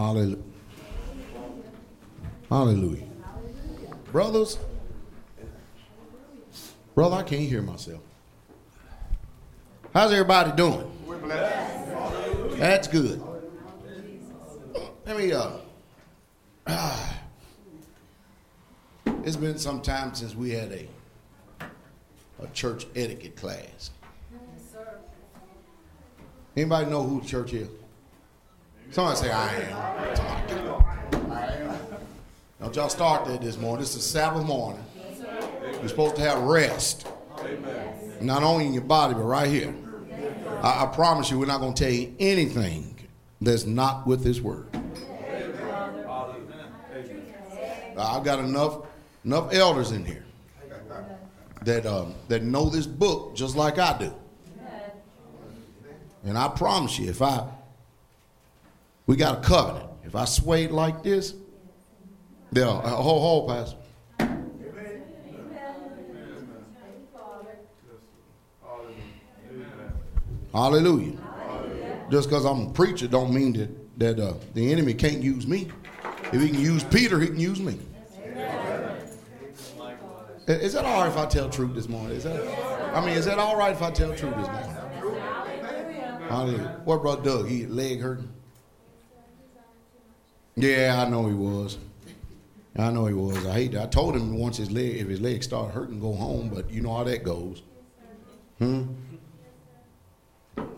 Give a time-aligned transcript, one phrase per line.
[0.00, 0.38] Hallelujah.
[2.48, 3.06] Hallelujah.
[4.10, 4.58] Brothers,
[6.94, 8.00] brother, I can't hear myself.
[9.92, 10.90] How's everybody doing?
[12.52, 13.22] That's good.
[15.04, 15.50] Let me, uh,
[16.66, 17.20] ah,
[19.22, 20.88] it's been some time since we had a,
[22.42, 23.90] a church etiquette class.
[26.56, 27.68] Anybody know who the church is?
[28.90, 29.76] Somebody say, I am.
[31.30, 31.76] I am.
[32.60, 33.82] Don't y'all start that this morning.
[33.82, 34.84] This is Sabbath morning.
[35.78, 37.06] You're supposed to have rest.
[38.20, 39.72] Not only in your body, but right here.
[40.60, 42.96] I, I promise you, we're not going to tell you anything
[43.40, 44.66] that's not with this word.
[47.96, 48.86] I've got enough
[49.24, 50.24] enough elders in here
[51.62, 54.14] that um, that know this book just like I do.
[56.24, 57.46] And I promise you, if I
[59.10, 61.34] we got a covenant, if I swayed like this,
[62.52, 63.76] yeah, uh, hold, hold, Pastor.
[70.52, 71.18] Hallelujah.
[72.08, 75.66] Just because I'm a preacher don't mean that, that uh, the enemy can't use me.
[76.32, 77.80] If he can use Peter, he can use me.
[80.46, 82.16] Is that all right if I tell truth this morning?
[82.16, 84.76] Is that, I mean, is that all right if I tell truth this morning?
[86.28, 86.80] Hallelujah.
[86.84, 87.48] What brother Doug?
[87.48, 88.34] He leg hurting?
[90.60, 91.78] Yeah, I know he was.
[92.76, 93.46] I know he was.
[93.46, 93.82] I hate that.
[93.82, 96.50] I told him once his leg, if his leg started hurting, go home.
[96.52, 97.62] But you know how that goes.
[98.58, 98.84] Hmm.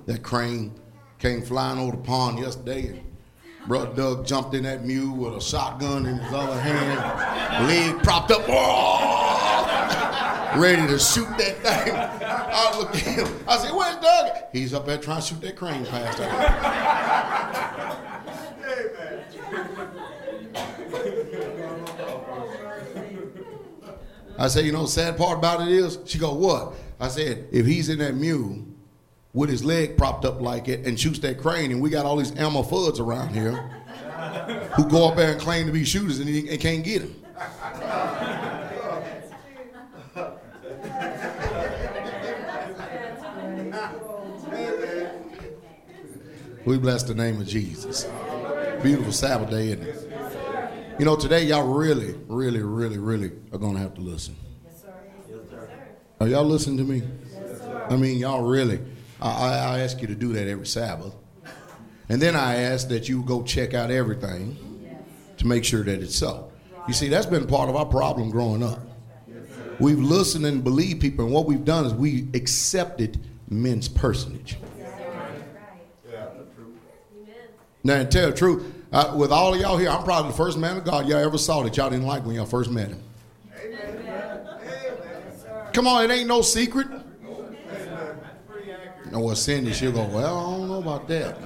[0.06, 0.72] That crane
[1.18, 3.02] came flying over the pond yesterday, and
[3.66, 8.30] Brother Doug jumped in that mule with a shotgun in his other hand, leg propped
[8.30, 8.46] up,
[10.56, 11.94] ready to shoot that thing.
[11.94, 13.28] I looked at him.
[13.48, 16.18] I said, "Where's Doug?" He's up there trying to shoot that crane past
[24.38, 26.74] I said, you know, sad part about it is, she go, what?
[26.98, 28.64] I said, if he's in that mule
[29.34, 32.16] with his leg propped up like it and shoots that crane, and we got all
[32.16, 33.52] these Elmer Fudds around here
[34.76, 37.16] who go up there and claim to be shooters and, he, and can't get him.
[46.64, 48.06] We bless the name of Jesus.
[48.82, 50.11] Beautiful Sabbath day, isn't it?
[50.98, 54.36] You know, today y'all really, really, really, really are going to have to listen.
[54.64, 54.92] Yes, sir.
[55.28, 55.60] Yes,
[56.20, 57.02] Are y'all listening to me?
[57.32, 57.86] Yes, sir.
[57.88, 58.78] I mean, y'all really.
[59.20, 61.14] I, I ask you to do that every Sabbath.
[62.08, 64.56] And then I ask that you go check out everything
[65.38, 66.52] to make sure that it's so.
[66.86, 68.80] You see, that's been part of our problem growing up.
[69.78, 74.58] We've listened and believed people, and what we've done is we accepted men's personage.
[77.82, 80.58] Now, to tell the truth, uh, with all of y'all here, I'm probably the first
[80.58, 83.02] man of God y'all ever saw that y'all didn't like when y'all first met him.
[83.64, 84.46] Amen.
[85.72, 86.86] Come on, it ain't no secret.
[89.10, 91.36] No, well, Cindy, she'll go, well, I don't know about that.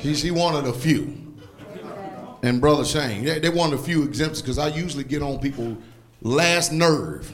[0.00, 1.20] She, she wanted a few.
[2.44, 5.76] And Brother Shane, they, they wanted a few exemptions because I usually get on people
[6.22, 7.32] last nerve.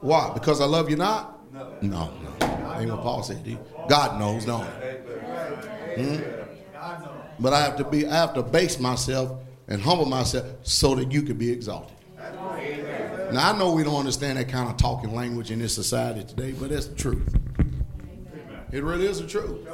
[0.00, 0.30] Why?
[0.32, 1.52] Because I love you not?
[1.52, 1.76] No.
[1.82, 2.10] No,
[2.40, 2.47] no.
[2.78, 3.58] Ain't what Paul said.
[3.88, 4.66] God knows, don't
[5.96, 6.04] he?
[6.04, 6.22] Hmm?
[7.40, 11.12] But I have to be, I have to base myself and humble myself so that
[11.12, 11.96] you can be exalted.
[13.32, 16.52] Now I know we don't understand that kind of talking language in this society today,
[16.52, 17.36] but that's the truth.
[18.72, 19.66] It really is the truth.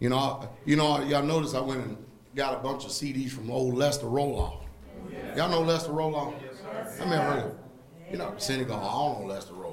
[0.00, 1.96] You know, you know, y'all notice I went and
[2.34, 4.60] got a bunch of CDs from old Lester Roloff.
[5.36, 6.34] Y'all know Lester Roloff?
[7.00, 7.52] I mean, really,
[8.10, 9.63] you know, go, I don't know Lester Roloff.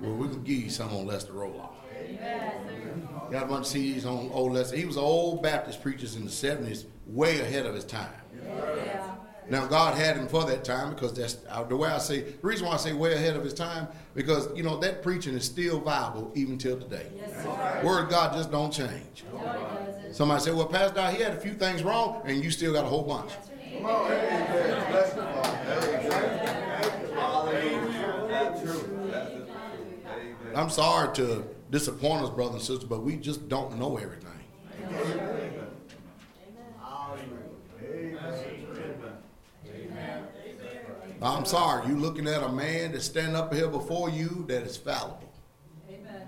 [0.00, 1.70] Well, we can give you some on Lester Roloff.
[3.30, 4.76] Got a bunch of CDs on old Lester.
[4.76, 8.10] He was an old Baptist preacher in the 70s, way ahead of his time.
[9.50, 12.20] Now God had him for that time because that's uh, the way I say.
[12.20, 15.34] The reason why I say way ahead of his time because you know that preaching
[15.34, 17.06] is still viable even till today.
[17.16, 19.24] Yes, Word of God just don't change.
[19.32, 22.84] No, Somebody said, "Well, Pastor, he had a few things wrong, and you still got
[22.84, 23.32] a whole bunch."
[30.54, 34.30] I'm sorry to disappoint us, brothers and sisters, but we just don't know everything.
[41.22, 44.76] I'm sorry, you're looking at a man that's standing up here before you that is
[44.76, 45.30] fallible
[45.88, 46.22] Amen.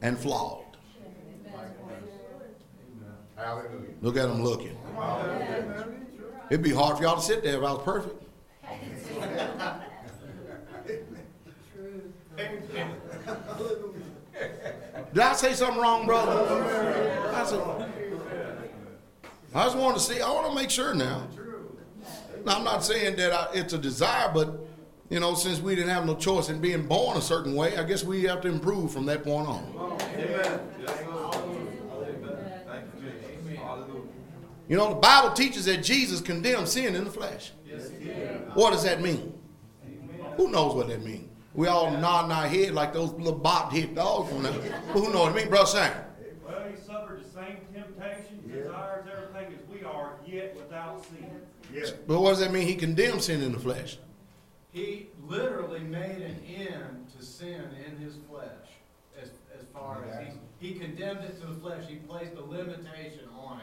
[0.00, 0.64] and flawed.
[4.00, 4.76] Look at him looking.
[6.50, 8.22] It'd be hard for y'all to sit there if I was perfect.
[15.14, 16.30] Did I say something wrong, brother?
[17.34, 17.60] I said,
[19.54, 20.20] I just want to see.
[20.20, 21.26] I want to make sure now.
[22.44, 24.58] Now I'm not saying that I, it's a desire, but
[25.10, 27.84] you know, since we didn't have no choice in being born a certain way, I
[27.84, 29.98] guess we have to improve from that point on.
[30.16, 30.60] Amen.
[34.68, 37.52] You know, the Bible teaches that Jesus condemned sin in the flesh.
[38.54, 39.38] What does that mean?
[40.38, 41.28] Who knows what that means?
[41.54, 44.52] We all nod our head like those little bobbed head dogs on there.
[44.52, 44.62] But
[44.92, 45.92] who knows what it means, Brother Sam?
[46.46, 51.30] Well, he suffered the same temptations, desires, everything as we are, yet without sin.
[51.72, 51.92] Yes.
[52.06, 52.66] But what does that mean?
[52.66, 53.98] He condemned sin in the flesh.
[54.72, 58.48] He literally made an end to sin in his flesh,
[59.20, 60.26] as, as far as
[60.58, 61.84] he, he condemned it to the flesh.
[61.86, 63.60] He placed a limitation on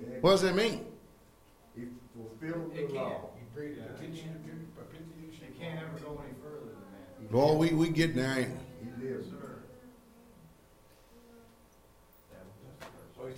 [0.00, 0.22] it.
[0.22, 0.86] What does that mean?
[1.74, 1.82] He
[2.14, 3.12] fulfilled It the can't.
[3.12, 3.30] law.
[3.58, 6.35] It can't ever go any further than that.
[7.30, 9.06] Boy, we, we getting there, ain't we?
[9.06, 9.28] He lives.
[9.28, 9.36] Sir.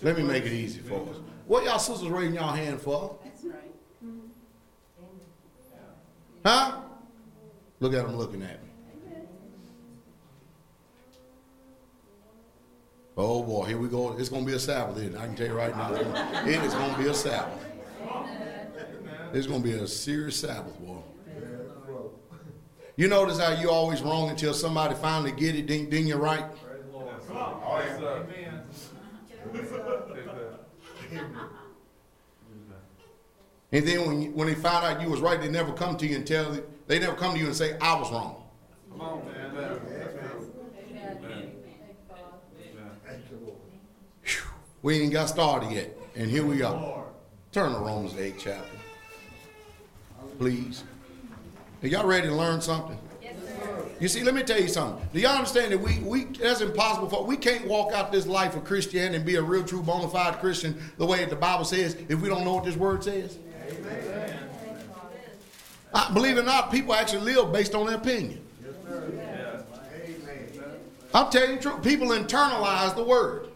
[0.03, 1.17] Let me make it easy for us.
[1.47, 3.19] What y'all sisters raising y'all hand for?
[3.25, 3.73] That's right.
[4.05, 4.27] Mm-hmm.
[6.45, 6.81] Huh?
[7.81, 8.69] Look at them looking at me.
[13.17, 14.17] Oh boy, here we go.
[14.17, 14.99] It's gonna be a Sabbath.
[14.99, 15.17] It?
[15.17, 15.93] I can tell you right now.
[15.93, 17.65] It is gonna be a Sabbath.
[19.33, 20.99] It's gonna be a serious Sabbath, boy.
[22.99, 26.45] You notice how you always wrong until somebody finally get it, then, then you're right.
[26.65, 27.15] Praise the Lord.
[31.13, 31.33] Amen.
[33.71, 36.09] And then when you, when they find out you was right, they never come to
[36.09, 36.59] you and tell
[36.89, 38.43] they never come to you and say I was wrong.
[38.91, 39.53] Come on, man.
[43.07, 43.59] Thank you, Lord.
[44.83, 47.05] We ain't got started yet, and here we are.
[47.53, 48.77] Turn to Romans 8 chapter,
[50.39, 50.83] please.
[51.83, 52.99] Are y'all ready to learn something?
[54.01, 55.09] You see, let me tell you something.
[55.13, 58.55] Do y'all understand that we, we that's impossible for we can't walk out this life
[58.55, 61.65] of Christianity and be a real true bona fide Christian the way that the Bible
[61.65, 63.39] says if we don't know what this word says?
[65.93, 68.45] I, believe it or not, people actually live based on their opinion.
[68.89, 69.65] Amen.
[71.15, 71.83] I'm telling you the truth.
[71.83, 73.49] People internalize the word.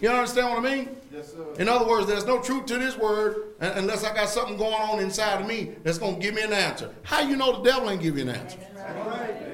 [0.00, 0.96] You understand what I mean?
[1.18, 1.44] Yes, sir.
[1.58, 5.00] In other words, there's no truth to this word unless I got something going on
[5.00, 6.94] inside of me that's going to give me an answer.
[7.02, 8.56] How you know the devil ain't give you an answer?
[8.76, 9.48] Amen.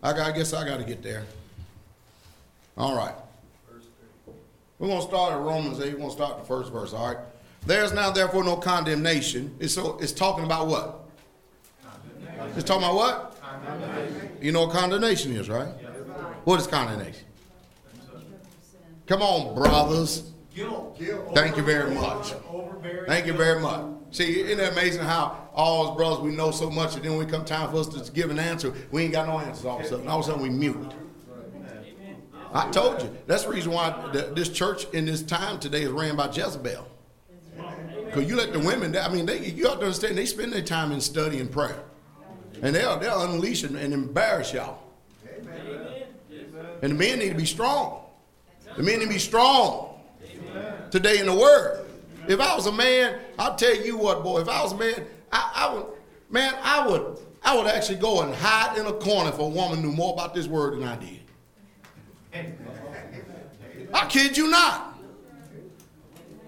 [0.00, 1.24] I, I guess I got to get there.
[2.76, 3.14] All right.
[4.78, 5.92] We're going to start at Romans 8.
[5.92, 7.24] We're going to start the first verse, all right?
[7.66, 9.56] There's now therefore no condemnation.
[9.58, 11.00] It's, so, it's talking about what?
[12.56, 13.36] It's talking about what?
[14.40, 15.72] You know what condemnation is, right?
[16.44, 17.26] What is condemnation?
[19.06, 20.30] Come on, brothers.
[21.34, 22.34] Thank you very much.
[23.06, 23.86] Thank you very much.
[24.10, 27.26] See, isn't it amazing how all us brothers we know so much, and then when
[27.26, 29.78] it come time for us to give an answer, we ain't got no answers all
[29.78, 30.08] of a sudden.
[30.08, 30.92] All of a sudden we mute.
[32.52, 33.10] I told you.
[33.26, 36.86] That's the reason why the, this church in this time today is ran by Jezebel.
[38.04, 40.60] Because you let the women, I mean, they, you have to understand, they spend their
[40.60, 41.82] time in study and prayer.
[42.60, 44.82] And they'll, they'll unleash and embarrass y'all.
[46.82, 48.04] And the men need to be strong.
[48.76, 50.00] The men to be strong
[50.90, 51.86] today in the word.
[52.28, 54.40] If I was a man, I'll tell you what, boy.
[54.40, 55.86] If I was a man, I, I would,
[56.30, 59.82] man, I would, I would actually go and hide in a corner if a woman
[59.82, 61.20] knew more about this word than I did.
[63.92, 64.98] I kid you not.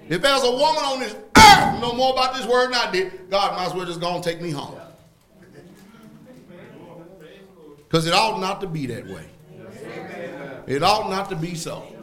[0.08, 3.30] If there's a woman on this earth know more about this word than I did,
[3.30, 4.78] God might as well just go and take me home.
[7.76, 9.26] Because it ought not to be that way.
[10.66, 11.93] It ought not to be so.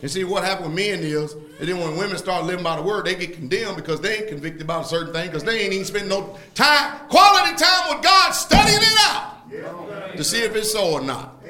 [0.00, 2.82] And see what happened with men is, and then when women start living by the
[2.82, 5.72] word, they get condemned because they ain't convicted about a certain thing because they ain't
[5.72, 10.72] even spend no time, quality time with God studying it out to see if it's
[10.72, 11.42] so or not.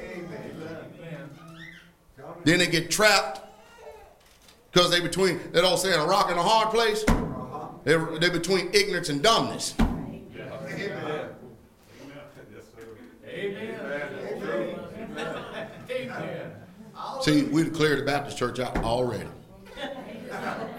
[2.44, 3.42] Then they get trapped
[4.72, 7.04] because they between that old saying a rock and a hard place.
[7.84, 9.74] They're, they're between ignorance and dumbness.
[17.22, 19.28] See, we declared the Baptist church out already.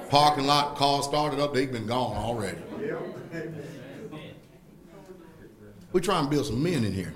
[0.09, 2.57] Parking lot, cars started up, they've been gone already.
[5.91, 7.13] We try and build some men in here.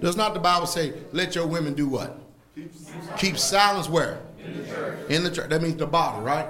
[0.00, 2.20] Does not the Bible say, let your women do what?
[3.16, 4.20] Keep silence where?
[5.08, 5.50] In the church.
[5.50, 6.48] That means the body, right?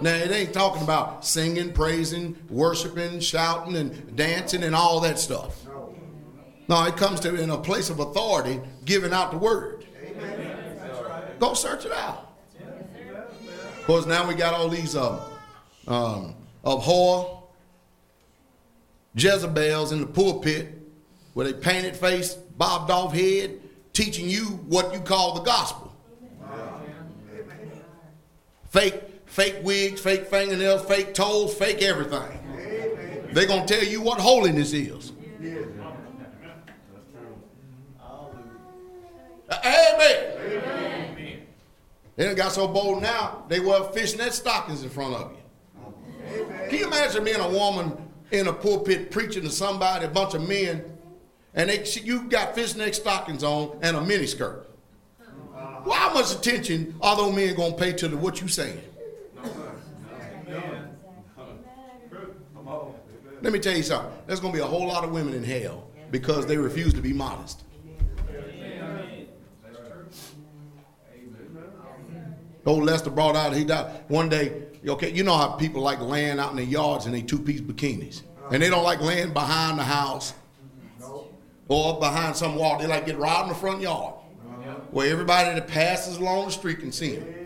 [0.00, 5.64] Now, it ain't talking about singing, praising, worshiping, shouting, and dancing, and all that stuff.
[6.68, 9.86] No, it comes to in a place of authority, giving out the word.
[11.42, 12.36] Go search it out.
[12.60, 15.18] Of course, now we got all these um,
[15.88, 17.42] um, of whore,
[19.16, 20.68] Jezebels in the pulpit
[21.34, 23.60] with a painted face, bobbed off head,
[23.92, 25.92] teaching you what you call the gospel.
[28.70, 32.38] Fake, fake wigs, fake fingernails, fake toes, fake everything.
[33.32, 35.10] They're gonna tell you what holiness is.
[39.50, 40.42] Amen.
[42.16, 46.46] They done got so bold now, they wear fishnet stockings in front of you.
[46.68, 47.96] Can you imagine being a woman
[48.30, 50.84] in a pulpit preaching to somebody, a bunch of men,
[51.54, 54.64] and they, you got fishnet stockings on and a miniskirt?
[55.84, 58.80] Well, how much attention are those men going to pay to the, what you saying?
[63.40, 64.12] Let me tell you something.
[64.26, 67.00] There's going to be a whole lot of women in hell because they refuse to
[67.00, 67.64] be modest.
[72.64, 74.62] Old Lester brought out, he died one day.
[74.86, 77.60] Okay, you know how people like laying out in their yards in their two piece
[77.60, 78.22] bikinis.
[78.50, 80.34] And they don't like laying behind the house
[81.68, 82.78] or behind some wall.
[82.78, 84.74] They like get right in the front yard uh-huh.
[84.90, 87.42] where everybody that passes along the street can see them.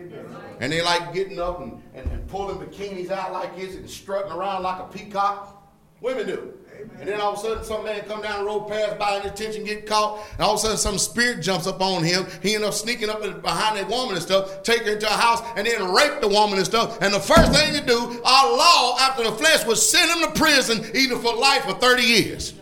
[0.59, 4.31] And they like getting up and, and, and pulling bikinis out like this and strutting
[4.31, 5.53] around like a peacock.
[6.01, 6.53] Women do.
[6.99, 9.23] And then all of a sudden, some man come down the road, pass by, and
[9.23, 12.25] his attention get caught, and all of a sudden, some spirit jumps up on him.
[12.41, 15.41] He end up sneaking up behind that woman and stuff, take her into a house,
[15.55, 17.01] and then rape the woman and stuff.
[17.01, 20.39] And the first thing to do, our law after the flesh was send him to
[20.39, 22.53] prison either for life or 30 years.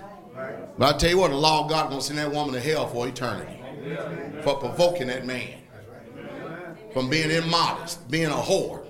[0.77, 2.87] But I tell you what, the law of God gonna send that woman to hell
[2.87, 3.61] for eternity
[4.43, 5.59] for provoking that man
[6.93, 8.85] from being immodest, being a whore.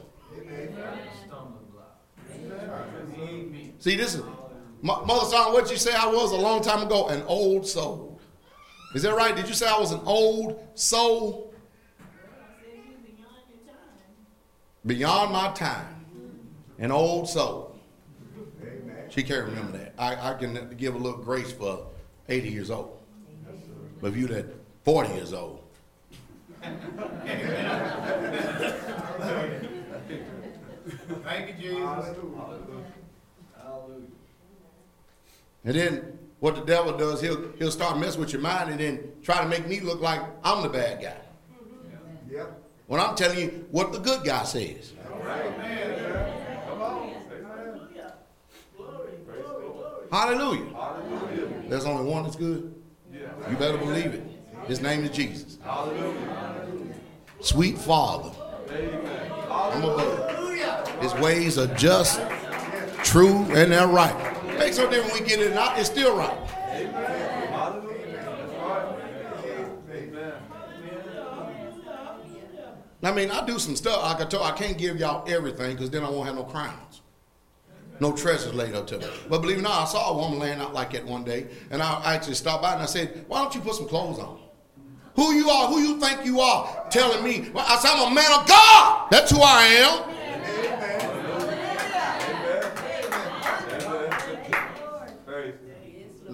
[3.79, 4.23] See, this is
[4.85, 7.07] Mother Son, what you say I was a long time ago?
[7.07, 8.19] An old soul.
[8.93, 9.35] Is that right?
[9.35, 11.51] Did you say I was an old soul?
[14.85, 16.05] Beyond my time.
[16.77, 17.75] An old soul.
[19.09, 19.95] She can't remember that.
[19.97, 21.87] I, I can give a little grace for
[22.29, 22.95] 80 years old.
[23.99, 24.45] But if you that
[24.83, 25.63] 40 years old.
[31.23, 32.15] Thank you, Jesus.
[35.65, 39.11] And then what the devil does, he'll he'll start messing with your mind and then
[39.23, 41.17] try to make me look like I'm the bad guy.
[42.31, 42.61] Yep.
[42.87, 44.93] When I'm telling you what the good guy says.
[50.11, 50.65] Hallelujah.
[50.73, 51.63] Hallelujah.
[51.67, 52.73] There's only one that's good.
[53.11, 53.27] Yeah.
[53.49, 54.23] You better believe it.
[54.67, 55.57] His name is Jesus.
[55.63, 56.95] Hallelujah.
[57.41, 58.31] Sweet Father.
[59.49, 62.21] I'm a His ways are just,
[63.03, 64.34] true, and they're right.
[64.57, 66.37] Makes no difference when we get it out, it's still right.
[73.03, 74.03] I mean, I do some stuff.
[74.03, 77.01] I told, I can't give y'all everything because then I won't have no crowns,
[77.99, 79.05] no treasures laid up to me.
[79.29, 81.45] But believe it or not, I saw a woman laying out like that one day,
[81.69, 84.39] and I actually stopped by and I said, "Why don't you put some clothes on?"
[85.15, 85.67] Who you are?
[85.67, 86.87] Who you think you are?
[86.89, 87.51] Telling me?
[87.53, 89.07] Well, I said, "I'm a man of God.
[89.11, 90.15] That's who I am."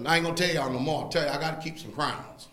[0.06, 1.04] I ain't gonna tell y'all no more.
[1.04, 2.48] I'll tell you, I gotta keep some crowns.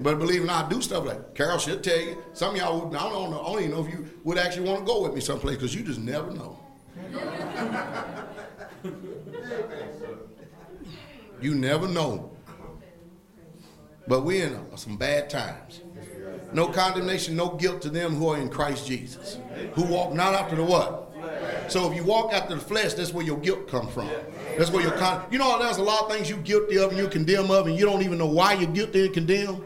[0.00, 2.22] but believe not, I do stuff like Carol should tell you.
[2.32, 4.68] Some of y'all would, I don't know, I don't even know if you would actually
[4.68, 6.58] want to go with me someplace because you just never know.
[11.40, 12.30] you never know.
[14.06, 15.82] But we're in some bad times.
[16.52, 19.38] No condemnation, no guilt to them who are in Christ Jesus,
[19.74, 21.07] who walk not after the what?
[21.68, 24.08] So if you walk after the flesh, that's where your guilt comes from.
[24.56, 25.24] That's where your con.
[25.30, 27.76] You know, there's a lot of things you guilty of and you condemn of, and
[27.76, 29.62] you don't even know why you're guilty and condemned.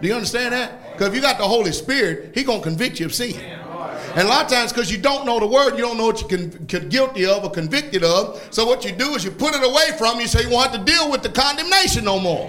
[0.00, 0.92] Do you understand that?
[0.92, 3.40] Because if you got the Holy Spirit, He gonna convict you of sin.
[4.14, 6.28] And a lot of times, because you don't know the word, you don't know what
[6.28, 8.46] con- con- guilty of or convicted of.
[8.50, 10.84] So what you do is you put it away from you, so you won't have
[10.84, 12.48] to deal with the condemnation no more.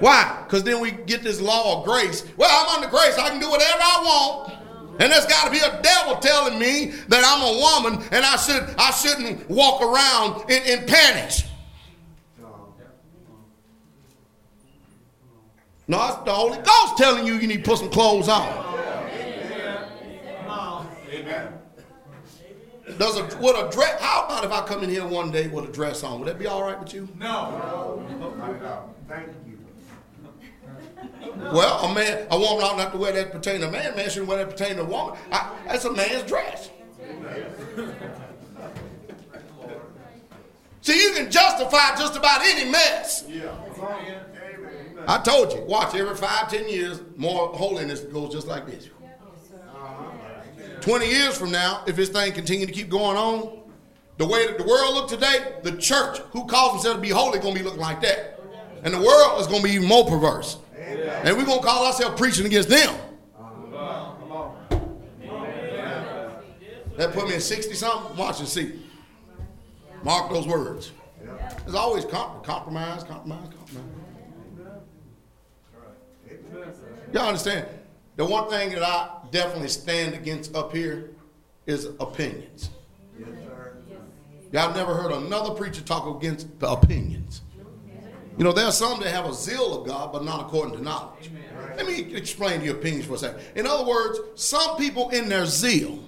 [0.00, 0.42] Why?
[0.44, 2.26] Because then we get this law of grace.
[2.36, 3.16] Well, I'm under grace.
[3.16, 4.65] I can do whatever I want.
[4.98, 8.36] And there's got to be a devil telling me that I'm a woman and I
[8.36, 11.44] should I shouldn't walk around in, in panics.
[15.88, 18.64] No, it's the Holy Ghost telling you you need to put some clothes on.
[22.98, 24.00] Does a would a dress?
[24.00, 26.18] How about if I come in here one day with a dress on?
[26.20, 27.08] Would that be all right with you?
[27.18, 28.02] No.
[29.08, 29.45] Thank you.
[31.34, 33.96] Well, a man, a woman ought not to wear that pertain to a man.
[33.96, 35.18] Man shouldn't wear that pertain to a woman.
[35.32, 36.70] I, that's a man's dress.
[40.80, 43.24] See, you can justify just about any mess.
[45.08, 48.88] I told you, watch every five, ten years, more holiness goes just like this.
[50.80, 53.58] 20 years from now, if this thing continue to keep going on,
[54.18, 57.38] The way that the world look today, the church, who calls themselves to be holy,
[57.38, 58.40] going to be looking like that.
[58.82, 60.58] And the world is going to be even more perverse.
[60.86, 62.94] And we're going to call ourselves preaching against them.
[66.96, 68.16] That put me in 60 something.
[68.16, 68.80] Watch and see.
[70.02, 70.92] Mark those words.
[71.64, 73.84] There's always comp- compromise, compromise, compromise.
[77.12, 77.66] Y'all understand?
[78.16, 81.10] The one thing that I definitely stand against up here
[81.66, 82.70] is opinions.
[84.52, 87.42] Y'all never heard another preacher talk against the opinions.
[88.38, 90.82] You know, there are some that have a zeal of God, but not according to
[90.82, 91.30] knowledge.
[91.76, 93.40] Let me explain your opinions for a second.
[93.54, 95.98] In other words, some people in their zeal,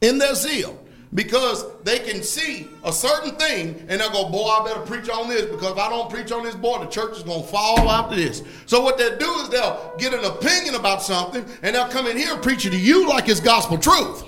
[0.00, 0.78] in their zeal,
[1.14, 5.28] because they can see a certain thing and they'll go, Boy, I better preach on
[5.28, 7.90] this because if I don't preach on this, boy, the church is going to fall
[7.90, 8.42] after this.
[8.64, 12.16] So, what they'll do is they'll get an opinion about something and they'll come in
[12.16, 14.24] here and preach it to you like it's gospel truth.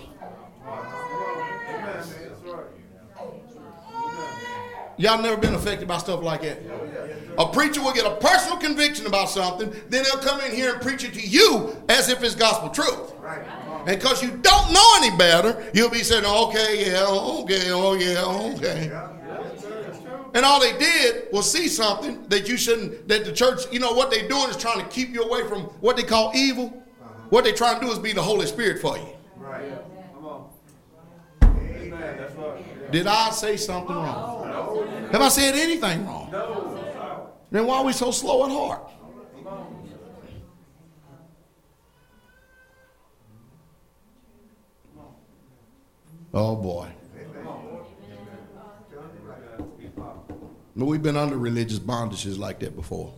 [4.96, 6.58] Y'all never been affected by stuff like that?
[7.38, 10.82] A preacher will get a personal conviction about something, then they'll come in here and
[10.82, 13.12] preach it to you as if it's gospel truth.
[13.86, 18.24] And because you don't know any better, you'll be saying, okay, yeah, okay, oh, yeah,
[18.54, 18.90] okay.
[20.34, 23.92] And all they did was see something that you shouldn't, that the church, you know,
[23.92, 26.66] what they're doing is trying to keep you away from what they call evil.
[26.66, 27.12] Uh-huh.
[27.30, 29.06] What they're trying to do is be the Holy Spirit for you.
[32.90, 35.08] Did I say something wrong?
[35.10, 36.30] Have I said anything wrong?
[37.54, 38.90] Then why are we so slow at heart?
[46.34, 46.88] Oh boy.
[50.74, 53.14] We've been under religious bondages like that before.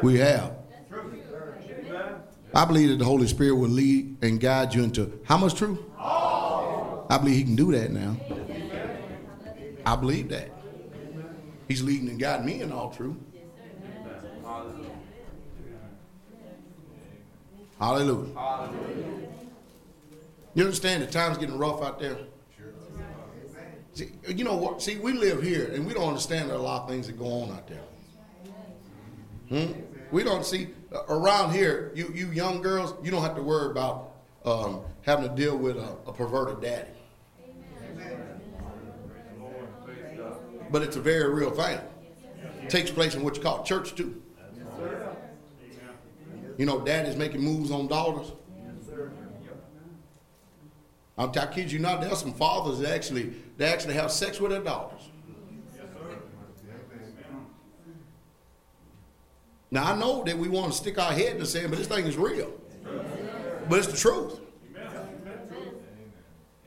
[0.00, 0.52] We have.
[2.54, 5.80] I believe that the Holy Spirit will lead and guide you into how much truth?
[5.98, 8.16] I believe He can do that now.
[9.84, 10.52] I believe that.
[11.66, 13.16] He's leading and guiding me in all truth.
[17.80, 18.28] Hallelujah.
[20.54, 22.18] You understand the time's getting rough out there?
[23.94, 24.82] See, you know what?
[24.82, 27.50] See, we live here and we don't understand a lot of things that go on
[27.50, 27.82] out there.
[29.48, 29.72] Hmm?
[30.12, 31.90] We don't see uh, around here.
[31.94, 34.12] You you young girls, you don't have to worry about
[34.44, 36.90] um, having to deal with a, a perverted daddy.
[40.70, 41.80] But it's a very real thing.
[42.62, 44.22] It takes place in what you call church too.
[46.60, 48.32] You know, daddy's making moves on daughters.
[51.16, 54.50] I'm, I kid you not, there's some fathers that actually they actually have sex with
[54.50, 55.00] their daughters.
[59.70, 61.88] Now I know that we want to stick our head in the sand, but this
[61.88, 62.52] thing is real.
[63.66, 64.38] But it's the truth.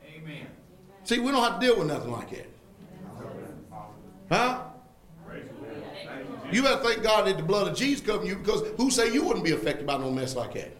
[0.04, 0.46] Amen.
[1.04, 2.48] See, we don't have to deal with nothing like that.
[4.28, 4.60] Huh?
[6.54, 9.24] You better thank God that the blood of Jesus covered you because who say you
[9.24, 10.72] wouldn't be affected by no mess like that?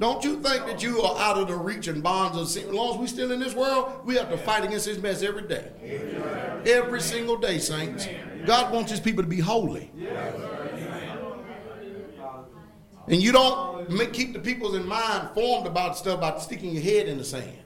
[0.00, 2.68] Don't you think that you are out of the reach and bonds of sin?
[2.68, 5.22] As long as we're still in this world, we have to fight against this mess
[5.22, 6.62] every day.
[6.64, 8.08] Every single day, saints.
[8.46, 9.90] God wants his people to be holy.
[13.08, 16.82] And you don't make, keep the people's in mind formed about stuff by sticking your
[16.82, 17.58] head in the sand.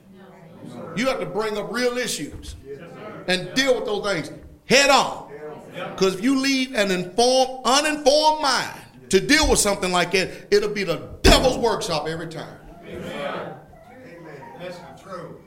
[0.97, 2.57] You have to bring up real issues
[3.27, 4.31] and deal with those things
[4.65, 5.32] head on.
[5.73, 10.69] Because if you leave an informed, uninformed mind to deal with something like that, it'll
[10.69, 12.59] be the devil's workshop every time.
[12.85, 13.55] Amen.
[14.59, 15.37] That's the truth.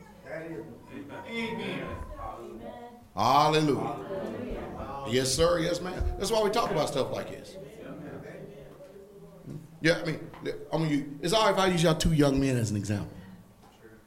[1.28, 1.86] Amen.
[3.14, 3.96] Hallelujah.
[5.08, 5.60] Yes, sir.
[5.60, 6.02] Yes, ma'am.
[6.18, 7.56] That's why we talk about stuff like this.
[9.80, 10.20] Yeah, I mean,
[10.72, 12.76] I mean, you, it's all right if I use y'all two young men as an
[12.76, 13.12] example.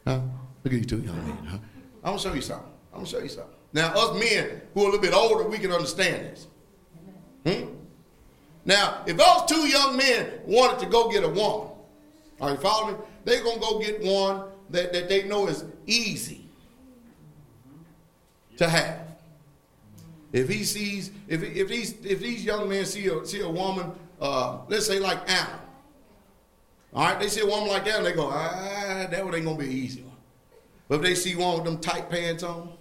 [0.06, 0.20] Huh?
[0.64, 1.38] Look at you two young men.
[1.46, 1.58] Huh?
[2.04, 2.68] I'm gonna show you something.
[2.92, 3.54] I'm gonna show you something.
[3.74, 6.48] Now, us men who are a little bit older, we can understand this.
[7.46, 7.70] Hmm?
[8.66, 11.70] Now, if those two young men wanted to go get a woman,
[12.42, 13.04] are you following me?
[13.26, 16.46] They're gonna go get one that, that they know is easy
[18.58, 19.08] to have.
[20.32, 23.92] If he sees, if if these if these young men see a see a woman,
[24.22, 25.60] uh, let's say like Anna,
[26.94, 29.46] all right, they see a woman like that and they go, ah, that one ain't
[29.46, 30.16] gonna be an easy one.
[30.88, 32.74] But if they see one with them tight pants on,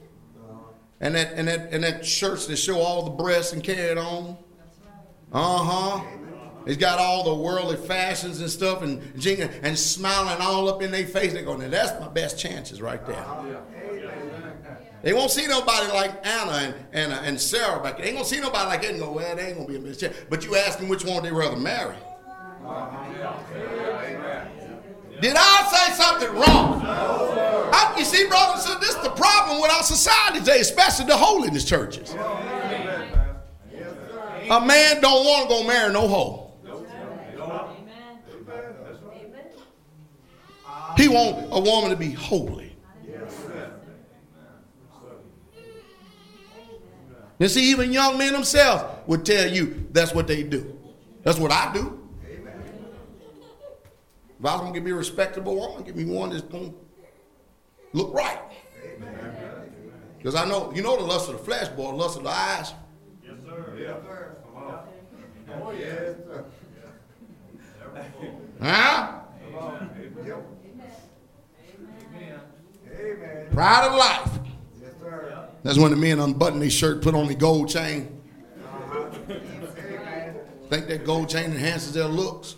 [1.00, 3.98] and that and that and that shirts that show all the breasts and carry it
[3.98, 4.37] on,
[5.32, 6.04] uh huh.
[6.66, 10.90] It's got all the worldly fashions and stuff and jingling and smiling all up in
[10.90, 11.32] their face.
[11.32, 13.24] They go, now that's my best chances right there.
[15.02, 18.02] They won't see nobody like Anna and, and, uh, and Sarah back there.
[18.02, 19.80] They ain't gonna see nobody like that and go, well, they ain't gonna be a
[19.80, 20.16] best chance.
[20.28, 21.96] But you ask them which one they rather marry.
[25.20, 26.83] Did I say something wrong?
[26.85, 31.16] I, you see, brother, so this is the problem with our society today, especially the
[31.16, 32.14] holiness churches.
[34.50, 36.44] A man don't want to go marry no hoe.
[40.96, 42.76] He want a woman to be holy.
[47.38, 50.76] You see, even young men themselves would tell you that's what they do.
[51.22, 52.07] That's what I do.
[54.38, 56.72] If I was gonna give me a respectable woman, give me one that's gonna
[57.92, 58.38] look right.
[60.16, 62.31] Because I know, you know the lust of the flesh, boy, the lust of the
[62.31, 62.72] eyes.
[63.24, 63.77] Yes, sir.
[63.79, 64.37] Yes, sir.
[64.44, 64.81] Come on.
[65.62, 66.44] Oh, yes, sir.
[68.61, 69.20] Huh?
[70.24, 70.46] Yep.
[70.72, 70.92] Amen.
[72.14, 72.40] Amen.
[72.92, 73.46] Amen.
[73.53, 74.38] Pride of life.
[74.81, 75.48] Yes, sir.
[75.62, 78.20] That's when the men unbutton their shirt, put on their gold chain.
[78.64, 79.09] Uh-huh.
[79.31, 80.37] Amen.
[80.68, 82.57] Think that gold chain enhances their looks.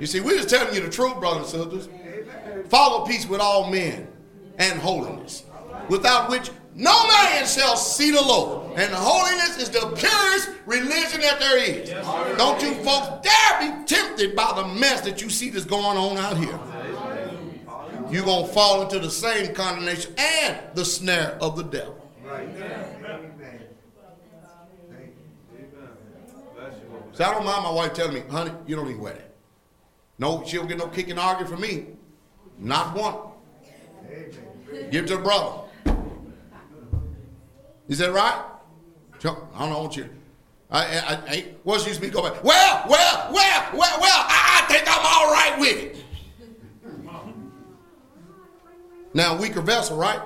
[0.00, 1.88] You see, we're just telling you the truth, brothers and sisters.
[2.68, 4.08] Follow peace with all men
[4.58, 5.44] and holiness,
[5.88, 8.78] without which no man shall see the Lord.
[8.78, 11.90] And holiness is the purest religion that there is.
[12.36, 16.16] Don't you folks dare be tempted by the mess that you see that's going on
[16.16, 16.58] out here.
[18.10, 21.96] You're going to fall into the same condemnation and the snare of the devil.
[27.12, 29.27] So I don't mind my wife telling me, honey, you don't to wear that.
[30.18, 31.86] No, she don't get no kick and argue from me.
[32.58, 33.16] Not one.
[34.90, 35.62] Give it to the brother.
[37.88, 38.44] Is that right?
[39.14, 40.08] I don't know what you.
[40.70, 42.44] I, I, I, what's used be go back?
[42.44, 44.24] Well, well, well, well, well.
[44.28, 46.04] I, I think I'm all right with it.
[49.14, 50.20] Now, weaker vessel, right?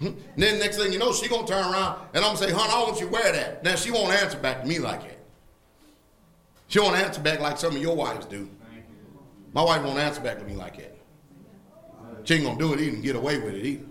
[0.00, 0.12] Hmm.
[0.36, 2.82] Then next thing you know, she gonna turn around and I'm gonna say, "Hon, I
[2.82, 5.18] want you to wear that." Now she won't answer back to me like that.
[6.66, 8.48] She won't answer back like some of your wives do.
[9.52, 10.96] My wife won't answer back to me like that.
[12.24, 13.84] She ain't gonna do it either and get away with it either.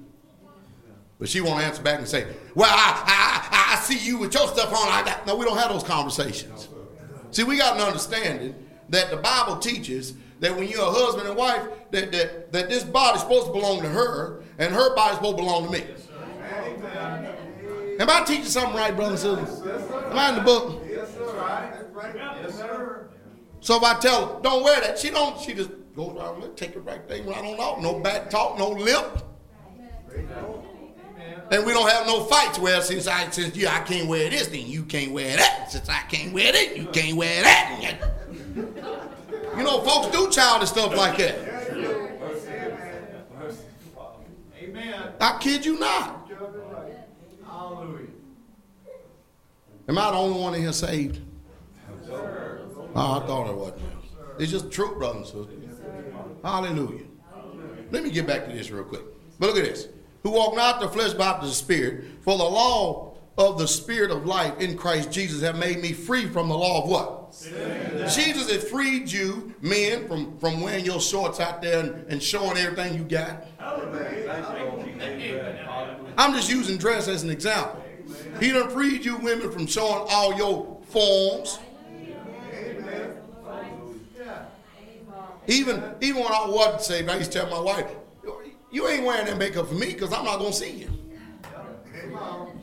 [1.20, 3.04] But she won't answer back and say, "Well, I,
[3.52, 5.36] I, I, see you with your stuff on." I got no.
[5.36, 6.68] We don't have those conversations.
[7.30, 8.56] See, we got an understanding
[8.90, 12.84] that the Bible teaches that when you're a husband and wife, that that, that this
[12.84, 15.84] body's supposed to belong to her, and her body's supposed to belong to me.
[18.00, 19.92] Am I teaching something right, brothers and sisters?
[19.92, 20.82] Am I in the book?
[20.90, 21.24] Yes, sir.
[21.38, 21.72] Right.
[21.94, 22.16] Right.
[22.16, 23.01] Yes, sir.
[23.62, 26.58] So if I tell her, don't wear that, she don't, she just goes around and
[26.58, 27.80] take it right thing right on off.
[27.82, 29.24] No back talk, no limp.
[31.52, 32.58] And we don't have no fights.
[32.58, 35.72] Well, since I since you I can't wear this, then you can't wear that.
[35.72, 38.00] Since I can't wear that, you can't wear that.
[38.56, 41.36] You know, folks do childish stuff like that.
[44.62, 45.12] Amen.
[45.20, 46.30] I kid you not.
[47.46, 48.08] Hallelujah.
[49.90, 51.20] Am I the only one in here saved?
[52.96, 53.74] Oh, I thought it was.
[54.40, 55.80] It's just true, brothers and sisters.
[56.44, 57.06] Hallelujah.
[57.92, 59.04] Let me get back to this real quick.
[59.40, 59.88] But look at this.
[60.24, 64.26] Who walk not the flesh but the spirit, for the law of the spirit of
[64.26, 67.18] life in Christ Jesus have made me free from the law of what?
[68.14, 72.58] Jesus has freed you, men, from, from wearing your shorts out there and, and showing
[72.58, 73.48] everything you got.
[76.18, 77.84] I'm just using dress as an example.
[78.40, 81.58] He done freed you women from showing all your forms.
[85.48, 87.90] Even even when I wasn't saved, I used to tell my wife,
[88.72, 90.90] "You ain't wearing that makeup for me because I'm not gonna see you.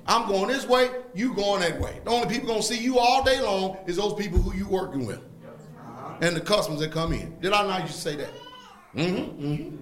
[0.06, 2.00] I'm going this way, you going that way.
[2.04, 5.06] The only people gonna see you all day long is those people who you working
[5.06, 5.20] with,
[6.20, 7.38] and the customers that come in.
[7.40, 8.30] Did I not used to say that?
[8.94, 9.44] Mm-hmm.
[9.44, 9.76] mm-hmm.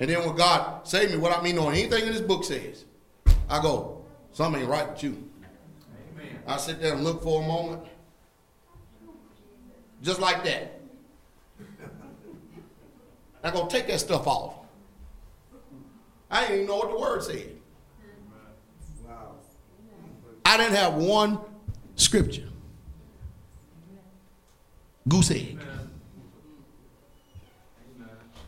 [0.00, 2.86] And then when God saved me, what I mean on anything in this book says,
[3.50, 5.29] I go, something ain't right with you.
[6.50, 7.82] I sit there and look for a moment.
[10.02, 10.80] Just like that.
[13.44, 14.54] I go, take that stuff off.
[16.28, 17.52] I didn't even know what the word said.
[19.06, 19.36] Wow.
[20.44, 21.38] I didn't have one
[21.94, 22.48] scripture.
[25.08, 25.58] Goose egg.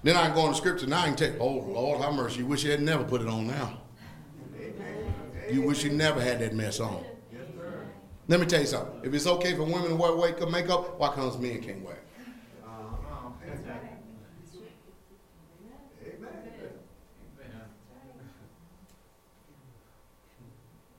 [0.03, 2.38] Then I can go in the scripture now I you, oh Lord, have mercy.
[2.38, 3.79] You wish you had never put it on now.
[5.51, 7.05] You wish you never had that mess on.
[8.29, 9.01] Let me tell you something.
[9.03, 11.85] If it's okay for women to wear wake up uh, makeup, why comes men can't
[11.85, 12.03] wear it?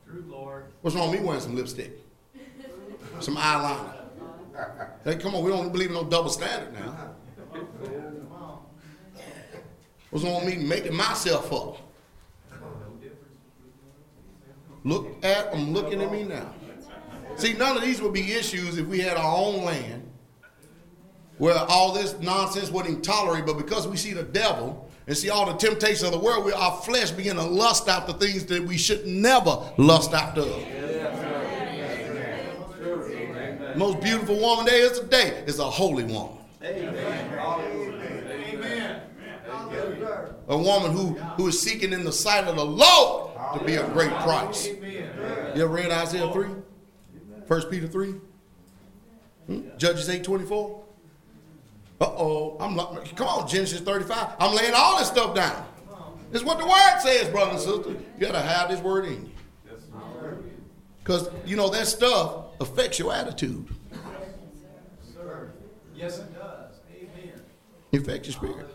[0.05, 0.65] True, Lord.
[0.81, 1.93] What's wrong with me wearing some lipstick?
[3.19, 3.95] Some eyeliner.
[5.03, 7.15] Hey, come on, we don't believe in no double standard now.
[10.09, 11.77] What's wrong with me making myself up?
[14.83, 16.53] Look at them looking at me now.
[17.35, 20.09] See, none of these would be issues if we had our own land
[21.37, 25.45] where all this nonsense wouldn't tolerate, but because we see the devil and see all
[25.45, 28.77] the temptations of the world, we, our flesh begin to lust after things that we
[28.77, 30.45] should never lust after.
[33.75, 36.37] Most beautiful woman there is today is a holy woman.
[36.63, 37.33] Amen.
[40.47, 43.87] A woman who, who is seeking in the sight of the Lord to be a
[43.89, 44.67] great price.
[44.67, 46.47] You ever read Isaiah 3?
[47.53, 48.15] 1 Peter 3?
[49.45, 49.61] Hmm?
[49.77, 50.83] Judges 8 24?
[52.01, 52.57] Uh oh.
[52.59, 54.29] I'm not, come on, Genesis 35.
[54.39, 55.63] I'm laying all this stuff down.
[56.31, 57.91] It's what the word says, brother and sister.
[57.91, 59.31] You gotta have this word in you.
[61.03, 63.67] Because you know that stuff affects your attitude.
[65.13, 65.51] Sir.
[65.95, 66.77] Yes, it does.
[66.91, 67.41] Amen.
[67.93, 68.67] Affects your spirit.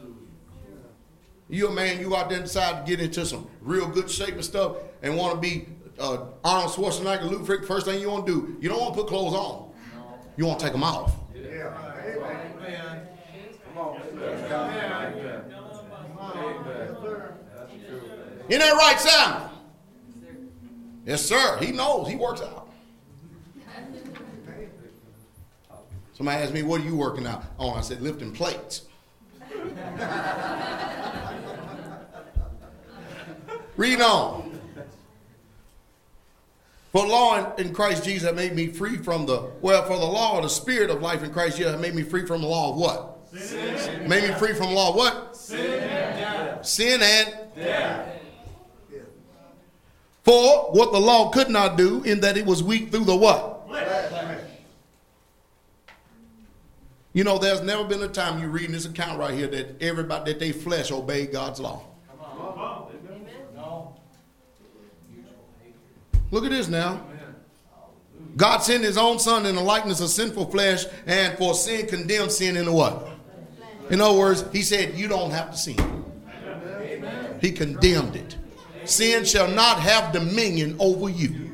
[1.49, 4.45] You a man, you out there decide to get into some real good shape and
[4.45, 5.67] stuff and want to be
[5.99, 9.01] uh, Arnold Schwarzenegger, Luke Frick, first thing you want to do, you don't want to
[9.01, 9.71] put clothes on.
[10.37, 11.15] You want to take them off.
[11.35, 11.75] Yeah.
[12.07, 13.09] Amen.
[13.65, 14.01] Come on.
[14.03, 14.49] Amen.
[18.49, 19.51] Isn't that right, Sam?
[21.05, 21.59] Yes, sir.
[21.59, 22.09] He knows.
[22.09, 22.69] He works out.
[26.15, 27.77] Somebody asked me, what are you working out on?
[27.79, 28.87] I said, lifting plates.
[33.77, 34.48] Read on.
[36.92, 40.05] For law in, in Christ Jesus have made me free from the, well, for the
[40.05, 42.46] law of the spirit of life in Christ Jesus have made me free from the
[42.46, 43.18] law of what?
[43.37, 44.09] Sin.
[44.09, 45.37] Made me free from the law of what?
[45.37, 45.61] Sin.
[45.61, 46.66] And death.
[46.66, 48.20] Sin and death.
[50.22, 53.59] for what the law could not do, in that it was weak through the what?
[57.12, 60.33] You know, there's never been a time you reading this account right here that everybody
[60.33, 61.83] that they flesh obeyed God's law.
[66.31, 67.01] Look at this now.
[68.37, 72.31] God sent his own son in the likeness of sinful flesh, and for sin condemned
[72.31, 73.09] sin in the what?
[73.91, 76.05] In other words, he said, You don't have to sin.
[77.41, 78.37] He condemned it.
[78.85, 81.51] Sin shall not have dominion over you.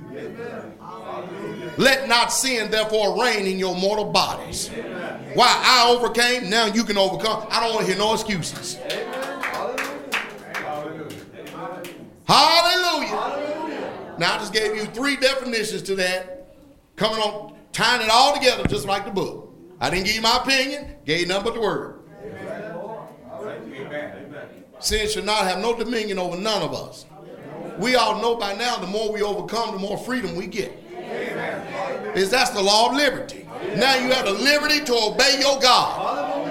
[1.76, 4.68] Let not sin therefore reign in your mortal bodies.
[5.34, 7.46] Why I overcame, now you can overcome.
[7.50, 8.78] I don't want to hear no excuses.
[8.84, 9.24] Amen.
[12.26, 13.73] Hallelujah.
[14.18, 16.56] Now I just gave you three definitions to that,
[16.96, 19.52] coming on, tying it all together just like the book.
[19.80, 22.00] I didn't give you my opinion, gave you nothing but the word.
[24.80, 27.06] Sin should not have no dominion over none of us.
[27.78, 30.72] We all know by now the more we overcome, the more freedom we get.
[32.14, 33.48] Is that's the law of liberty.
[33.76, 36.42] Now you have the liberty to obey your God.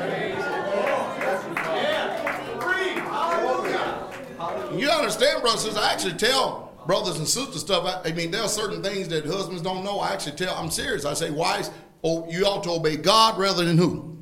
[4.77, 5.77] You understand, brothers?
[5.77, 7.85] I actually tell brothers and sisters stuff.
[7.85, 9.99] I, I mean, there are certain things that husbands don't know.
[9.99, 10.55] I actually tell.
[10.55, 11.05] I'm serious.
[11.05, 11.71] I say, wives,
[12.03, 14.13] oh, you ought to obey God rather than who?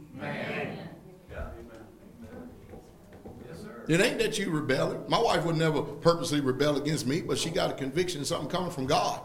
[3.88, 5.04] It ain't that you rebelling.
[5.10, 8.47] My wife would never purposely rebel against me, but she got a conviction of something
[8.47, 9.19] coming from God.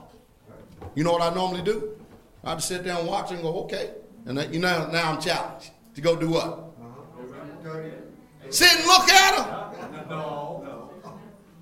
[0.97, 1.97] You know what I normally do?
[2.43, 3.91] I just sit down and watch and go, okay.
[4.25, 6.45] And that, you know, now I'm challenged to go do what?
[6.45, 7.81] Uh-huh.
[8.51, 9.47] Sit and look at her.
[10.09, 10.91] No, no,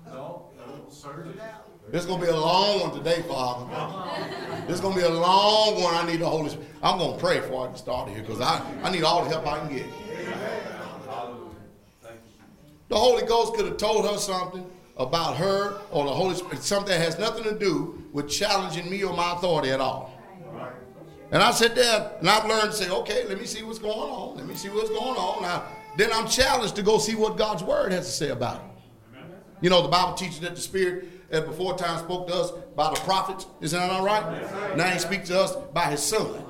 [0.05, 1.64] no, no, search it out.
[1.91, 4.65] This is gonna be a long one today, Father.
[4.67, 5.93] This is gonna be a long one.
[5.93, 6.67] I need the Holy Spirit.
[6.81, 9.47] I'm gonna pray before I get start here because I, I need all the help
[9.47, 9.85] I can get.
[12.89, 14.65] The Holy Ghost could have told her something
[14.97, 19.03] about her or the Holy Spirit, something that has nothing to do with challenging me
[19.03, 20.11] or my authority at all.
[21.31, 23.93] And I sit there and I've learned to say, okay, let me see what's going
[23.93, 24.37] on.
[24.37, 25.41] Let me see what's going on.
[25.41, 25.65] Now,
[25.97, 29.21] then I'm challenged to go see what God's word has to say about it.
[29.61, 32.89] You know, the Bible teaches that the Spirit at before time spoke to us by
[32.93, 33.45] the prophets.
[33.61, 34.75] Isn't that all right?
[34.77, 36.43] Now he speaks to us by his son.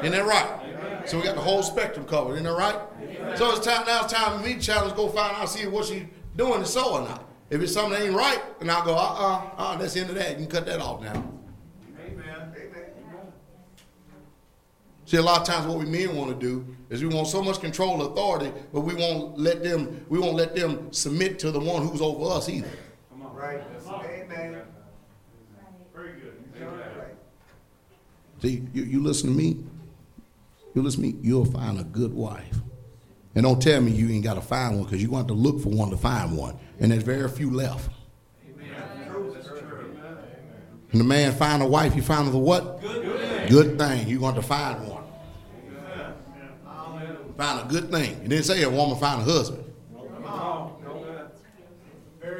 [0.00, 1.06] Isn't that right?
[1.06, 2.34] So we got the whole spectrum covered.
[2.34, 3.36] Isn't that right?
[3.36, 4.04] So it's time now.
[4.04, 4.96] It's time for me to challenge.
[4.96, 6.04] Go find out, see what she's
[6.36, 7.28] doing is so or not.
[7.50, 8.94] If it's something that ain't right, then I'll go.
[8.94, 9.76] Uh uh uh.
[9.76, 10.30] That's the end of that.
[10.30, 11.12] You can cut that off now.
[12.06, 12.34] Amen.
[15.06, 17.42] See, a lot of times what we men want to do is we want so
[17.42, 20.04] much control, authority, but we won't let them.
[20.08, 22.70] We won't let them submit to the one who's over us either.
[23.10, 23.60] Come on, Right.
[23.86, 24.62] Amen.
[25.94, 26.44] Very good.
[28.42, 29.64] See, you, you listen to me.
[30.74, 31.18] You listen to me.
[31.22, 32.56] You'll find a good wife.
[33.34, 35.42] And don't tell me you ain't got to find one because you're going to have
[35.42, 36.56] to look for one to find one.
[36.78, 37.90] And there's very few left.
[40.92, 42.80] And the man find a wife, he find the what?
[42.80, 44.06] Good, good thing.
[44.08, 45.02] You're going to find one.
[47.36, 48.12] Find a good thing.
[48.22, 49.64] It didn't say a woman find a husband.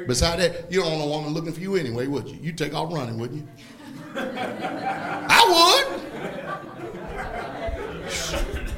[0.07, 2.37] Beside that, you don't want a woman looking for you anyway, would you?
[2.41, 3.47] You take off running, wouldn't you?
[4.15, 5.83] I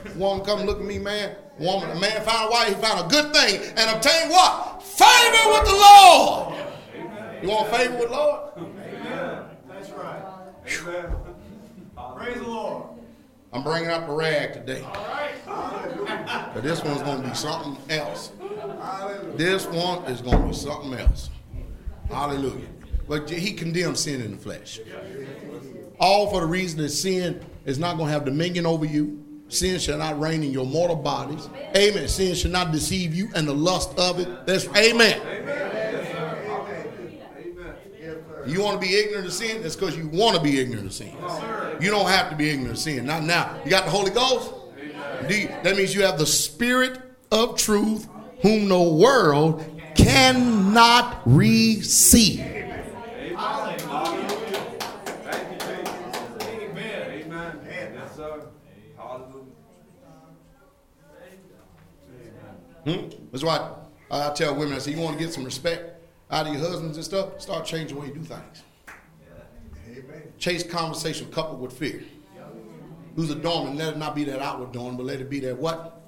[0.09, 0.17] would.
[0.17, 1.35] woman come look at me, man.
[1.59, 4.81] Woman, a man found a wife, he found a good thing and obtained what?
[4.83, 6.55] Favor with the Lord.
[7.41, 8.51] You want favor with the Lord?
[8.57, 9.43] Amen.
[9.67, 10.23] That's right.
[10.81, 11.15] Amen.
[12.15, 12.96] Praise the Lord.
[13.53, 14.81] I'm bringing up the rag today.
[14.81, 15.33] Right.
[16.53, 18.31] But this one's going to be something else.
[19.35, 21.29] This one is going to be something else.
[22.09, 22.67] Hallelujah.
[23.07, 24.79] But he condemns sin in the flesh.
[25.99, 29.23] All for the reason that sin is not going to have dominion over you.
[29.49, 31.47] Sin shall not reign in your mortal bodies.
[31.75, 32.07] Amen.
[32.07, 34.45] Sin shall not deceive you and the lust of it.
[34.45, 35.21] That's amen.
[38.47, 39.61] You want to be ignorant of sin?
[39.61, 41.15] That's because you want to be ignorant of sin.
[41.81, 43.05] You don't have to be ignorant of sin.
[43.05, 43.59] Not now.
[43.63, 44.53] You got the Holy Ghost?
[45.29, 46.99] You, that means you have the Spirit
[47.31, 48.07] of truth,
[48.41, 52.39] whom the world cannot receive.
[52.39, 54.27] Hallelujah.
[55.05, 56.47] Thank you, Jesus.
[56.47, 57.23] Amen.
[57.25, 57.59] Amen.
[57.93, 58.41] Yes, sir.
[58.95, 59.43] Hallelujah.
[62.85, 63.09] Hmm?
[63.31, 63.73] That's why
[64.09, 65.96] I tell women, I say, you want to get some respect
[66.29, 67.41] out of your husbands and stuff?
[67.41, 68.63] Start changing the way you do things.
[70.37, 72.03] Chase conversation coupled with fear.
[73.15, 73.77] Who's adornment?
[73.77, 76.01] Let it not be that outward adornment, but let it be that what?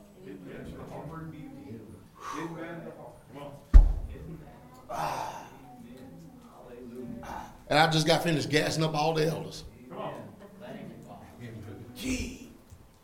[7.70, 9.64] And I just got finished gassing up all the elders.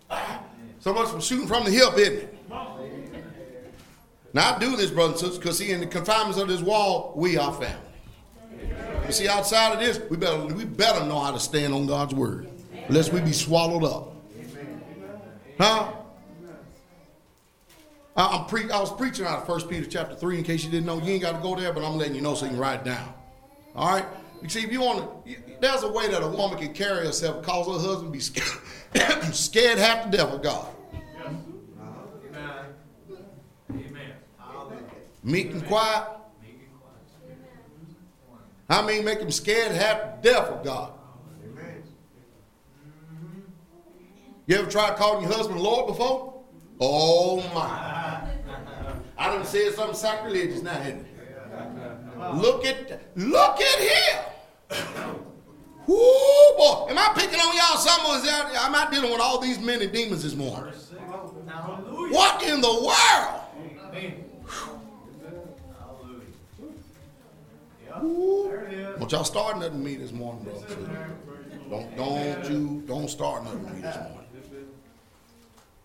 [0.09, 0.41] Ah.
[0.79, 2.34] So much for shooting from the hip, isn't it?
[4.35, 7.13] Now I do this, brothers and sisters, because see, in the confinements of this wall,
[7.15, 7.79] we are family.
[9.07, 12.13] You see, outside of this, we better we better know how to stand on God's
[12.13, 12.49] word,
[12.89, 14.13] lest we be swallowed up.
[15.57, 15.93] Huh?
[18.17, 20.85] I, pre- I was preaching out of 1 Peter chapter 3, in case you didn't
[20.85, 21.01] know.
[21.01, 22.81] You ain't got to go there, but I'm letting you know so you can write
[22.81, 23.13] it down.
[23.75, 24.05] All right?
[24.41, 27.43] You see, if you want to, there's a way that a woman can carry herself,
[27.43, 28.47] cause her husband be scared,
[29.33, 30.67] scared half death of God.
[32.33, 32.65] Amen.
[33.71, 34.13] Amen.
[34.39, 34.83] Hallelujah.
[35.25, 36.07] Meek and quiet.
[38.69, 40.93] I mean, make them scared half to death of God.
[44.47, 46.43] You ever tried calling your husband Lord before?
[46.79, 48.29] Oh my.
[49.17, 52.35] I done said something sacrilegious now, hadn't it?
[52.35, 54.23] Look at look at him.
[55.87, 55.95] Whoo
[56.57, 56.87] boy.
[56.89, 59.59] Am I picking on y'all some or is that I'm not dealing with all these
[59.59, 60.73] men and demons this morning.
[61.47, 62.13] Hallelujah.
[62.13, 63.41] What in the world?
[63.89, 64.25] Amen.
[64.47, 66.25] Hallelujah.
[68.01, 70.63] Don't y'all start nothing with me this morning, bro.
[71.69, 74.19] Don't don't you don't start nothing with me this morning.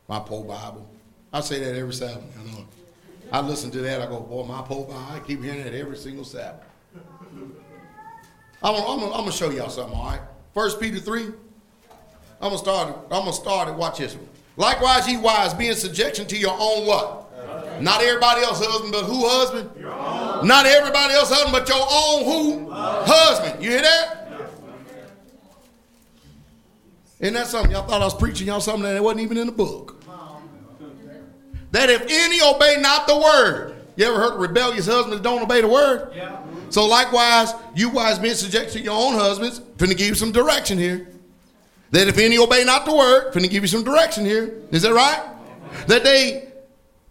[0.08, 0.88] My poor Bible.
[1.32, 2.24] I say that every Sabbath.
[2.38, 2.66] I know.
[3.32, 4.00] I listen to that.
[4.00, 5.06] I go, boy, my poor Bible.
[5.10, 6.66] I keep hearing that every single Sabbath.
[8.62, 9.96] I'm gonna, I'm I'm show y'all something.
[9.96, 10.20] All right.
[10.52, 11.26] First Peter three.
[12.40, 12.96] I'm gonna start.
[13.04, 13.74] I'm gonna start it.
[13.74, 14.28] Watch this one.
[14.56, 17.29] Likewise, ye wives, be in subjection to your own what?
[17.80, 19.70] Not everybody else husband, but who husband?
[20.46, 22.70] Not everybody else husband, but your own who?
[22.72, 23.62] Husband.
[23.62, 24.16] You hear that?
[27.20, 27.72] Isn't that something?
[27.72, 30.02] Y'all thought I was preaching y'all something that wasn't even in the book.
[31.72, 33.76] That if any obey not the word.
[33.96, 36.12] You ever heard of rebellious husbands don't obey the word?
[36.14, 36.40] Yeah.
[36.70, 40.78] So likewise, you wise men subject to your own husbands, finna give you some direction
[40.78, 41.08] here.
[41.90, 44.62] That if any obey not the word, finna give you some direction here.
[44.70, 45.20] Is that right?
[45.86, 46.49] That they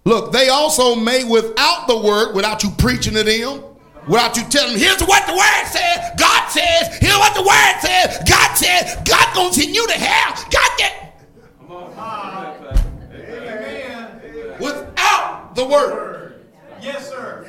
[0.10, 3.64] look, they also may without the word, without you preaching to them,
[4.08, 7.76] without you telling them, here's what the word says, God says, here's what the word
[7.80, 10.34] says, God says, God gonna send you to hell.
[10.52, 11.06] God get
[14.60, 16.46] without the word.
[16.82, 17.46] Yes, sir.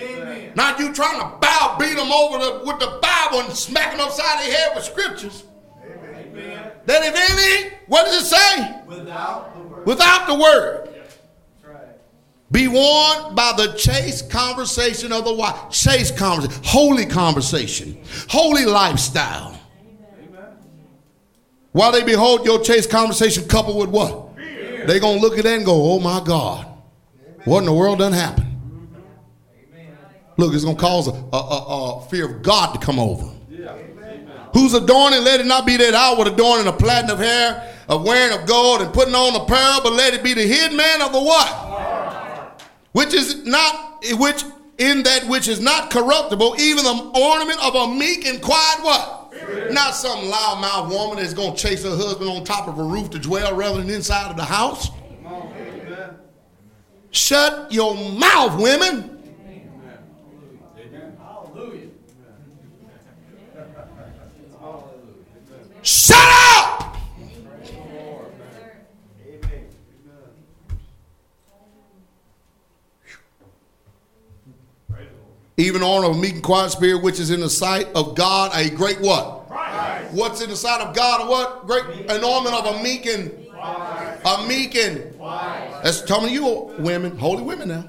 [0.00, 0.52] Amen.
[0.54, 4.00] Not you trying to bow, beat them over the, with the Bible and smack them
[4.00, 5.44] upside their head with scriptures.
[5.84, 6.70] Amen.
[6.86, 8.80] That if any, what does it say?
[8.86, 9.86] Without the word.
[9.86, 10.89] Without the word.
[12.52, 15.70] Be warned by the chaste conversation of the wife.
[15.70, 19.56] Chaste conversation, holy conversation, holy lifestyle.
[21.72, 24.36] While they behold your chaste conversation coupled with what?
[24.86, 26.66] They're gonna look at that and go, "Oh my God,
[27.44, 28.46] what in the world done happened?"
[30.36, 33.28] Look, it's gonna cause a, a, a, fear of God to come over.
[34.54, 35.22] Who's adorning?
[35.22, 38.46] Let it not be that I outward adorning a platinum of hair, of wearing of
[38.46, 41.99] gold, and putting on apparel, but let it be the hidden man of the what?
[42.92, 44.44] Which is not which
[44.78, 49.32] in that which is not corruptible, even the ornament of a meek and quiet what?
[49.70, 53.18] Not some loudmouth woman that's gonna chase her husband on top of a roof to
[53.18, 54.90] dwell rather than inside of the house.
[57.12, 59.18] Shut your mouth, women.
[61.18, 61.88] Hallelujah.
[65.82, 66.69] Shut up.
[75.60, 78.70] Even on a meek and quiet spirit, which is in the sight of God a
[78.70, 79.46] great what?
[79.48, 80.14] Christ.
[80.14, 81.26] What's in the sight of God?
[81.26, 81.66] A what?
[81.66, 83.30] Great an ornament of a meek and
[84.24, 85.14] a meek and
[85.82, 87.88] that's telling you women, holy women now.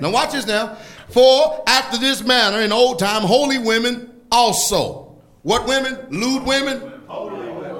[0.00, 0.76] Now watch this now.
[1.10, 5.16] For after this manner in old time, holy women also.
[5.42, 6.06] What women?
[6.10, 6.92] Lewd women?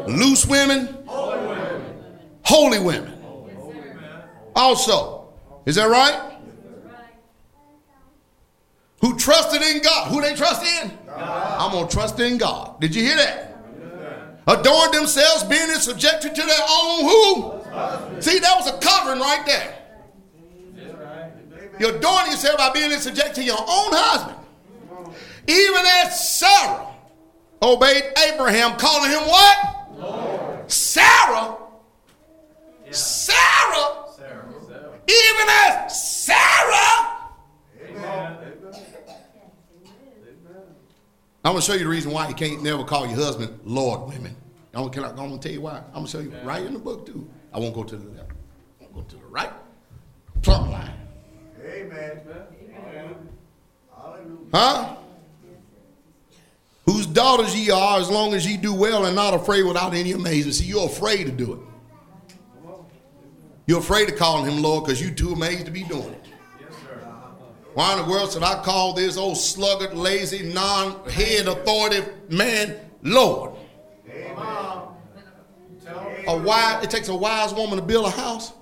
[0.07, 0.99] Loose women?
[2.43, 3.13] Holy women.
[4.55, 5.33] Also.
[5.67, 6.34] Is that right?
[9.05, 10.09] Who trusted in God.
[10.11, 10.91] Who they trust in?
[11.15, 12.81] I'm going to trust in God.
[12.81, 13.51] Did you hear that?
[14.47, 18.23] Adorn themselves, being subjected to their own who?
[18.23, 19.75] See, that was a covering right there.
[21.79, 24.39] You're adorning yourself by being in subject to your own husband.
[25.49, 26.87] Even as Sarah
[27.63, 30.71] obeyed Abraham, calling him what?
[30.73, 31.59] Sarah.
[32.91, 33.97] Sarah.
[35.07, 36.84] Even as Sarah.
[41.45, 44.09] I'm going to show you the reason why you can't never call your husband Lord
[44.09, 44.35] women.
[44.73, 45.83] I'm going to tell you why.
[45.89, 47.29] I'm going to show you right in the book, too.
[47.53, 48.31] I won't go to the left.
[48.81, 49.53] I won't go to the right.
[50.43, 50.91] Plumb line.
[51.63, 52.21] Amen.
[53.95, 54.37] Hallelujah.
[54.53, 54.97] Huh?
[56.87, 60.13] Whose daughters ye are, as long as ye do well and not afraid without any
[60.13, 60.57] amazement.
[60.57, 61.61] See, you're afraid to do it.
[63.67, 66.24] You're afraid of calling him Lord because you're too amazed to be doing it.
[67.75, 73.57] Why in the world should I call this old sluggard, lazy, non-head authoritative man Lord?
[74.09, 74.83] Amen.
[76.27, 78.53] A wise, it takes a wise woman to build a house,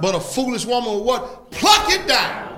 [0.00, 1.50] but a foolish woman will what?
[1.50, 2.48] Pluck it down.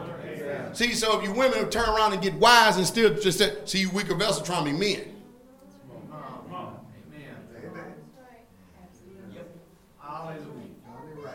[0.74, 3.80] See, so if you women turn around and get wise and still just say, see,
[3.80, 5.11] you weaker vessel trying to be men.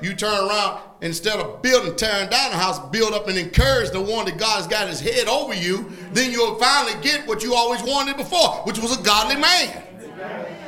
[0.01, 4.01] You turn around instead of building, tearing down the house, build up and encourage the
[4.01, 5.91] one that God's got his head over you.
[6.13, 9.83] Then you'll finally get what you always wanted before, which was a godly man.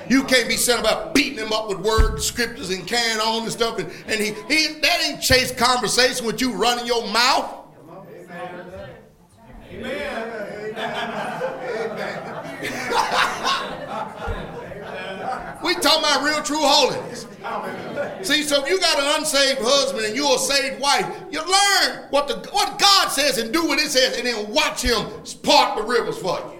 [0.09, 3.51] You can't be sent about beating him up with words, scriptures, and carrying on and
[3.51, 3.77] stuff.
[3.77, 7.55] And, and he, he that ain't chase conversation with you running your mouth.
[15.63, 17.27] We talking about real true holiness.
[18.21, 22.07] See, so if you got an unsaved husband and you're a saved wife, you learn
[22.09, 25.05] what the what God says and do what it says, and then watch Him
[25.43, 26.59] part the rivers for you.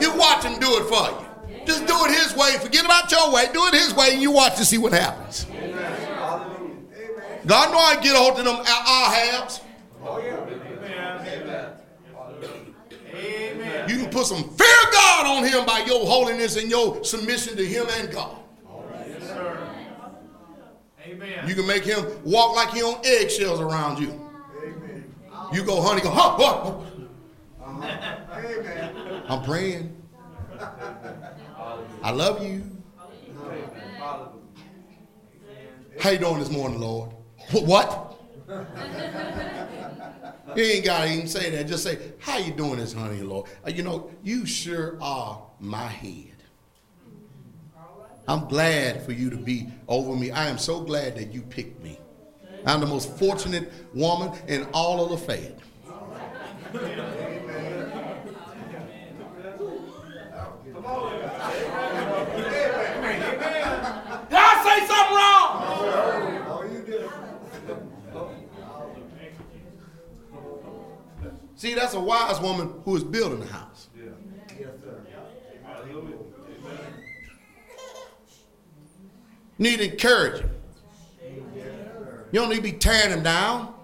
[0.00, 1.64] You watch Him do it for you.
[1.66, 2.58] Just do it His way.
[2.58, 3.46] Forget about your way.
[3.52, 5.46] Do it His way, and you watch to see what happens.
[7.44, 9.60] God know I get a hold of them oh, Ahabs.
[13.12, 17.56] You can put some fear of God on him by your holiness and your submission
[17.56, 18.38] to him and God.
[18.64, 19.06] Right.
[19.08, 19.68] Yes, sir.
[21.04, 21.48] Amen.
[21.48, 24.18] You can make him walk like he on eggshells around you.
[24.62, 25.14] Amen.
[25.52, 26.78] You go, honey, go, huh, huh,
[27.64, 28.36] uh-huh.
[28.36, 29.22] Amen.
[29.28, 29.96] I'm praying.
[32.02, 32.64] I love you.
[36.00, 37.10] How you doing this morning, Lord?
[37.52, 38.16] What?
[40.56, 41.66] You ain't gotta even say that.
[41.66, 45.86] Just say, "How you doing this, honey, Lord?" Uh, You know, you sure are my
[45.86, 46.26] head.
[48.28, 50.30] I'm glad for you to be over me.
[50.30, 51.98] I am so glad that you picked me.
[52.66, 55.54] I'm the most fortunate woman in all of the faith.
[64.30, 65.48] Did I say something wrong?
[66.48, 67.10] Oh, you did.
[71.62, 73.86] See, that's a wise woman who is building a house.
[73.96, 75.00] Yes, sir.
[79.58, 80.50] You need to encourage him.
[82.32, 83.74] You don't need to be tearing him down.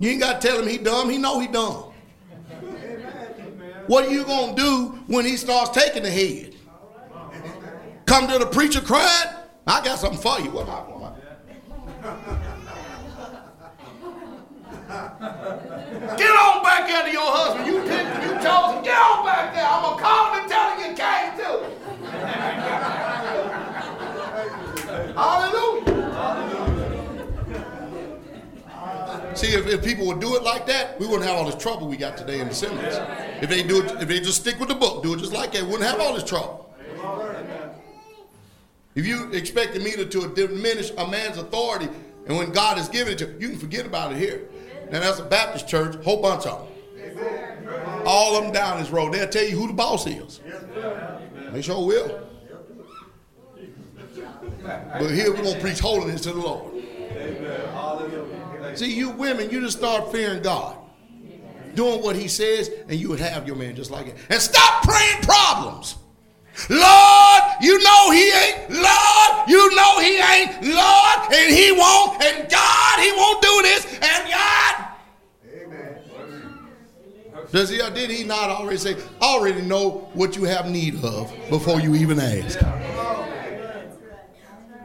[0.00, 1.08] You ain't got to tell him he dumb.
[1.08, 1.92] He know he dumb.
[3.86, 6.56] What are you going to do when he starts taking the head?
[8.06, 9.36] Come to the preacher crying?
[9.68, 10.50] I got something for you.
[10.50, 10.99] What am I- what
[14.90, 17.66] Get on back there to your husband.
[17.66, 18.82] You picked, you chose him.
[18.82, 19.64] Get on back there.
[19.64, 21.58] I'm gonna call him and tell him you came too.
[25.14, 26.00] Hallelujah.
[29.36, 31.86] See, if, if people would do it like that, we wouldn't have all this trouble
[31.86, 32.96] we got today in the seminaries.
[33.40, 35.52] If they do it, if they just stick with the book, do it just like
[35.52, 36.74] that, wouldn't have all this trouble.
[38.96, 41.88] If you expected me to, to diminish a man's authority,
[42.26, 44.48] and when God has given it to you, you can forget about it here.
[44.90, 48.02] Now that's a Baptist church, whole bunch of them.
[48.06, 49.12] All of them down this road.
[49.12, 50.40] They'll tell you who the boss is.
[51.52, 52.26] They sure will.
[54.62, 56.74] But here we're gonna preach holiness to the Lord.
[58.76, 60.76] See, you women, you just start fearing God.
[61.74, 64.16] Doing what he says, and you would have your man just like it.
[64.28, 65.96] And stop praying problems.
[66.68, 68.70] Lord, you know he ain't.
[68.70, 70.62] Lord, you know he ain't.
[70.62, 72.22] Lord, and he won't.
[72.22, 73.84] And God, he won't do this.
[73.94, 74.59] And God.
[77.52, 81.04] Does he or did he not already say, I already know what you have need
[81.04, 82.60] of before you even ask?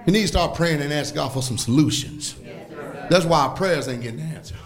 [0.06, 2.36] You need to start praying and ask God for some solutions.
[3.10, 4.58] That's why our prayers ain't getting answered.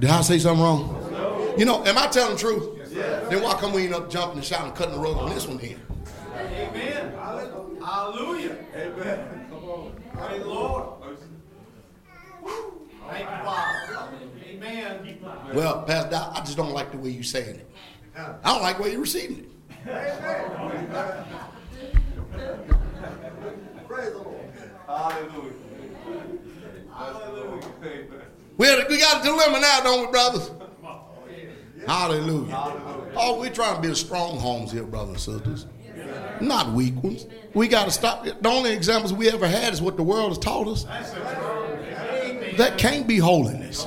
[0.00, 1.54] Did I say something wrong?
[1.58, 2.92] You know, am I telling the truth?
[3.30, 5.58] Then why come we ain't up jumping and shouting, cutting the rug on this one
[5.58, 5.78] here?
[6.34, 7.12] Amen.
[7.80, 8.56] Hallelujah.
[8.74, 9.46] Amen.
[9.50, 9.92] Come on.
[10.16, 10.86] Praise Lord.
[11.00, 11.26] Thank you,
[13.00, 13.09] Father.
[13.09, 13.09] Amen.
[15.54, 17.70] Well, Pastor I just don't like the way you're saying it.
[18.16, 19.46] I don't like the way you're receiving it.
[23.86, 24.40] Praise the Lord.
[24.86, 25.52] Hallelujah.
[26.94, 27.60] Hallelujah.
[28.56, 30.50] We, had a- we got a dilemma now, don't we, brothers?
[31.86, 32.54] Hallelujah.
[33.16, 35.66] Oh, we're trying to build strong homes here, brothers and sisters.
[36.40, 37.26] Not weak ones.
[37.54, 38.24] We got to stop.
[38.24, 40.84] The only examples we ever had is what the world has taught us.
[42.56, 43.86] That can't be holiness.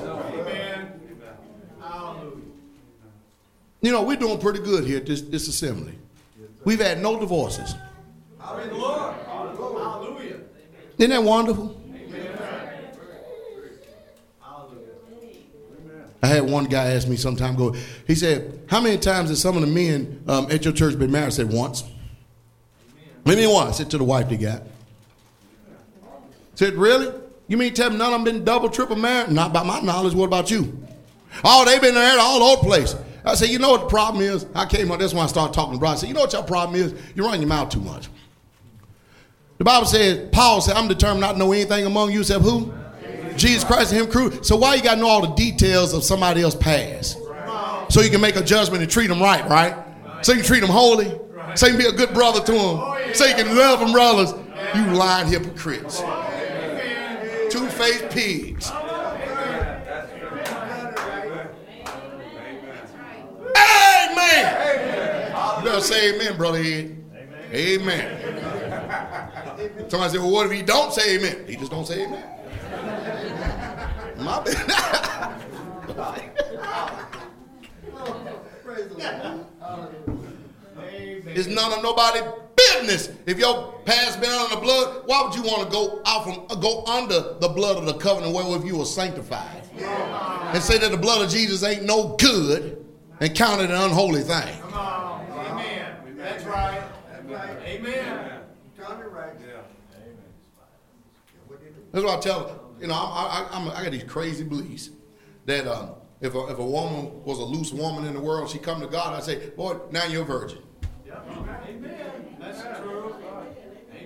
[3.81, 5.93] You know, we're doing pretty good here at this, this assembly.
[6.63, 7.75] We've had no divorces.
[8.39, 9.15] Hallelujah.
[10.97, 11.81] Isn't that wonderful?
[16.21, 17.75] I had one guy ask me some time ago.
[18.07, 21.11] He said, "How many times has some of the men um, at your church been
[21.11, 21.83] married?" I said, "Once."
[23.25, 23.75] Maybe once.
[23.75, 24.63] I said to the wife they got.
[26.55, 27.13] Said, "Really?
[27.47, 29.31] You mean tell me none of them been double, triple married?
[29.31, 30.13] Not by my knowledge.
[30.13, 30.77] What about you?
[31.43, 34.23] Oh, they been married all over the place." I said, "You know what the problem
[34.23, 34.99] is?" I came up.
[34.99, 35.95] That's when I started talking to Brian.
[35.95, 36.93] I said, "You know what your problem is?
[37.15, 38.09] You run your mouth too much."
[39.59, 42.73] The Bible says, Paul said, I'm determined not to know anything among you except who?
[43.37, 44.43] Jesus Christ and Him crew.
[44.43, 47.17] So why you got to know all the details of somebody else's past?
[47.89, 49.75] So you can make a judgment and treat them right, right?
[50.21, 51.13] So you treat them holy.
[51.55, 53.13] So you can be a good brother to them.
[53.13, 54.33] So you can love them brothers.
[54.75, 56.01] You lying hypocrites.
[57.53, 58.71] Two-faced pigs.
[58.71, 58.89] Amen.
[65.59, 66.97] You better say amen, brother Ed.
[67.53, 68.09] Amen.
[69.87, 71.45] Somebody said, well, what if he don't say amen?
[71.45, 72.25] He just don't say amen.
[74.17, 75.43] My bad.
[78.97, 79.45] Amen.
[81.35, 82.23] it's none of nobody's
[82.71, 83.09] business.
[83.25, 86.59] If your past been under the blood, why would you want to go out from
[86.59, 89.63] go under the blood of the covenant wherewith you were sanctified?
[90.53, 92.85] And say that the blood of Jesus ain't no good
[93.19, 94.59] and count it an unholy thing.
[94.61, 95.25] Come on.
[95.31, 96.15] Amen.
[96.17, 96.83] That's right.
[97.65, 98.39] Amen.
[98.77, 99.33] It right.
[101.91, 104.89] That's what I tell you know I, I, I'm, I got these crazy beliefs
[105.45, 108.57] that um, if a, if a woman was a loose woman in the world, she
[108.57, 109.13] come to God.
[109.13, 110.59] I say, boy, now you're a virgin.
[111.67, 112.22] Amen.
[112.43, 113.15] That's true.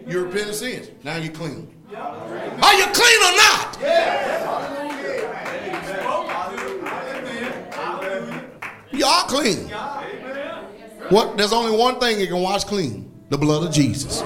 [0.05, 0.89] You repent of sins.
[1.03, 1.73] Now you're clean.
[1.95, 3.77] Are you clean or not?
[8.91, 9.69] You are clean.
[11.09, 11.37] What?
[11.37, 14.23] There's only one thing you can wash clean: the blood of Jesus.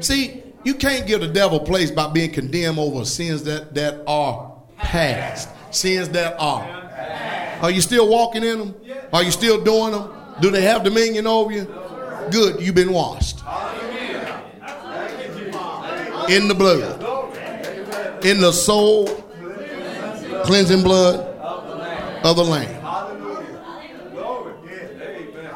[0.00, 4.52] See, you can't give the devil place by being condemned over sins that that are
[4.78, 6.64] past, sins that are.
[7.62, 8.74] Are you still walking in them?
[9.12, 10.10] Are you still doing them?
[10.40, 11.66] Do they have dominion over you?
[12.30, 13.38] Good, you've been washed
[16.28, 19.06] in the blood, in the soul
[20.44, 21.20] cleansing blood
[22.24, 22.76] of the Lamb.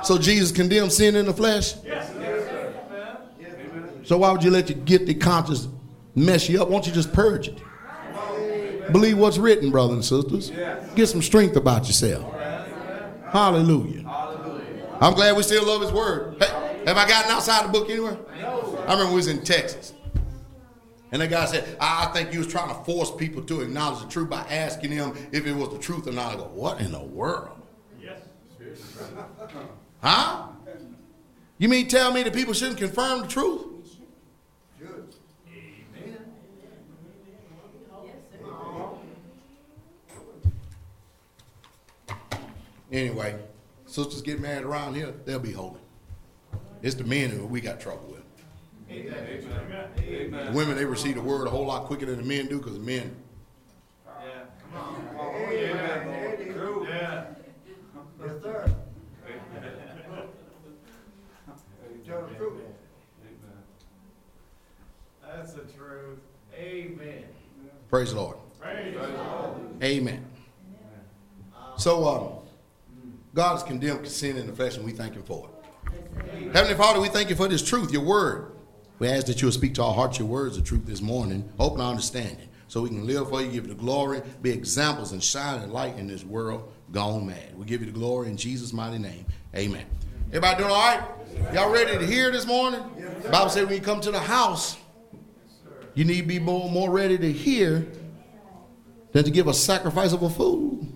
[0.04, 1.74] So Jesus condemned sin in the flesh.
[4.04, 5.68] So why would you let your guilty conscience
[6.14, 6.68] mess you up?
[6.68, 7.58] Won't you just purge it?
[8.92, 10.52] Believe what's written, brothers and sisters.
[10.94, 12.30] Get some strength about yourself.
[13.30, 14.02] Hallelujah.
[15.05, 16.36] I'm glad we still love His Word.
[16.38, 16.48] Hey,
[16.86, 18.16] have I gotten outside the book anywhere?
[18.38, 19.92] I remember we was in Texas.
[21.12, 24.09] And that guy said, I think you was trying to force people to acknowledge the
[24.09, 26.32] truth by asking them if it was the truth or not.
[26.32, 27.50] I go, what in the world?
[28.02, 28.22] Yes.
[30.00, 30.46] Huh?
[31.59, 33.66] You mean tell me that people shouldn't confirm the truth?
[34.80, 35.14] Good.
[42.90, 43.38] Anyway,
[43.95, 45.78] sisters get married around here, they'll be holy.
[46.82, 48.24] It's the men who we got trouble with.
[48.88, 52.74] The women, they receive the word a whole lot quicker than the men do because
[52.74, 53.14] the men,
[54.05, 54.47] Yeah.
[54.72, 55.53] Come on.
[55.53, 57.24] Yeah.
[58.20, 58.74] Yes, sir.
[62.36, 62.53] truth.
[65.22, 66.18] That's the truth.
[66.57, 67.24] Amen.
[67.88, 68.38] Praise the Lord.
[68.61, 68.97] Praise
[69.82, 70.24] Amen.
[71.76, 72.43] So, um,
[73.35, 76.55] God has condemned sin in the flesh, and we thank Him for it.
[76.55, 78.53] Heavenly Father, we thank you for this truth, your word.
[79.01, 81.53] We ask that you will speak to our hearts your words of truth this morning.
[81.59, 85.11] Open our understanding so we can live for you, give you the glory, be examples,
[85.11, 87.59] and shine a light in this world gone mad.
[87.59, 89.26] We give you the glory in Jesus' mighty name.
[89.55, 89.85] Amen.
[90.28, 91.03] Everybody doing all right?
[91.53, 92.82] Y'all ready to hear this morning?
[93.30, 94.76] Bible says when you come to the house,
[95.95, 97.85] you need to be more, more ready to hear
[99.11, 100.87] than to give a sacrifice of a fool.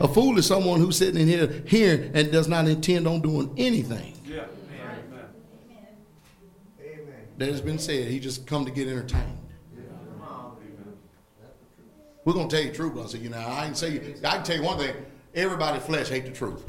[0.00, 3.52] A fool is someone who's sitting in here hearing and does not intend on doing
[3.56, 4.44] anything Yeah.
[6.80, 7.04] Amen.
[7.38, 8.08] that has been said.
[8.08, 9.38] He just come to get entertained.
[12.24, 14.36] We're gonna tell you the truth, but I say, you know, I can say I
[14.36, 14.94] can tell you one thing.
[15.34, 16.62] Everybody flesh hate the truth.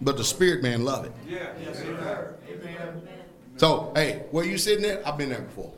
[0.00, 1.12] But the spirit man love it.
[1.28, 1.52] Yeah.
[1.64, 2.36] Yes, sir.
[2.48, 3.02] Amen.
[3.56, 5.06] So, hey, where you sitting there?
[5.06, 5.72] I've been there before.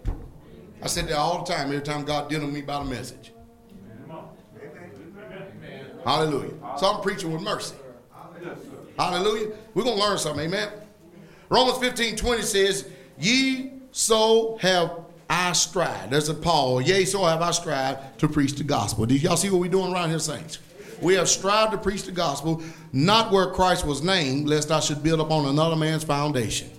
[0.81, 3.33] I sit there all the time, every time God dealing with me about a message.
[6.05, 6.55] Hallelujah.
[6.79, 7.77] So I'm preaching with mercy.
[8.99, 9.53] Hallelujah.
[9.75, 10.45] We're going to learn something.
[10.45, 10.69] Amen.
[11.49, 12.89] Romans 15 20 says,
[13.19, 14.91] Ye so have
[15.29, 16.13] I strived.
[16.13, 16.83] There's a Paul.
[16.83, 19.07] Yea, so have I strived to preach the gospel.
[19.07, 20.59] Do y'all see what we're doing around here, saints?
[21.01, 25.03] We have strived to preach the gospel, not where Christ was named, lest I should
[25.03, 26.71] build upon another man's foundation.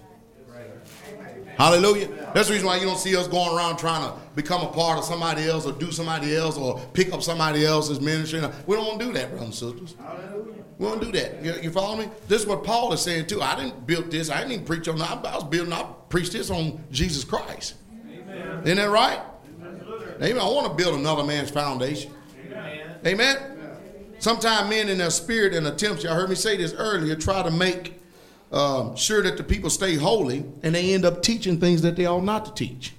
[1.58, 2.08] Hallelujah.
[2.34, 4.98] That's the reason why you don't see us going around trying to become a part
[4.98, 8.42] of somebody else or do somebody else or pick up somebody else's ministry.
[8.66, 9.96] We don't want to do that, brothers and sisters.
[10.80, 11.44] We don't do that.
[11.44, 12.10] You, you follow me?
[12.28, 13.42] This is what Paul is saying too.
[13.42, 14.30] I didn't build this.
[14.30, 15.00] I didn't even preach on.
[15.02, 15.72] I, I was building.
[15.72, 17.76] I preached this on Jesus Christ.
[17.92, 18.64] Amen.
[18.64, 19.22] Isn't that right?
[19.64, 20.28] Absolutely.
[20.28, 20.42] Amen.
[20.42, 22.12] I want to build another man's foundation.
[22.52, 22.98] Amen.
[23.06, 23.38] Amen.
[24.18, 27.52] Sometimes men in their spirit and attempts, y'all heard me say this earlier, try to
[27.52, 28.00] make
[28.54, 32.06] um, sure that the people stay holy, and they end up teaching things that they
[32.06, 32.94] ought not to teach.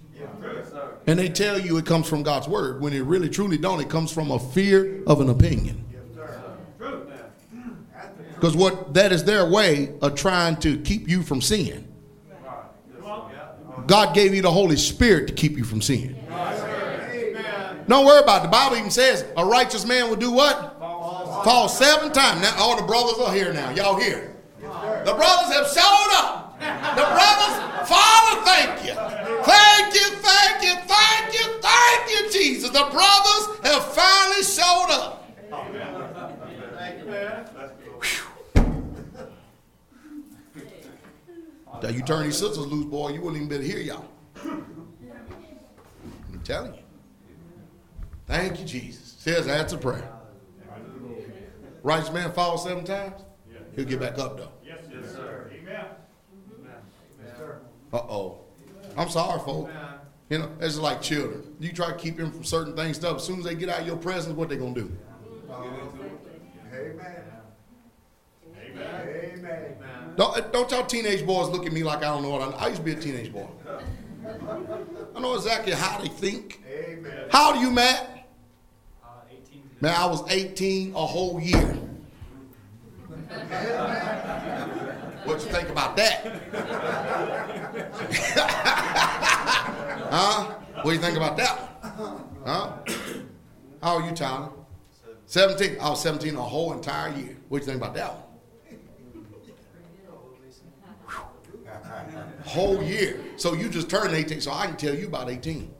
[0.70, 0.96] Sir.
[1.06, 3.80] And they tell you it comes from God's word when it really truly don't.
[3.80, 5.84] It comes from a fear of an opinion.
[8.34, 11.88] Because what that is their way of trying to keep you from sin.
[13.86, 16.16] God gave you the Holy Spirit to keep you from sin.
[17.86, 18.44] Don't worry about it.
[18.44, 20.78] The Bible even says a righteous man will do what?
[20.78, 22.42] Fall seven times.
[22.42, 23.70] Now all the brothers are here now.
[23.70, 24.33] Y'all here.
[25.04, 26.58] The brothers have showed up.
[26.58, 27.56] The brothers,
[27.88, 28.94] Father, thank you.
[29.44, 32.70] Thank you, thank you, thank you, thank you, Jesus.
[32.70, 35.20] The brothers have finally showed up.
[41.82, 44.06] Now you turn these sisters loose, boy, you wouldn't even better hear y'all.
[44.42, 46.80] I'm telling you.
[48.26, 49.16] Thank you, Jesus.
[49.18, 50.10] Says that's a prayer.
[51.82, 53.22] Righteous man falls seven times.
[53.76, 54.52] He'll get back up though.
[54.64, 55.50] Yes, yes, sir.
[55.52, 55.84] Amen.
[57.94, 58.38] Uh oh.
[58.96, 59.72] I'm sorry, folks.
[60.28, 61.54] You know, it's like children.
[61.60, 63.18] You try to keep them from certain things, stuff.
[63.18, 64.90] As soon as they get out of your presence, what they gonna do?
[65.48, 66.18] Amen.
[66.72, 67.14] Amen.
[70.16, 72.68] Don't, don't y'all teenage boys look at me like I don't know what I, I
[72.68, 73.46] used to be a teenage boy.
[75.14, 76.62] I know exactly how they think.
[76.68, 77.28] Amen.
[77.30, 78.26] How old are you, Matt?
[79.04, 81.58] Uh, 18 Man, I was 18 a whole year.
[85.24, 87.53] what you think about that?
[90.10, 90.44] huh?
[90.82, 91.58] What do you think about that?
[92.44, 92.72] Huh?
[93.82, 94.50] How are you, Tyler?
[95.26, 95.78] 17.
[95.80, 97.36] I was 17 a whole entire year.
[97.48, 98.22] What do you think about that one?
[102.44, 103.20] Whole year.
[103.36, 105.72] So you just turned 18, so I can tell you about 18.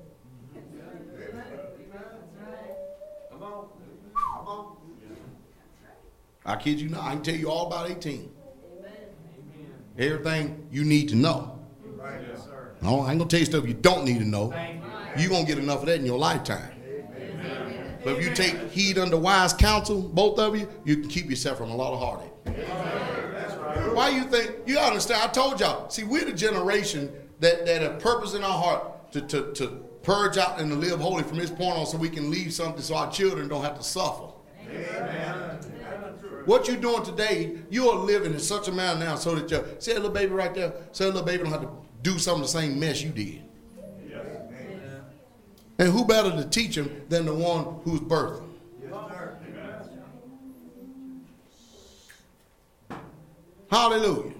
[3.30, 3.66] Come on.
[4.14, 4.76] Come on.
[6.46, 7.04] I kid you not.
[7.04, 8.30] I can tell you all about 18.
[9.98, 11.53] Everything you need to know.
[12.04, 12.20] Right.
[12.28, 12.72] Yes, sir.
[12.82, 14.50] No, I ain't gonna tell you stuff you don't need to know.
[14.50, 14.82] Thank
[15.16, 15.22] you.
[15.22, 16.70] You're gonna get enough of that in your lifetime.
[18.04, 21.56] But if you take heed under wise counsel, both of you, you can keep yourself
[21.56, 23.94] from a lot of heartache.
[23.94, 25.22] Why you think you understand?
[25.22, 25.88] I told y'all.
[25.88, 29.68] See, we're the generation that that have purpose in our heart to to, to
[30.02, 32.82] purge out and to live holy from this point on, so we can leave something
[32.82, 34.26] so our children don't have to suffer.
[36.44, 39.64] What you're doing today, you are living in such a manner now so that your
[39.78, 42.36] see that little baby right there, so that little baby don't have to do some
[42.36, 43.42] of the same mess you did.
[45.78, 48.48] And who better to teach him than the one who's birthing?
[48.80, 49.34] Yes, sir.
[53.70, 54.32] Hallelujah.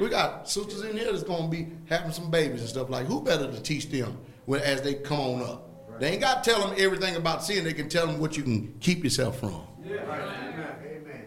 [0.00, 3.06] We got sisters in here that's going to be having some babies and stuff like.
[3.06, 4.16] Who better to teach them
[4.46, 6.00] when, as they come on up?
[6.00, 7.64] They ain't got to tell them everything about sin.
[7.64, 9.62] They can tell them what you can keep yourself from.
[9.84, 11.24] Amen.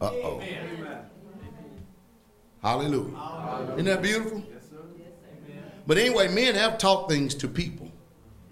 [0.00, 0.42] Uh oh.
[2.64, 2.90] Amen.
[2.90, 3.72] Hallelujah.
[3.74, 4.42] Isn't that beautiful?
[4.50, 4.76] Yes, sir.
[5.86, 7.90] But anyway, men have taught things to people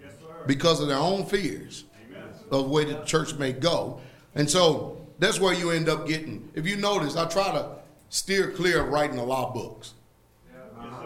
[0.01, 0.43] Yes, sir.
[0.45, 2.23] because of their own fears Amen.
[2.51, 3.99] of the way the church may go.
[4.35, 6.49] And so that's where you end up getting.
[6.53, 7.69] If you notice, I try to
[8.09, 9.93] steer clear of writing a lot of books.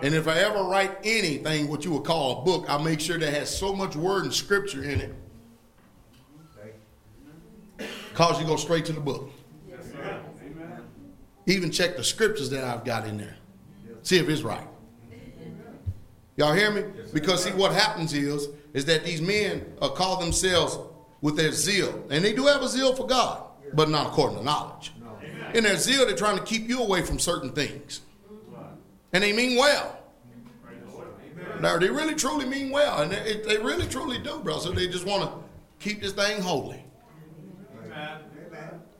[0.03, 3.17] And if I ever write anything, what you would call a book, I make sure
[3.17, 5.15] that has so much word and scripture in it.
[8.13, 9.31] Cause you go straight to the book.
[11.47, 13.37] Even check the scriptures that I've got in there.
[14.03, 14.67] See if it's right.
[16.35, 16.83] Y'all hear me?
[17.13, 20.77] Because see what happens is is that these men uh, call themselves
[21.21, 23.43] with their zeal, and they do have a zeal for God,
[23.73, 24.93] but not according to knowledge.
[25.55, 28.01] In their zeal, they're trying to keep you away from certain things,
[29.13, 29.97] and they mean well.
[31.59, 34.59] Now they really truly mean well, and they, they really truly do, bro.
[34.59, 35.39] So they just want to
[35.79, 36.83] keep this thing holy.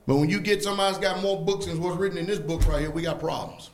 [0.08, 0.16] Amen.
[0.16, 2.66] But when you get somebody that's got more books than what's written in this book
[2.68, 3.72] right here, we got problems.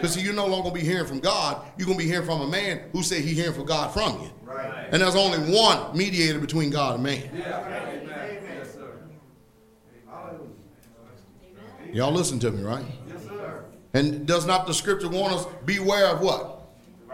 [0.00, 1.62] Because see, you're no longer gonna be hearing from God.
[1.76, 4.30] You're gonna be hearing from a man who said he hearing from God from you.
[4.42, 4.88] Right.
[4.90, 7.30] And there's only one mediator between God and man.
[7.34, 8.92] Yes, sir.
[10.08, 10.48] Hallelujah.
[11.92, 12.84] Y'all listen to me, right?
[13.08, 13.64] Yes, sir.
[13.92, 16.62] And does not the scripture warn us beware of what?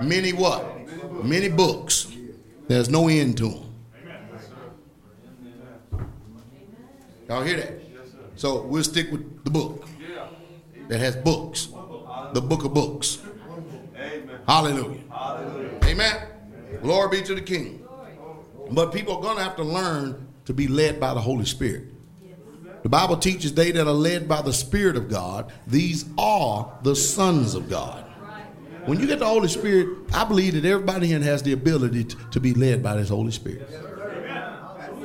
[0.01, 0.65] Many what?
[1.25, 2.07] Many books.
[2.69, 3.75] There's no end to them.
[7.29, 7.86] Y'all hear that?
[8.37, 9.89] So we'll stick with the book
[10.89, 11.69] that has books.
[12.33, 13.19] The book of books.
[14.47, 15.01] Hallelujah.
[15.85, 16.23] Amen.
[16.83, 17.87] Glory be to the King.
[18.71, 21.85] But people are going to have to learn to be led by the Holy Spirit.
[22.83, 26.95] The Bible teaches they that are led by the Spirit of God, these are the
[26.95, 28.05] sons of God.
[28.85, 32.17] When you get the Holy Spirit, I believe that everybody here has the ability to,
[32.31, 33.69] to be led by this Holy Spirit.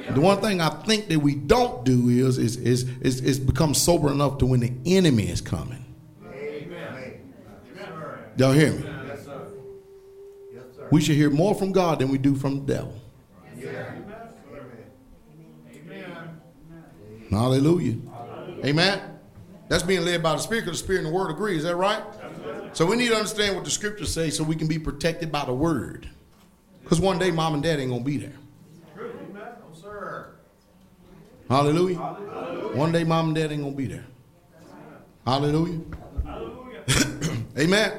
[0.09, 3.73] The one thing I think that we don't do is is, is is is become
[3.73, 5.85] sober enough to when the enemy is coming.
[6.25, 7.21] Amen.
[8.37, 8.83] Y'all hear me?
[8.83, 9.47] Yes, sir.
[10.53, 10.87] Yes, sir.
[10.91, 12.95] We should hear more from God than we do from the devil.
[15.73, 16.41] Amen.
[17.29, 17.97] Hallelujah.
[18.65, 19.01] Amen.
[19.69, 21.55] That's being led by the Spirit because the Spirit and the Word agree.
[21.55, 22.03] Is that right?
[22.73, 25.45] So we need to understand what the Scriptures say so we can be protected by
[25.45, 26.09] the Word.
[26.83, 28.33] Because one day mom and dad ain't going to be there.
[29.33, 30.33] No, sir.
[31.51, 31.97] Hallelujah.
[32.75, 34.05] One day mom and dad ain't going to be there.
[35.25, 35.81] Hallelujah.
[36.23, 36.83] Hallelujah.
[37.59, 37.91] Amen.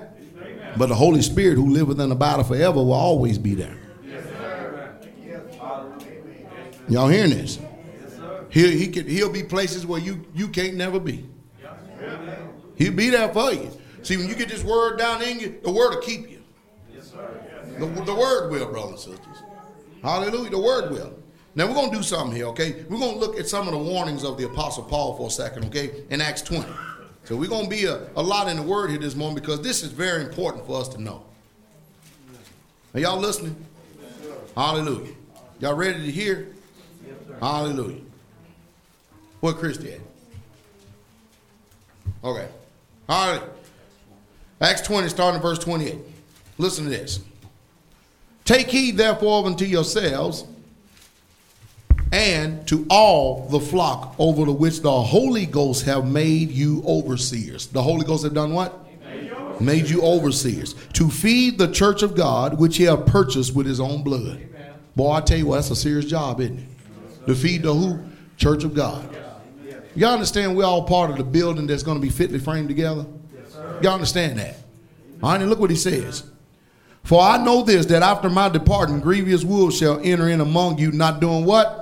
[0.78, 3.76] But the Holy Spirit who liveth and abideth forever will always be there.
[4.02, 4.98] Yes, sir.
[6.88, 7.58] Y'all hearing this?
[8.48, 11.28] He'll, he he'll be places where you, you can't never be.
[11.60, 11.72] Yes,
[12.76, 13.70] He'll be there for you.
[14.00, 16.42] See, when you get this word down in you, the word will keep you.
[16.94, 17.10] Yes,
[17.78, 19.42] The, the word will, brothers and sisters.
[20.02, 20.50] Hallelujah.
[20.50, 21.21] The word will.
[21.54, 22.84] Now we're going to do something here, okay?
[22.88, 25.30] We're going to look at some of the warnings of the Apostle Paul for a
[25.30, 26.04] second, okay?
[26.08, 26.66] In Acts 20.
[27.24, 29.60] So we're going to be a, a lot in the word here this morning because
[29.60, 31.24] this is very important for us to know.
[32.94, 33.54] Are y'all listening?
[34.56, 35.12] Hallelujah.
[35.60, 36.48] Y'all ready to hear?
[37.40, 38.00] Hallelujah.
[39.40, 40.00] What Christy at?
[42.24, 42.48] Okay.
[43.08, 43.42] All right.
[44.60, 45.96] Acts 20, starting verse 28.
[46.58, 47.20] Listen to this.
[48.44, 50.44] Take heed therefore unto yourselves
[52.12, 57.66] and to all the flock over the which the Holy Ghost have made you overseers.
[57.68, 58.78] The Holy Ghost have done what?
[59.60, 60.74] Made you overseers.
[60.94, 64.46] To feed the church of God, which he have purchased with his own blood.
[64.94, 67.26] Boy, I tell you what, that's a serious job, isn't it?
[67.26, 67.98] To feed the who?
[68.36, 69.08] Church of God.
[69.94, 73.06] Y'all understand we're all part of the building that's going to be fitly framed together?
[73.80, 74.56] Y'all understand that?
[75.22, 76.24] All right, look what he says.
[77.04, 80.92] For I know this, that after my departing, grievous wolves shall enter in among you,
[80.92, 81.81] not doing what?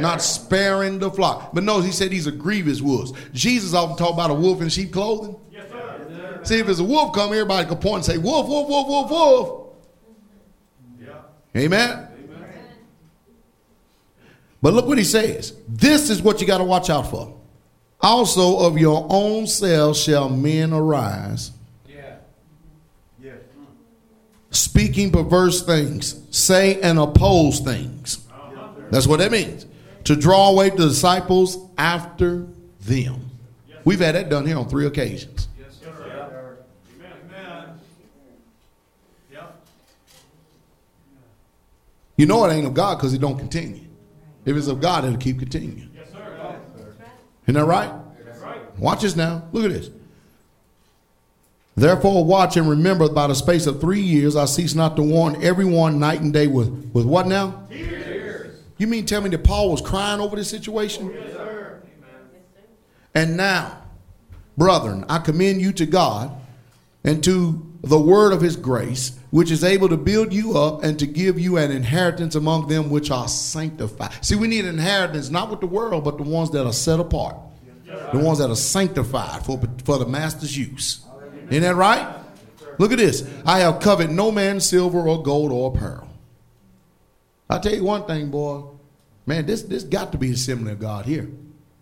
[0.00, 1.52] Not sparing the flock.
[1.52, 3.12] But notice he said these are grievous wolves.
[3.32, 5.36] Jesus often talked about a wolf in sheep clothing.
[5.52, 6.40] Yes, sir.
[6.42, 9.10] See, if it's a wolf come, everybody can point and say, wolf, wolf, wolf, wolf,
[9.10, 9.66] wolf.
[11.00, 11.60] Yeah.
[11.60, 12.06] Amen.
[14.62, 15.54] But look what he says.
[15.68, 17.36] This is what you got to watch out for.
[18.00, 21.50] Also of your own selves shall men arise,
[21.88, 22.16] Yeah.
[23.22, 23.36] Yes.
[24.50, 28.26] speaking perverse things, say and oppose things.
[28.32, 28.68] Uh-huh.
[28.90, 29.66] That's what that means.
[30.04, 32.46] To draw away the disciples after
[32.80, 33.30] them.
[33.84, 35.48] We've had that done here on three occasions.
[35.58, 36.58] Yes, sir.
[36.98, 37.06] Amen.
[37.30, 37.80] Amen.
[39.32, 39.62] Yep.
[42.16, 43.84] You know it ain't of God because it don't continue.
[44.44, 45.90] If it's of God, it'll keep continuing.
[45.94, 46.56] Yes, sir.
[47.44, 47.92] Isn't that right?
[48.42, 48.78] Right.
[48.78, 49.44] Watch this now.
[49.52, 49.90] Look at this.
[51.76, 55.42] Therefore, watch and remember by the space of three years, I cease not to warn
[55.42, 57.66] everyone night and day with, with what now?
[58.80, 61.12] You mean tell me that Paul was crying over this situation?
[61.12, 61.82] Yes, sir.
[63.14, 63.82] And now,
[64.56, 66.34] brethren, I commend you to God
[67.04, 70.98] and to the word of his grace, which is able to build you up and
[70.98, 74.12] to give you an inheritance among them which are sanctified.
[74.24, 77.36] See, we need inheritance not with the world, but the ones that are set apart,
[77.84, 81.04] the ones that are sanctified for, for the master's use.
[81.50, 82.16] Isn't that right?
[82.78, 83.30] Look at this.
[83.44, 86.09] I have coveted no man's silver or gold or pearl.
[87.50, 88.62] I tell you one thing, boy.
[89.26, 91.28] Man, this this got to be assembly of God here.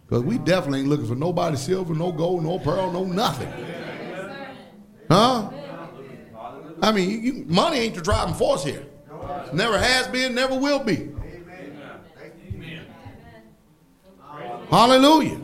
[0.07, 3.53] Because we definitely ain't looking for nobody silver, no gold, no pearl, no nothing.
[5.11, 5.51] Huh?
[6.81, 8.87] I mean, you, money ain't the driving force here.
[9.53, 10.97] Never has been, never will be.
[10.97, 12.87] Amen.
[14.71, 15.41] Hallelujah.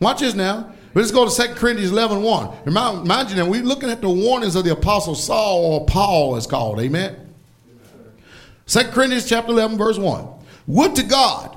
[0.00, 0.74] Watch this now.
[0.94, 2.58] Let's go to 2 Corinthians 11 1.
[2.64, 6.36] Remind, mind you now, we're looking at the warnings of the Apostle Saul, or Paul
[6.36, 6.80] as called.
[6.80, 7.27] Amen.
[8.68, 10.28] 2 Corinthians chapter 11, verse 1.
[10.66, 11.56] Would to God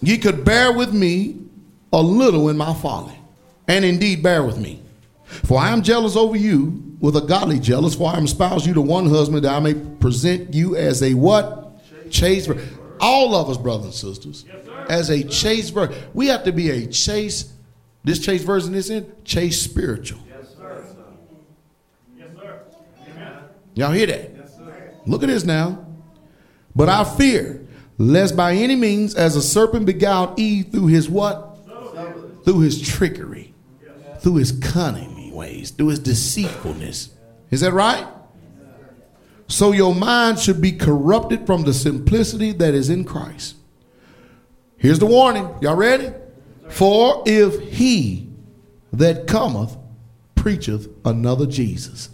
[0.00, 1.38] ye could bear with me
[1.92, 3.18] a little in my folly,
[3.68, 4.82] and indeed bear with me.
[5.24, 8.72] For I am jealous over you with a godly jealous, for I am espoused you
[8.74, 11.62] to one husband that I may present you as a what?
[12.10, 12.66] Chaste virgin.
[13.00, 14.46] All of us, brothers and sisters,
[14.88, 15.96] as a chaste virgin.
[16.14, 17.52] We have to be a chaste,
[18.02, 20.20] this chaste version is in, chaste spiritual.
[20.26, 20.86] Yes, sir.
[23.10, 23.34] Amen.
[23.74, 24.30] Y'all hear that?
[24.34, 24.94] Yes, sir.
[25.04, 25.85] Look at this now.
[26.76, 27.66] But I fear,
[27.96, 31.58] lest by any means, as a serpent beguiled Eve through his what?
[32.44, 33.54] Through his trickery,
[34.20, 37.10] through his cunning ways, through his deceitfulness.
[37.50, 38.06] Is that right?
[39.48, 43.56] So your mind should be corrupted from the simplicity that is in Christ.
[44.76, 45.48] Here's the warning.
[45.60, 46.12] Y'all ready?
[46.68, 48.28] For if he
[48.92, 49.76] that cometh
[50.34, 52.10] preacheth another Jesus.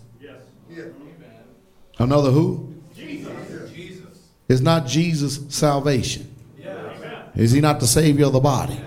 [1.98, 2.71] Another who?
[4.53, 6.28] Is not Jesus salvation?
[7.34, 8.78] Is he not the savior of the body?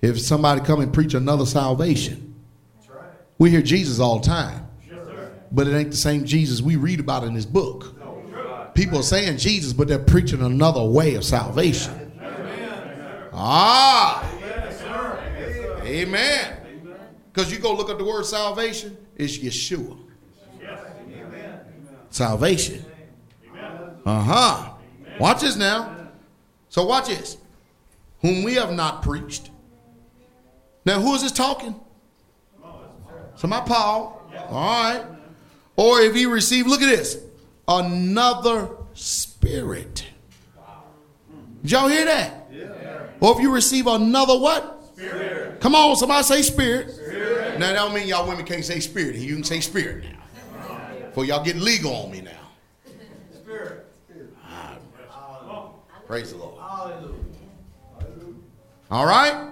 [0.00, 2.34] If somebody come and preach another salvation,
[3.36, 4.66] we hear Jesus all the time,
[5.50, 7.94] but it ain't the same Jesus we read about in this book.
[8.72, 12.12] People are saying Jesus, but they're preaching another way of salvation.
[13.34, 14.26] Ah,
[15.84, 16.56] amen.
[17.30, 19.98] Because you go look at the word salvation, it's Yeshua.
[22.08, 22.86] Salvation.
[24.04, 24.70] Uh huh.
[25.18, 26.08] Watch this now.
[26.68, 27.36] So watch this.
[28.22, 29.50] Whom we have not preached.
[30.84, 31.78] Now, who is this talking?
[33.36, 34.22] So my Paul.
[34.48, 35.04] All right.
[35.76, 37.18] Or if he received, look at this,
[37.66, 40.06] another spirit.
[41.62, 42.48] Did y'all hear that?
[42.52, 43.06] Yeah.
[43.20, 44.84] Or if you receive another what?
[44.94, 45.60] Spirit.
[45.60, 46.90] Come on, somebody say spirit.
[46.90, 47.58] spirit.
[47.58, 49.16] Now that don't mean y'all women can't say spirit.
[49.16, 50.80] You can say spirit now.
[51.14, 52.30] For y'all get legal on me now.
[53.34, 53.86] Spirit.
[56.12, 56.60] Praise the Lord.
[56.60, 57.14] Hallelujah.
[58.90, 59.48] All right?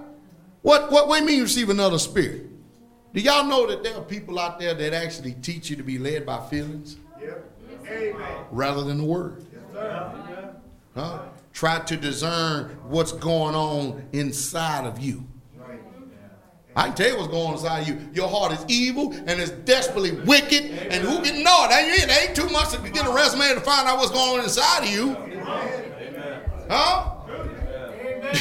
[0.61, 2.49] What what, what do you mean you receive another spirit?
[3.15, 5.97] Do y'all know that there are people out there that actually teach you to be
[5.97, 7.51] led by feelings Yep.
[7.89, 8.45] Amen.
[8.51, 9.43] rather than the word?
[10.95, 11.21] Huh?
[11.55, 15.27] Try to discern what's going on inside of you.
[16.77, 18.11] I can tell you what's going on inside of you.
[18.13, 20.65] Your heart is evil and it's desperately wicked.
[20.93, 21.73] And who can know it?
[21.73, 24.45] Ain't, it ain't too much to get a resume to find out what's going on
[24.45, 25.17] inside of you.
[26.71, 27.17] Huh?
[27.29, 28.35] Amen.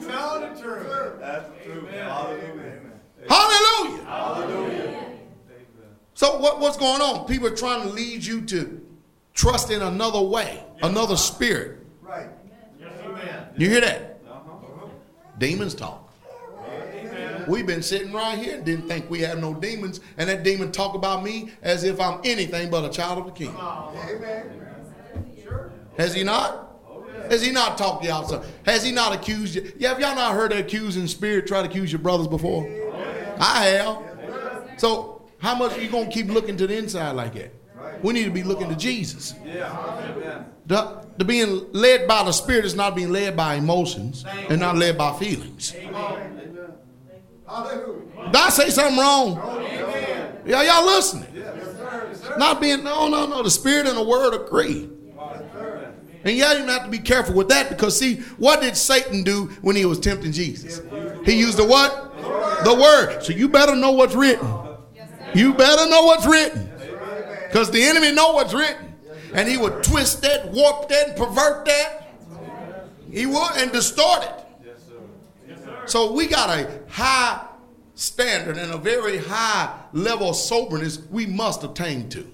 [0.00, 1.20] Tell the truth.
[1.20, 1.90] That's the truth.
[3.28, 4.04] Hallelujah.
[4.06, 5.12] Hallelujah.
[6.14, 7.26] So what, what's going on?
[7.26, 8.80] People are trying to lead you to
[9.34, 11.78] trust in another way, another spirit.
[12.00, 12.28] Right.
[13.04, 13.48] Amen.
[13.58, 14.20] You hear that?
[15.38, 16.10] Demons talk.
[17.46, 20.72] We've been sitting right here and didn't think we had no demons, and that demon
[20.72, 23.54] talk about me as if I'm anything but a child of the king.
[23.54, 24.66] Amen.
[25.98, 26.67] Has he not?
[27.30, 28.44] Has he not talked you outside?
[28.64, 29.72] Has he not accused you?
[29.78, 32.64] Yeah, have y'all not heard the accusing spirit try to accuse your brothers before?
[33.38, 33.98] I have.
[34.78, 37.54] So how much are you gonna keep looking to the inside like that?
[38.02, 39.34] We need to be looking to Jesus.
[39.44, 40.44] Yeah.
[40.66, 44.76] The, the being led by the Spirit is not being led by emotions and not
[44.76, 45.70] led by feelings.
[47.46, 48.02] Hallelujah.
[48.26, 49.36] Did I say something wrong?
[50.44, 51.44] Yeah, y'all listening?
[52.36, 53.42] Not being no, no, no.
[53.42, 54.88] The Spirit and the Word agree.
[56.24, 59.46] And y'all even have to be careful with that because see, what did Satan do
[59.62, 60.80] when he was tempting Jesus?
[61.24, 62.16] He used the what?
[62.64, 63.22] The Word.
[63.22, 64.48] So you better know what's written.
[65.34, 66.70] You better know what's written.
[67.46, 68.94] Because the enemy know what's written.
[69.32, 72.14] And he would twist that, warp that, pervert that.
[73.10, 74.34] He would and distort it.
[75.86, 77.46] So we got a high
[77.94, 82.30] standard and a very high level of soberness we must attain to.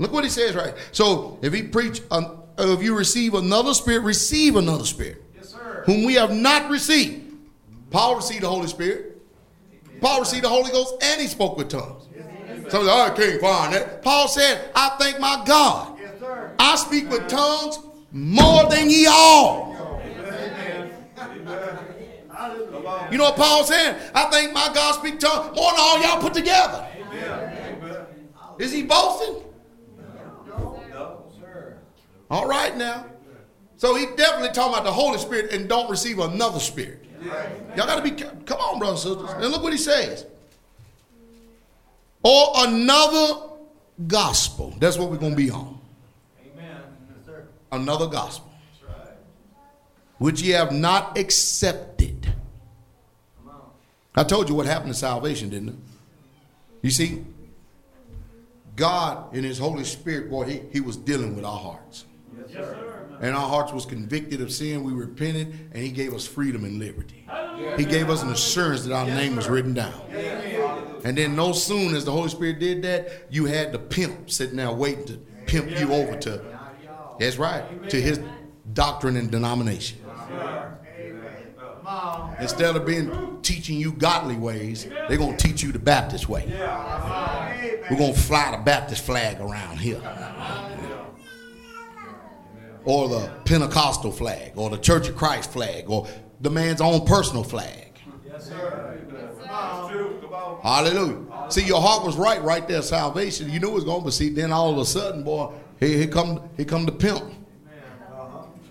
[0.00, 0.72] Look what he says right.
[0.92, 5.82] So if he preach, um, if you receive another spirit, receive another spirit, Yes, sir.
[5.84, 7.34] whom we have not received.
[7.90, 9.20] Paul received the Holy Spirit.
[10.00, 12.08] Paul received the Holy Ghost and he spoke with tongues.
[12.70, 14.00] Some say, oh, I can't find that.
[14.02, 15.98] Paul said, I thank my God.
[16.00, 16.54] Yes, sir.
[16.58, 17.78] I speak with tongues
[18.10, 19.68] more than ye all.
[23.10, 24.00] You know what Paul said?
[24.14, 26.86] I thank my God speak tongues more than all y'all put together.
[28.58, 29.42] Is he boasting?
[32.30, 33.06] All right now.
[33.76, 37.04] So he definitely talking about the Holy Spirit and don't receive another spirit.
[37.22, 39.42] Y'all got to be come on, brothers and sisters.
[39.42, 40.26] And look what he says.
[42.22, 43.48] Or another
[44.06, 44.74] gospel.
[44.78, 45.78] That's what we're going to be on.
[46.54, 46.82] Amen.
[47.72, 48.50] Another gospel.
[50.18, 52.34] Which ye have not accepted.
[54.14, 55.74] I told you what happened to salvation, didn't it?
[56.82, 57.24] You see,
[58.76, 62.04] God in his Holy Spirit, boy, he, he was dealing with our hearts.
[62.52, 62.86] Yes, sir.
[63.20, 64.82] And our hearts was convicted of sin.
[64.82, 67.26] We repented, and he gave us freedom and liberty.
[67.76, 69.92] He gave us an assurance that our name was written down.
[71.04, 74.56] And then no soon as the Holy Spirit did that, you had the pimp sitting
[74.56, 76.42] there waiting to pimp you over to,
[77.18, 78.20] that's right, to his
[78.72, 79.98] doctrine and denomination.
[82.38, 86.46] Instead of being teaching you godly ways, they're gonna teach you the Baptist way.
[87.90, 90.00] We're gonna fly the Baptist flag around here.
[92.84, 96.06] Or the Pentecostal flag, or the Church of Christ flag, or
[96.40, 97.92] the man's own personal flag.
[98.26, 98.90] Yes, sir.
[100.62, 101.16] Hallelujah.
[101.48, 103.50] See, your heart was right right there, salvation.
[103.50, 104.10] You knew it was going to be.
[104.10, 107.22] See, then all of a sudden, boy, here, here come here come the pimp.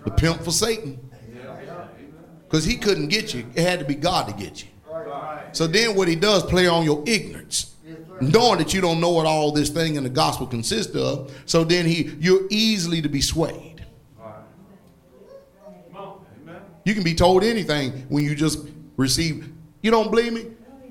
[0.04, 0.98] The pimp for Satan.
[2.44, 3.46] Because he couldn't get you.
[3.54, 4.68] It had to be God to get you.
[5.52, 7.74] So then what he does, play on your ignorance.
[8.20, 11.32] Knowing that you don't know what all this thing in the gospel consists of.
[11.46, 13.84] So then he you're easily to be swayed.
[14.18, 16.24] Come on.
[16.42, 16.60] Amen.
[16.90, 18.66] You can be told anything when you just
[18.96, 19.48] receive.
[19.80, 20.46] You don't believe me?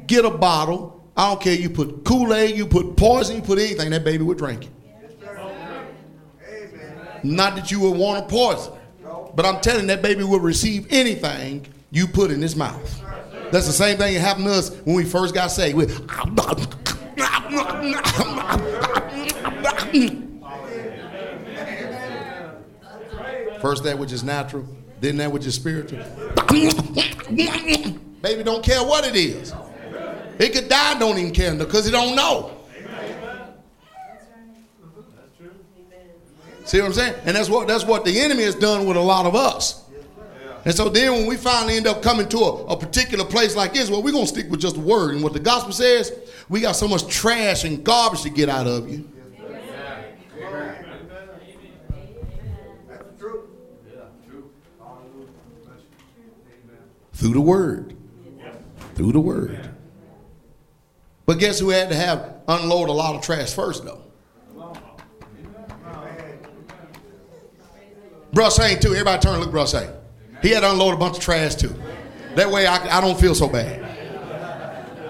[0.08, 1.04] Get a bottle.
[1.18, 1.54] I don't care.
[1.54, 3.90] You put Kool Aid, you put poison, you put anything.
[3.90, 4.70] That baby would drink it.
[7.22, 8.72] Not that you would want to poison,
[9.36, 13.02] but I'm telling that baby will receive anything you put in his mouth.
[13.52, 15.80] That's the same thing that happened to us when we first got saved.
[23.60, 24.66] First that which is natural,
[25.02, 26.00] then that which is spiritual.
[28.22, 29.54] Baby don't care what it is.
[30.40, 32.56] It could die, don't even care because he don't know.
[36.66, 37.16] See what I'm saying?
[37.26, 39.84] And that's what that's what the enemy has done with a lot of us.
[40.66, 43.74] And so then when we finally end up coming to a, a particular place like
[43.74, 45.16] this, well, we're gonna stick with just the word.
[45.16, 46.12] And what the gospel says,
[46.48, 49.10] we got so much trash and garbage to get out of you.
[57.20, 57.98] Through the word.
[58.96, 59.70] Through the word.
[61.26, 64.02] But guess who had to have unload a lot of trash first though?
[68.32, 68.92] Bruh Saint too.
[68.92, 69.92] Everybody turn and look Bruh Saint.
[70.42, 71.76] He had to unload a bunch of trash too.
[72.36, 73.84] That way I, I don't feel so bad.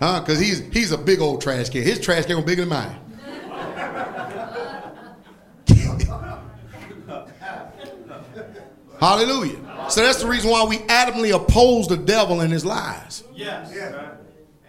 [0.00, 0.18] huh?
[0.18, 1.84] Because he's he's a big old trash can.
[1.84, 2.96] His trash can was bigger than mine.
[8.98, 9.69] Hallelujah.
[9.90, 13.24] So that's the reason why we adamantly oppose the devil and his lies.
[13.34, 13.72] Yes.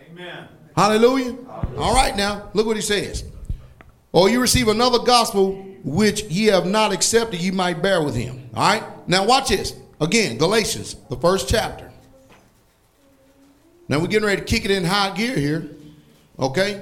[0.09, 0.47] Amen.
[0.75, 1.37] Hallelujah.
[1.77, 3.23] All right, now, look what he says.
[4.11, 5.53] Or you receive another gospel
[5.83, 8.49] which ye have not accepted, ye might bear with him.
[8.53, 8.83] All right?
[9.07, 9.75] Now, watch this.
[9.99, 11.91] Again, Galatians, the first chapter.
[13.87, 15.69] Now, we're getting ready to kick it in high gear here.
[16.39, 16.81] Okay?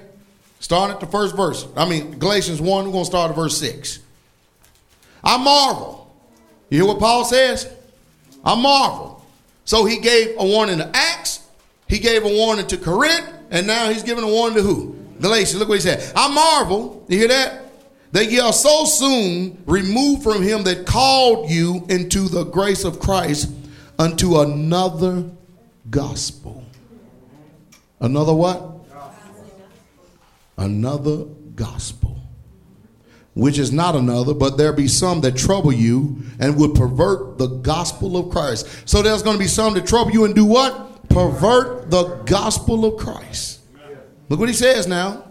[0.60, 1.68] Starting at the first verse.
[1.76, 4.00] I mean, Galatians 1, we're going to start at verse 6.
[5.24, 6.14] I marvel.
[6.70, 7.72] You hear what Paul says?
[8.44, 9.26] I marvel.
[9.66, 11.48] So he gave a warning to Acts,
[11.88, 14.96] he gave a warning to Corinth, and now he's giving a warning to who?
[15.20, 15.60] Galatians.
[15.60, 16.12] Look what he said.
[16.16, 17.66] I marvel, you hear that?
[18.12, 23.00] That ye are so soon removed from him that called you into the grace of
[23.00, 23.52] Christ
[24.00, 25.30] unto another
[25.90, 26.64] gospel.
[28.00, 28.76] Another what?
[30.58, 31.26] Another
[31.56, 31.99] gospel
[33.40, 37.48] which is not another, but there be some that trouble you and would pervert the
[37.48, 38.68] gospel of Christ.
[38.88, 41.10] So there's going to be some that trouble you and do what?
[41.10, 43.60] Pervert the gospel of Christ.
[44.30, 45.26] Look what he says now.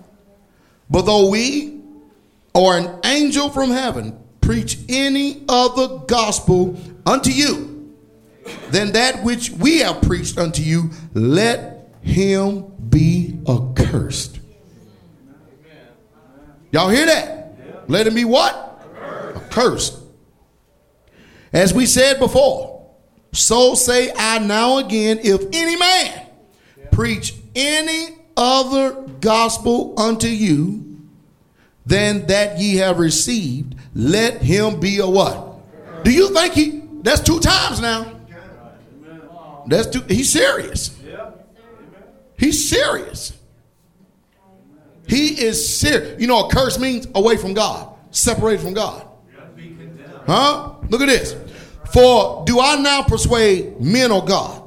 [0.91, 1.81] But though we
[2.55, 7.95] or an angel from heaven preach any other gospel unto you
[8.71, 14.41] than that which we have preached unto you, let him be accursed.
[16.73, 17.38] Y'all hear that?
[17.89, 18.87] Let him be what?
[19.35, 19.99] Accursed.
[21.53, 22.87] As we said before,
[23.33, 26.27] so say I now again, if any man
[26.93, 31.01] preach any other gospel unto you
[31.87, 36.05] than that ye have received, let him be a what?
[36.05, 36.83] Do you think he?
[37.03, 38.15] That's two times now.
[39.67, 40.03] That's two.
[40.03, 40.97] He's serious.
[42.39, 43.38] He's serious.
[45.09, 46.21] He is serious.
[46.21, 49.07] You know, a curse means away from God, separated from God.
[50.27, 50.75] Huh?
[50.91, 51.35] Look at this.
[51.93, 54.63] For do I now persuade men or God?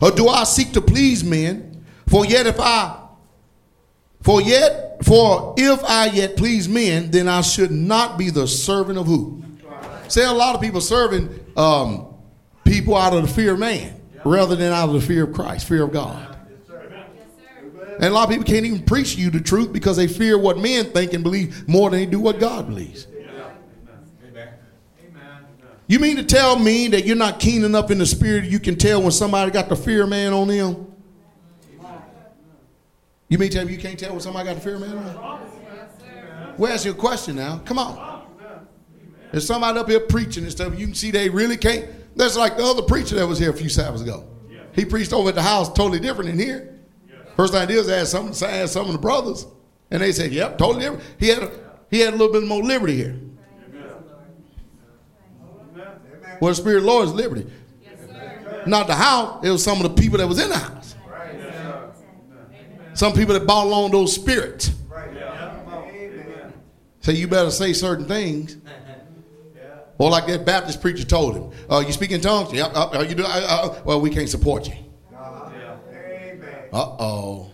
[0.00, 1.84] Or do I seek to please men?
[2.06, 2.96] For yet if I
[4.22, 8.98] for yet for if I yet please men, then I should not be the servant
[8.98, 9.42] of who?
[10.08, 12.14] Say a lot of people serving um,
[12.64, 15.66] people out of the fear of man rather than out of the fear of Christ,
[15.66, 16.29] fear of God.
[17.94, 20.58] And a lot of people can't even preach you the truth because they fear what
[20.58, 23.06] men think and believe more than they do what God believes.
[25.86, 28.76] You mean to tell me that you're not keen enough in the spirit you can
[28.76, 30.86] tell when somebody got the fear man on them?
[33.28, 35.04] You mean to tell me you can't tell when somebody got the fear man on
[35.04, 36.54] them?
[36.56, 37.58] Well, ask your question now.
[37.64, 38.22] Come on.
[39.32, 40.78] There's somebody up here preaching and stuff.
[40.78, 41.88] You can see they really can't.
[42.16, 44.28] That's like the other preacher that was here a few Sabbaths ago.
[44.72, 46.79] He preached over at the house totally different than here.
[47.40, 49.46] First thing I did was ask some, ask some of the brothers,
[49.90, 51.50] and they said, "Yep, totally different." He had a,
[51.90, 53.18] he had a little bit more liberty here.
[56.38, 57.50] Well, the Spirit of the Lord is liberty.
[58.66, 59.42] Not the house.
[59.42, 60.94] It was some of the people that was in the house.
[62.92, 64.72] Some people that bought along those spirits.
[67.00, 68.58] So you better say certain things.
[69.96, 72.52] Or like that Baptist preacher told him, uh, "You speak in tongues?
[72.52, 72.66] Yeah.
[72.66, 73.24] Uh, uh, you do?
[73.24, 74.89] Uh, uh, well, we can't support you."
[76.72, 77.50] Uh oh.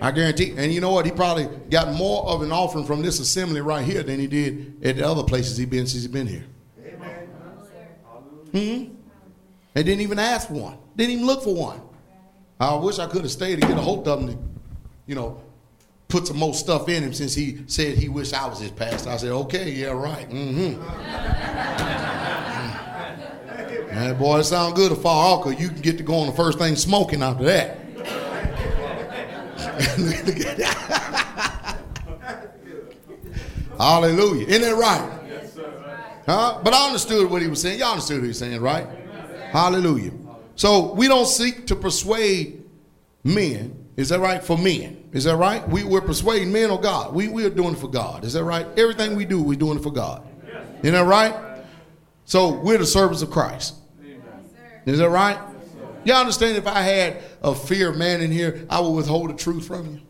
[0.00, 0.54] I guarantee.
[0.56, 1.06] And you know what?
[1.06, 4.84] He probably got more of an offering from this assembly right here than he did
[4.84, 6.44] at the other places he's been since he's been here.
[8.52, 8.94] Hmm.
[9.74, 10.78] They didn't even ask for one.
[10.96, 11.80] Didn't even look for one.
[12.58, 14.38] I wish I could have stayed to get a hold of him to,
[15.06, 15.42] you know,
[16.08, 19.10] put some more stuff in him since he said he wished I was his pastor.
[19.10, 20.28] I said, okay, yeah, right.
[20.30, 22.12] Mm-hmm.
[23.96, 26.26] Man, boy, it sounds good to fall off because you can get to go on
[26.26, 27.78] the first thing smoking after that.
[33.78, 34.46] Hallelujah.
[34.48, 35.10] Isn't that right?
[36.26, 36.60] Huh?
[36.62, 37.78] But I understood what he was saying.
[37.78, 38.86] Y'all understood what he was saying, right?
[39.50, 40.12] Hallelujah.
[40.56, 42.64] So we don't seek to persuade
[43.24, 43.82] men.
[43.96, 44.44] Is that right?
[44.44, 45.08] For men.
[45.12, 45.66] Is that right?
[45.66, 47.14] We, we're persuading men or God.
[47.14, 48.26] We, we are doing it for God.
[48.26, 48.66] Is that right?
[48.78, 50.22] Everything we do, we're doing it for God.
[50.82, 51.62] Isn't that right?
[52.26, 53.76] So we're the servants of Christ.
[54.86, 55.38] Is that right?
[56.04, 59.66] Y'all understand if I had a fear man in here, I would withhold the truth
[59.66, 60.00] from you?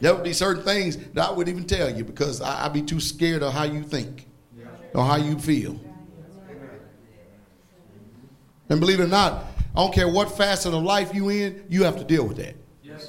[0.00, 2.82] There would be certain things that I wouldn't even tell you because I, would be
[2.82, 4.26] too scared of how you think
[4.94, 5.80] or how you feel.
[8.68, 11.84] And believe it or not, I don't care what facet of life you in, you
[11.84, 12.56] have to deal with that.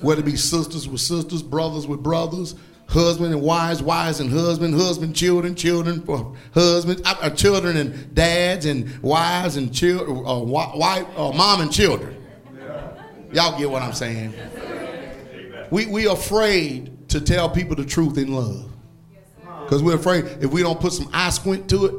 [0.02, 2.56] Whether it be sisters with sisters, brothers with brothers,
[2.94, 8.66] husband and wives, wives and husband, husband, children, children for husbands, uh, children and dads
[8.66, 12.16] and wives and children, uh, wife, uh, mom and children.
[13.32, 14.34] Y'all get what I'm saying?
[15.72, 18.72] We we afraid to tell people the truth in love
[19.64, 21.96] because we're afraid if we don't put some eye squint to it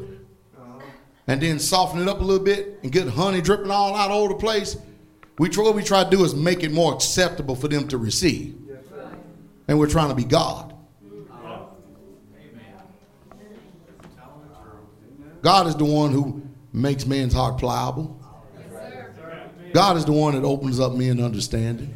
[1.26, 4.22] and then soften it up a little bit and get honey dripping all out all
[4.24, 4.76] over the place.
[5.38, 7.98] We try, what we try to do is make it more acceptable for them to
[7.98, 8.56] receive.
[9.66, 10.73] And we're trying to be God.
[15.44, 16.42] God is the one who
[16.72, 18.18] makes man's heart pliable.
[19.74, 21.94] God is the one that opens up men's understanding.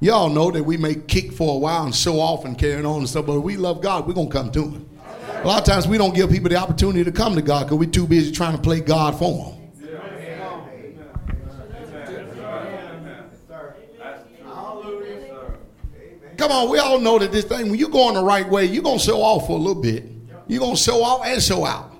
[0.00, 3.00] Y'all know that we may kick for a while and show off and carry on
[3.00, 4.88] and stuff, but we love God, we're going to come to Him.
[5.34, 7.78] A lot of times we don't give people the opportunity to come to God because
[7.78, 9.56] we're too busy trying to play God for them.
[16.38, 18.82] Come on, we all know that this thing, when you're going the right way, you're
[18.82, 20.19] going to show off for a little bit.
[20.50, 21.92] You're going to show off and show out.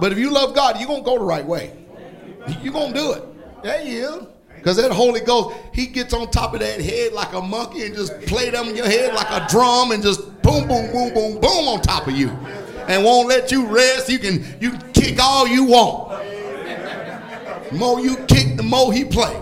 [0.00, 1.76] But if you love God, you're going to go the right way.
[2.62, 3.24] You're going to do it.
[3.62, 4.26] Yeah, you
[4.56, 7.94] Because that Holy Ghost, he gets on top of that head like a monkey and
[7.94, 11.40] just play them in your head like a drum and just boom, boom, boom, boom,
[11.40, 12.30] boom on top of you.
[12.88, 14.08] And won't let you rest.
[14.08, 16.24] You can you kick all you want.
[17.68, 19.38] The more you kick, the more he play.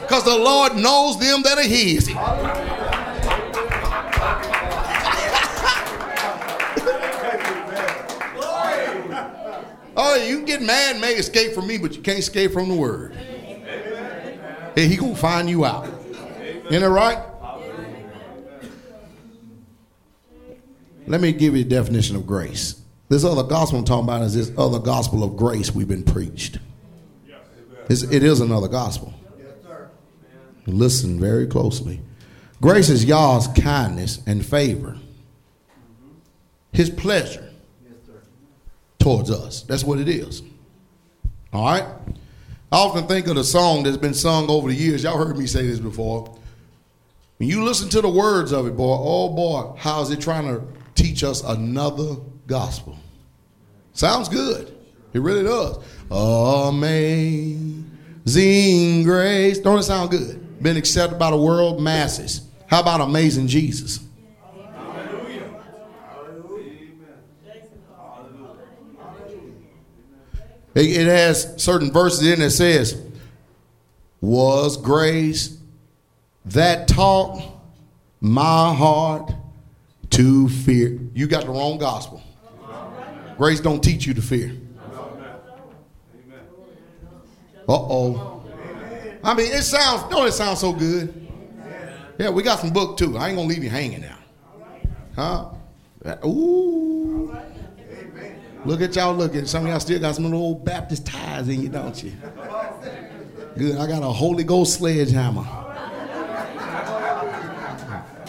[0.00, 2.08] Because the Lord knows them that are his.
[9.96, 12.74] Oh, you can get mad, may escape from me, but you can't escape from the
[12.74, 13.16] word.
[14.74, 15.88] He gonna find you out.
[16.68, 17.18] Isn't that right?
[21.06, 22.80] Let me give you a definition of grace.
[23.08, 26.58] This other gospel I'm talking about is this other gospel of grace we've been preached.
[27.88, 29.14] It's, it is another gospel.
[30.66, 32.00] Listen very closely.
[32.60, 34.98] Grace is Yah's kindness and favor,
[36.72, 37.45] His pleasure
[39.06, 39.62] towards us.
[39.62, 40.42] That's what it is.
[41.52, 41.84] All right?
[42.72, 45.04] I often think of the song that's been sung over the years.
[45.04, 46.36] Y'all heard me say this before.
[47.36, 50.48] When you listen to the words of it, boy, oh boy, how is it trying
[50.48, 50.60] to
[50.96, 52.16] teach us another
[52.48, 52.98] gospel?
[53.92, 54.76] Sounds good.
[55.12, 55.78] It really does.
[56.10, 57.84] Amazing
[59.04, 59.60] grace.
[59.60, 60.60] Don't it sound good?
[60.60, 62.40] Been accepted by the world masses.
[62.66, 64.00] How about amazing Jesus?
[70.76, 73.00] It, has certain verses in it that says,
[74.20, 75.56] "Was grace
[76.44, 77.42] that taught
[78.20, 79.32] my heart
[80.10, 82.22] to fear?" You got the wrong gospel.
[83.38, 84.52] Grace don't teach you to fear.
[87.68, 88.44] Uh oh.
[89.24, 90.02] I mean, it sounds.
[90.10, 91.26] Don't it sound so good?
[92.18, 93.16] Yeah, we got some book too.
[93.16, 94.18] I ain't gonna leave you hanging now.
[95.16, 96.24] Huh?
[96.26, 97.34] Ooh.
[98.66, 99.46] Look at y'all looking.
[99.46, 102.12] Some of y'all still got some little old Baptist ties in you, don't you?
[103.56, 103.76] Good.
[103.76, 105.44] I got a Holy Ghost sledgehammer.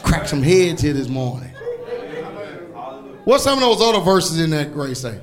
[0.03, 1.49] Crack some heads here this morning.
[3.25, 5.19] What's some of those other verses in that grace say?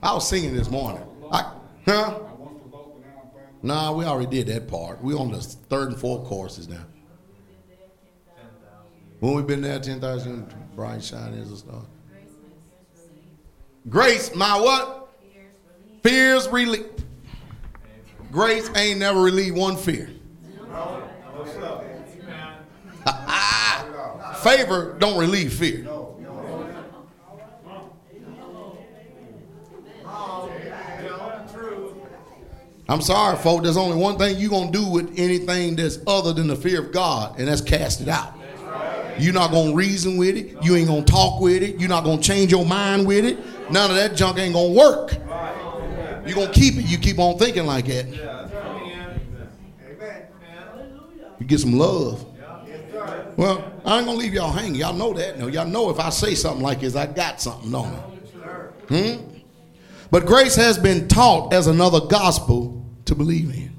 [0.00, 1.02] I was singing this morning.
[1.30, 1.52] I,
[1.84, 2.20] huh?
[3.62, 5.02] Nah, we already did that part.
[5.02, 6.86] We on the third and fourth courses now.
[9.18, 11.82] When we been there, 10,000 bright shining as a star.
[13.88, 15.08] Grace, my what?
[16.02, 16.86] Fears relief.
[18.32, 20.10] Grace ain't never relieved one fear.
[24.42, 25.86] Favor don't relieve fear.
[32.88, 33.64] I'm sorry, folks.
[33.64, 36.80] There's only one thing you're going to do with anything that's other than the fear
[36.80, 38.34] of God, and that's cast it out.
[39.18, 40.62] You're not going to reason with it.
[40.62, 41.80] You ain't going to talk with it.
[41.80, 43.38] You're not going to change your mind with it.
[43.70, 45.12] None of that junk ain't to work.
[46.26, 46.86] You're to keep it.
[46.86, 48.06] You keep on thinking like that.
[51.38, 52.24] You get some love.
[53.36, 54.76] Well, I ain't to leave y'all hanging.
[54.76, 55.38] Y'all know that.
[55.38, 57.98] No, y'all know if I say something like this, I got something on me.
[58.88, 59.38] Hmm?
[60.10, 63.72] But grace has been taught as another gospel to believe in.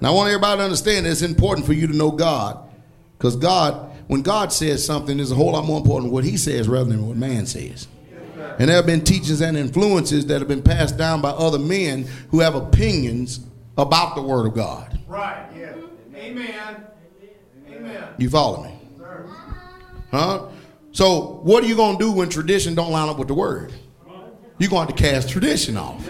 [0.00, 2.68] Now, I want everybody to understand that it's important for you to know God.
[3.16, 6.68] Because God, when God says something, is a whole lot more important what He says
[6.68, 7.88] rather than what man says.
[8.58, 12.06] And there have been teachings and influences that have been passed down by other men
[12.30, 13.40] who have opinions
[13.76, 14.98] about the Word of God.
[15.06, 15.74] Right, yeah.
[16.14, 16.86] Amen.
[17.68, 18.08] Amen.
[18.18, 18.72] You follow me?
[20.10, 20.48] Huh?
[20.92, 23.72] So, what are you going to do when tradition don't line up with the Word?
[24.58, 26.08] You're going to cast tradition off.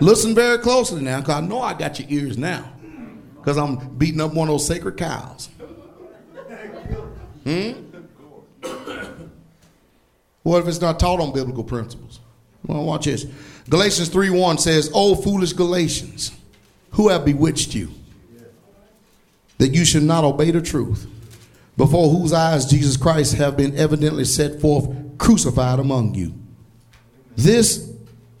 [0.00, 2.72] Listen very closely now, because I know I got your ears now.
[3.36, 5.48] Because I'm beating up one of those sacred cows.
[7.44, 7.72] Hmm?
[10.42, 12.20] What if it's not taught on biblical principles?
[12.66, 13.26] Well, watch this.
[13.68, 16.32] Galatians 3 1 says, Oh, foolish Galatians,
[16.92, 17.90] who have bewitched you?
[19.58, 21.06] That you should not obey the truth,
[21.76, 24.88] before whose eyes Jesus Christ have been evidently set forth
[25.18, 26.34] crucified among you.
[27.36, 27.92] This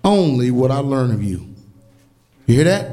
[0.04, 1.48] only what I learn of you.
[2.46, 2.90] You hear that?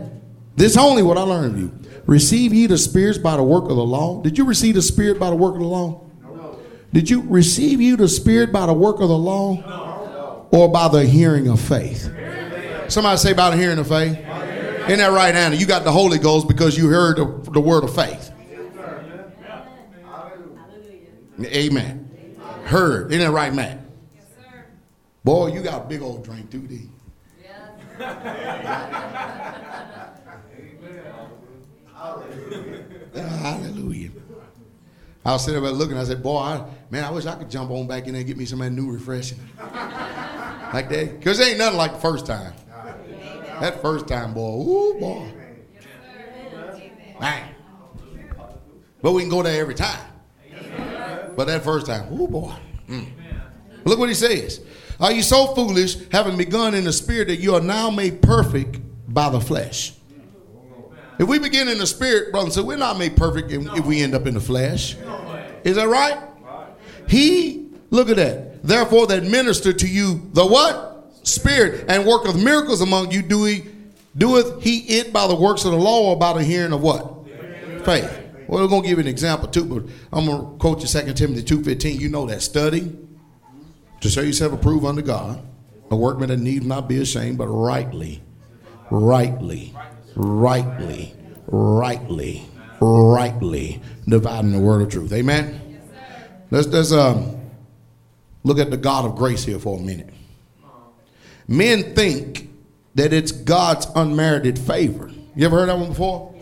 [0.55, 1.71] This only what I learn of you.
[2.05, 4.21] Receive ye the spirits by the work of the law.
[4.21, 6.01] Did you receive the spirit by the work of the law?
[6.91, 9.55] Did you receive you the spirit by the work of the law?
[9.55, 10.47] No.
[10.51, 12.11] Or by the hearing of faith?
[12.87, 14.17] Somebody say by the hearing of faith.
[14.17, 15.55] Isn't that right, Anna?
[15.55, 18.31] You got the Holy Ghost because you heard the, the word of faith.
[21.45, 22.35] Amen.
[22.65, 23.11] Heard.
[23.11, 23.79] Isn't that right, Matt?
[24.15, 24.65] Yes, sir.
[25.23, 26.89] Boy, you got a big old drink too, D.
[31.99, 32.85] Hallelujah.
[33.13, 34.09] Hallelujah.
[35.25, 35.97] I was sitting there looking.
[35.97, 38.27] I said, "Boy, I, man, I wish I could jump on back in there and
[38.27, 39.39] get me some of that new refreshing
[40.73, 41.19] like that.
[41.19, 42.53] Because it ain't nothing like the first time.
[43.59, 45.31] That first time, boy, ooh, boy,
[47.19, 47.49] man.
[49.01, 50.05] But we can go there every time.
[51.35, 52.53] But that first time, ooh, boy.
[52.87, 53.07] Mm.
[53.85, 54.61] Look what he says.
[54.99, 58.79] Are you so foolish, having begun in the spirit, that you are now made perfect
[59.07, 59.93] by the flesh?
[61.19, 64.15] If we begin in the spirit, brother, so we're not made perfect if we end
[64.15, 64.95] up in the flesh.
[65.65, 66.17] Is that right?
[67.09, 68.63] He, look at that.
[68.63, 70.87] Therefore, that minister to you the what?
[71.23, 73.65] Spirit, and worketh miracles among you, do he,
[74.17, 77.27] doeth he it by the works of the law or by the hearing of what?
[77.83, 78.09] Faith.
[78.47, 80.87] Well, we're going to give you an example too, but I'm going to quote you
[80.87, 81.99] 2 Timothy 2.15.
[81.99, 82.41] You know that.
[82.41, 82.97] Study
[84.01, 85.41] To show yourself approved unto God,
[85.91, 88.23] a workman that need not be ashamed, but rightly,
[88.89, 89.75] rightly,
[90.19, 91.13] rightly,
[91.47, 92.45] rightly,
[92.81, 95.13] rightly dividing the word of truth.
[95.13, 95.79] Amen.
[96.51, 97.39] Let's let's um
[98.43, 100.09] look at the God of grace here for a minute.
[101.47, 102.49] Men think
[102.95, 105.09] that it's God's unmerited favor.
[105.35, 106.35] You ever heard that one before?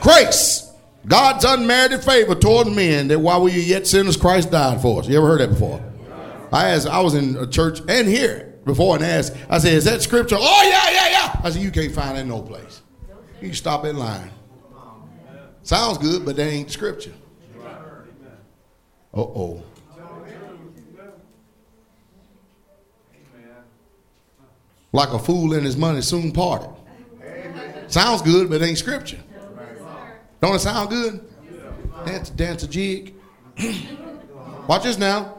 [0.00, 0.70] Grace.
[1.06, 5.08] God's unmerited favor toward men that while we were yet sinners, Christ died for us.
[5.08, 5.82] You ever heard that before?
[6.52, 9.84] I asked, I was in a church and here before and asked, I said, is
[9.84, 10.36] that scripture?
[10.38, 11.40] Oh, yeah, yeah, yeah.
[11.42, 12.80] I said, you can't find that no place.
[13.44, 14.30] You stop that line.
[15.62, 17.12] Sounds good, but that ain't scripture.
[19.12, 19.62] Uh oh.
[24.92, 26.70] Like a fool and his money soon parted.
[27.88, 29.20] Sounds good, but ain't scripture.
[30.40, 31.28] Don't it sound good?
[32.06, 33.14] Dance, dance a jig.
[34.66, 35.38] Watch this now.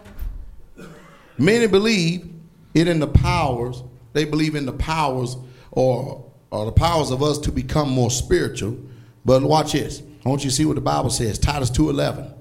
[1.37, 2.31] Many believe
[2.75, 3.83] it in the powers.
[4.13, 5.37] They believe in the powers
[5.71, 8.77] or, or the powers of us to become more spiritual.
[9.23, 10.01] But watch this.
[10.25, 11.37] I want you to see what the Bible says.
[11.39, 12.33] Titus 2.11.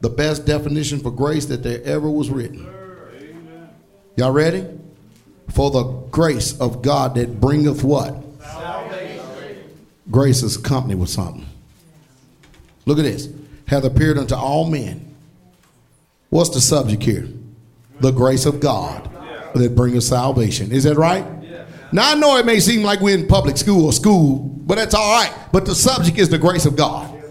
[0.00, 2.68] The best definition for grace that there ever was written.
[4.16, 4.66] Y'all ready?
[5.50, 8.22] For the grace of God that bringeth what?
[10.10, 11.46] Grace is company with something.
[12.86, 13.28] Look at this.
[13.66, 15.14] Hath appeared unto all men.
[16.28, 17.28] What's the subject here?
[18.00, 19.10] The grace of God
[19.54, 20.72] that bringeth salvation.
[20.72, 21.24] Is that right?
[21.94, 24.96] Now I know it may seem like we're in public school or school, but that's
[24.96, 25.32] all right.
[25.52, 27.22] But the subject is the grace of God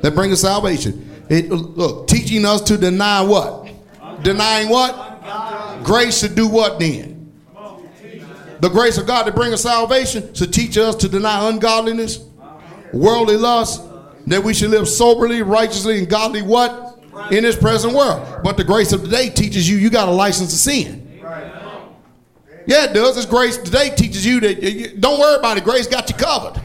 [0.00, 1.26] that bringeth salvation.
[1.28, 3.68] It look teaching us to deny what?
[4.22, 5.84] Denying what?
[5.84, 7.30] Grace should do what then?
[8.60, 12.24] The grace of God to bring us salvation should teach us to deny ungodliness,
[12.94, 13.82] worldly lust,
[14.26, 16.98] that we should live soberly, righteously, and godly what?
[17.30, 18.40] In this present world.
[18.42, 21.07] But the grace of today teaches you you got a license to sin.
[22.68, 23.16] Yeah, it does.
[23.16, 25.64] This grace today teaches you that you, don't worry about it.
[25.64, 26.62] Grace got you covered.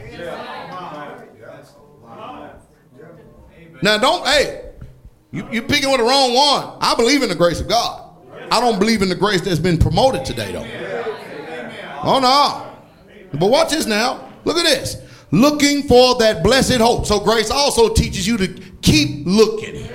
[3.82, 4.72] Now, don't, hey,
[5.30, 6.76] you, you're picking with the wrong one.
[6.82, 8.02] I believe in the grace of God.
[8.50, 10.66] I don't believe in the grace that's been promoted today, though.
[12.02, 13.38] Oh, no.
[13.38, 14.30] But watch this now.
[14.44, 14.98] Look at this.
[15.30, 17.06] Looking for that blessed hope.
[17.06, 18.48] So grace also teaches you to
[18.82, 19.86] keep looking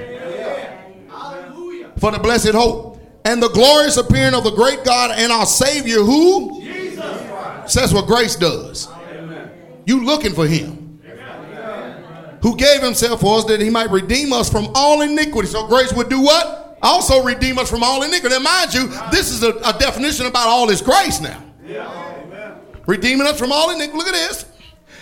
[1.97, 5.99] for the blessed hope and the glorious appearing of the great God and our Savior,
[5.99, 6.61] who?
[6.61, 7.75] Jesus Christ.
[7.75, 8.87] That's what grace does.
[8.89, 9.51] Amen.
[9.85, 12.37] You looking for Him, Amen.
[12.41, 15.47] who gave Himself for us that He might redeem us from all iniquity.
[15.47, 16.77] So grace would do what?
[16.81, 18.35] Also redeem us from all iniquity.
[18.35, 21.43] Now, mind you, this is a, a definition about all His grace now.
[21.65, 22.55] Yeah.
[22.87, 23.97] Redeeming us from all iniquity.
[23.97, 24.45] Look at this.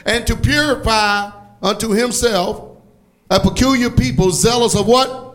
[0.05, 1.31] And to purify
[1.61, 2.77] unto Himself
[3.29, 5.26] a peculiar people, zealous of what?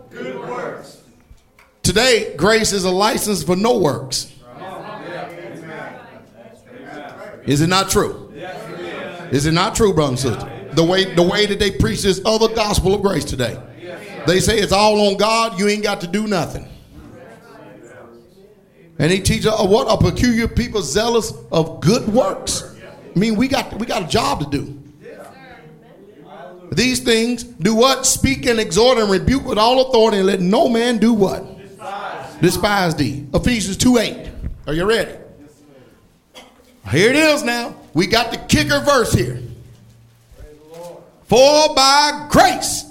[1.93, 4.33] Today, grace is a license for no works.
[7.45, 8.33] Is it not true?
[9.31, 10.71] Is it not true, brother and sister?
[10.73, 13.63] The way the way that they preach this other gospel of grace today.
[14.27, 16.67] They say it's all on God, you ain't got to do nothing.
[18.99, 22.75] And he teaches uh, what a peculiar people zealous of good works.
[23.15, 24.83] I mean, we got we got a job to do.
[26.73, 28.07] These things do what?
[28.07, 31.53] Speak and exhort and rebuke with all authority and let no man do what?
[32.43, 33.25] Despise thee.
[33.33, 34.29] Ephesians 2 8.
[34.67, 35.13] Are you ready?
[36.91, 37.75] Here it is now.
[37.95, 39.41] We got the kicker verse here.
[41.25, 42.85] For by grace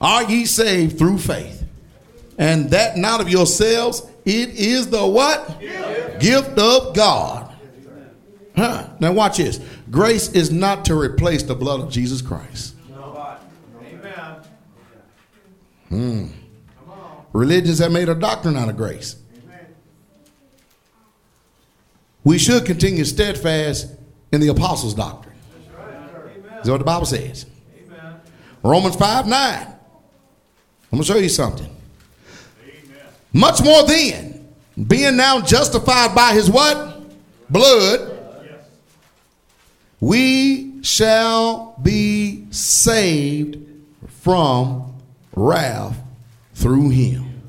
[0.00, 1.62] are ye saved through faith.
[2.36, 5.60] And that not of yourselves, it is the what?
[5.60, 7.54] Gift, Gift of God.
[8.56, 8.88] Huh.
[9.00, 9.60] Now watch this.
[9.90, 12.74] Grace is not to replace the blood of Jesus Christ.
[12.90, 13.36] No.
[13.80, 14.36] Amen.
[15.88, 16.26] Hmm.
[17.34, 19.16] Religions have made a doctrine out of grace.
[22.22, 23.88] We should continue steadfast
[24.32, 25.34] in the apostles' doctrine.
[26.62, 27.44] Is what the Bible says.
[28.62, 29.66] Romans 5 9.
[29.66, 29.76] I'm
[30.92, 31.68] going to show you something.
[33.32, 34.48] Much more then,
[34.86, 37.02] being now justified by his what?
[37.50, 38.16] Blood,
[39.98, 43.58] we shall be saved
[44.22, 44.94] from
[45.34, 45.98] wrath
[46.64, 47.42] through him.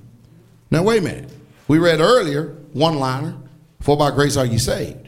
[0.70, 1.30] Now, wait a minute.
[1.70, 3.38] We read earlier, one liner,
[3.80, 5.08] for by grace are you saved.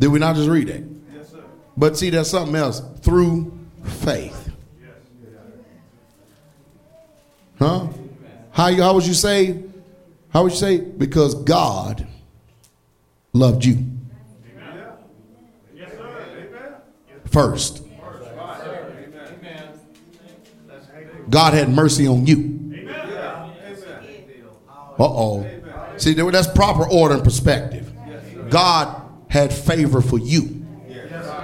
[0.00, 0.84] Did we not just read that?
[1.14, 1.42] Yes, sir.
[1.76, 2.80] But see, there's something else.
[3.02, 3.52] Through
[3.84, 4.50] faith.
[7.58, 7.88] Huh?
[8.52, 9.70] How, you, how was you saved?
[10.30, 10.78] How would you say?
[10.78, 12.06] Because God
[13.34, 13.84] loved you
[15.76, 15.90] Yes,
[17.26, 17.82] first.
[17.82, 17.88] Amen.
[21.28, 22.54] God had mercy on you.
[24.98, 25.46] Uh oh.
[25.96, 27.92] See, that's proper order and perspective.
[28.50, 30.66] God had favor for you.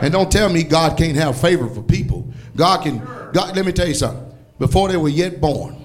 [0.00, 2.32] And don't tell me God can't have favor for people.
[2.56, 2.98] God can,
[3.32, 4.32] God, let me tell you something.
[4.58, 5.76] Before they were yet born,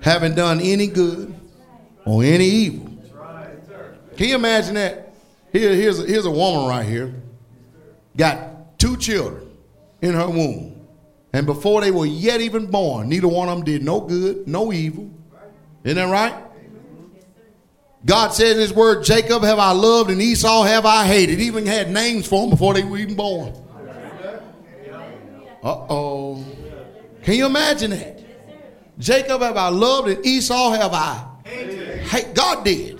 [0.00, 1.34] haven't done any good
[2.04, 2.90] or any evil.
[4.16, 5.14] Can you imagine that?
[5.52, 7.14] Here, here's, a, here's a woman right here,
[8.16, 9.50] got two children
[10.00, 10.71] in her womb.
[11.32, 14.72] And before they were yet even born, neither one of them did no good, no
[14.72, 15.10] evil.
[15.84, 16.34] Isn't that right?
[18.04, 21.40] God said in his word, Jacob have I loved and Esau have I hated.
[21.40, 23.54] Even had names for them before they were even born.
[25.62, 26.44] Uh-oh.
[27.22, 28.18] Can you imagine that?
[28.98, 32.34] Jacob have I loved and Esau have I hated.
[32.34, 32.98] God did.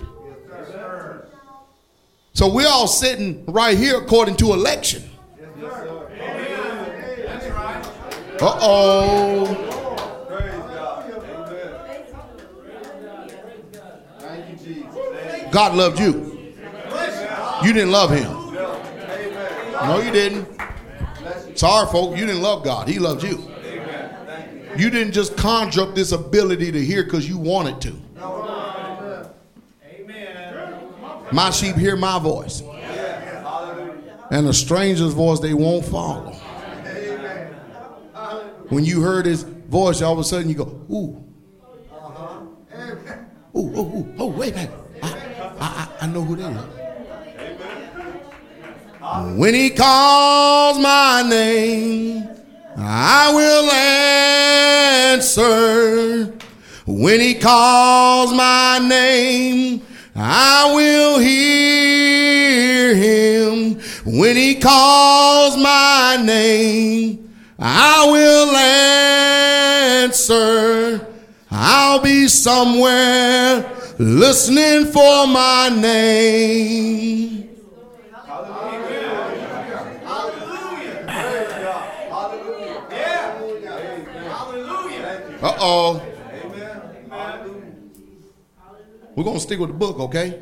[2.33, 5.03] So we're all sitting right here according to election.
[8.43, 8.49] You,
[14.57, 14.85] Jesus.
[15.51, 16.53] God loved you.
[17.63, 18.31] You didn't love him.
[19.71, 20.47] No, you didn't.
[21.57, 22.89] Sorry, folks, you didn't love God.
[22.89, 23.49] He loved you.
[24.77, 27.93] You didn't just conjure up this ability to hear because you wanted to.
[31.31, 32.61] My sheep hear my voice.
[34.31, 36.35] And a stranger's voice they won't follow.
[38.69, 41.23] When you heard his voice, all of a sudden you go, ooh.
[41.91, 42.39] Uh-huh.
[43.55, 44.15] Ooh, ooh, ooh.
[44.17, 44.71] Oh, wait a minute.
[45.03, 45.09] I,
[45.59, 46.67] I, I know who they are.
[49.35, 52.27] When he calls my name,
[52.77, 53.69] I will
[55.11, 56.33] answer.
[56.87, 59.81] When he calls my name,
[60.15, 63.79] I will hear him.
[64.05, 67.22] When he calls my name,
[67.65, 68.53] I will
[70.03, 71.07] answer.
[71.49, 77.49] I'll be somewhere listening for my name.
[78.11, 79.07] Hallelujah.
[80.03, 81.07] Hallelujah.
[81.07, 81.07] Hallelujah.
[82.09, 82.81] Hallelujah.
[82.89, 83.79] Hallelujah.
[84.29, 85.39] Hallelujah.
[85.41, 86.01] Uh oh.
[89.15, 90.37] We're going to stick with the book, okay?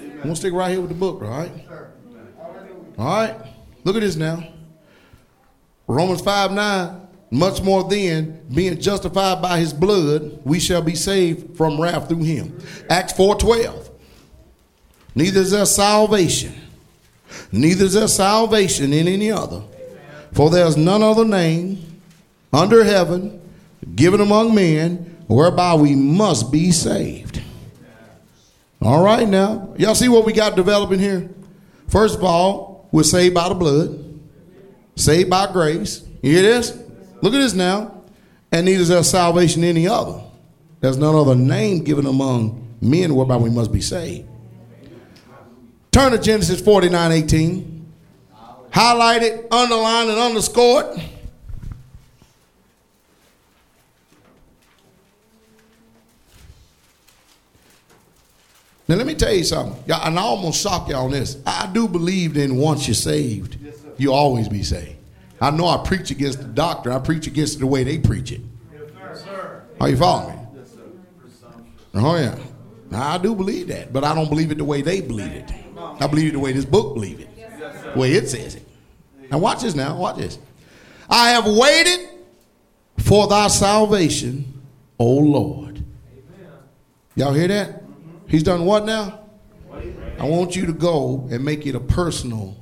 [0.00, 1.52] We're going to stick right here with the book, all right?
[2.98, 3.36] All right.
[3.84, 4.53] Look at this now.
[5.86, 7.00] Romans 5 9.
[7.30, 12.22] Much more then, being justified by his blood, we shall be saved from wrath through
[12.22, 12.56] him.
[12.88, 13.90] Acts 4:12.
[15.16, 16.54] Neither is there salvation,
[17.50, 19.62] neither is there salvation in any other.
[20.32, 22.00] For there is none other name
[22.52, 23.40] under heaven
[23.94, 27.40] given among men whereby we must be saved.
[28.82, 29.74] All right now.
[29.78, 31.30] Y'all see what we got developing here?
[31.88, 34.03] First of all, we're saved by the blood,
[34.96, 36.04] saved by grace.
[36.22, 36.76] You hear this?
[37.20, 38.02] Look at this now.
[38.52, 40.22] And neither is there salvation any other.
[40.80, 44.28] There's none other name given among men whereby we must be saved.
[45.90, 47.86] Turn to Genesis 49 18.
[48.70, 51.10] Highlight it, underline and underscore it.
[58.86, 59.82] Now let me tell you something.
[59.90, 61.38] And I almost shock you on this.
[61.46, 63.56] I do believe that once you're saved,
[63.96, 64.96] you always be saved.
[65.40, 66.92] I know I preach against the doctor.
[66.92, 68.40] I preach against the way they preach it.
[69.80, 70.44] Are you following me?
[71.94, 72.38] Oh yeah.
[72.90, 75.50] Now, I do believe that, but I don't believe it the way they believe it.
[75.76, 77.28] I believe it the way this book believes it.
[77.92, 78.66] The way it says it.
[79.30, 79.96] Now watch this now.
[79.96, 80.38] Watch this.
[81.08, 82.08] I have waited
[82.98, 84.62] for thy salvation,
[84.98, 85.76] O Lord.
[85.76, 86.52] Amen.
[87.16, 87.82] Y'all hear that?
[88.28, 89.20] He's done what now?
[90.18, 92.56] I want you to go and make it a personal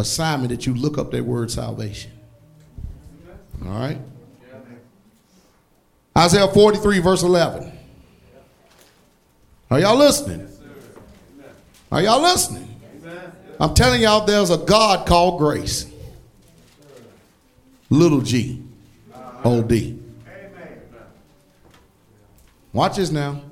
[0.00, 2.12] assignment that you look up that word salvation.
[3.64, 3.98] All right?
[6.16, 7.72] Isaiah 43, verse 11.
[9.70, 10.48] Are y'all listening?
[11.92, 12.66] Are y'all listening?
[13.60, 15.86] I'm telling y'all there's a God called grace.
[17.90, 18.62] Little g,
[19.44, 19.98] old d.
[22.72, 23.42] Watch this now.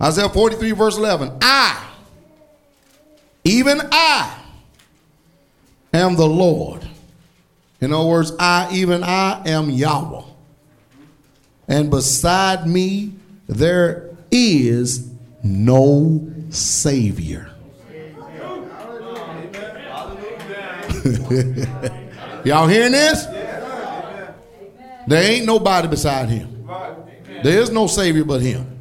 [0.00, 1.38] Isaiah 43, verse 11.
[1.40, 1.93] I
[3.44, 4.38] even I
[5.92, 6.86] am the Lord.
[7.80, 10.22] In other words, I, even I, am Yahweh.
[11.68, 13.12] And beside me,
[13.46, 15.10] there is
[15.42, 17.50] no Savior.
[22.44, 23.26] Y'all hearing this?
[25.06, 26.66] There ain't nobody beside him.
[27.42, 28.80] There is no Savior but him.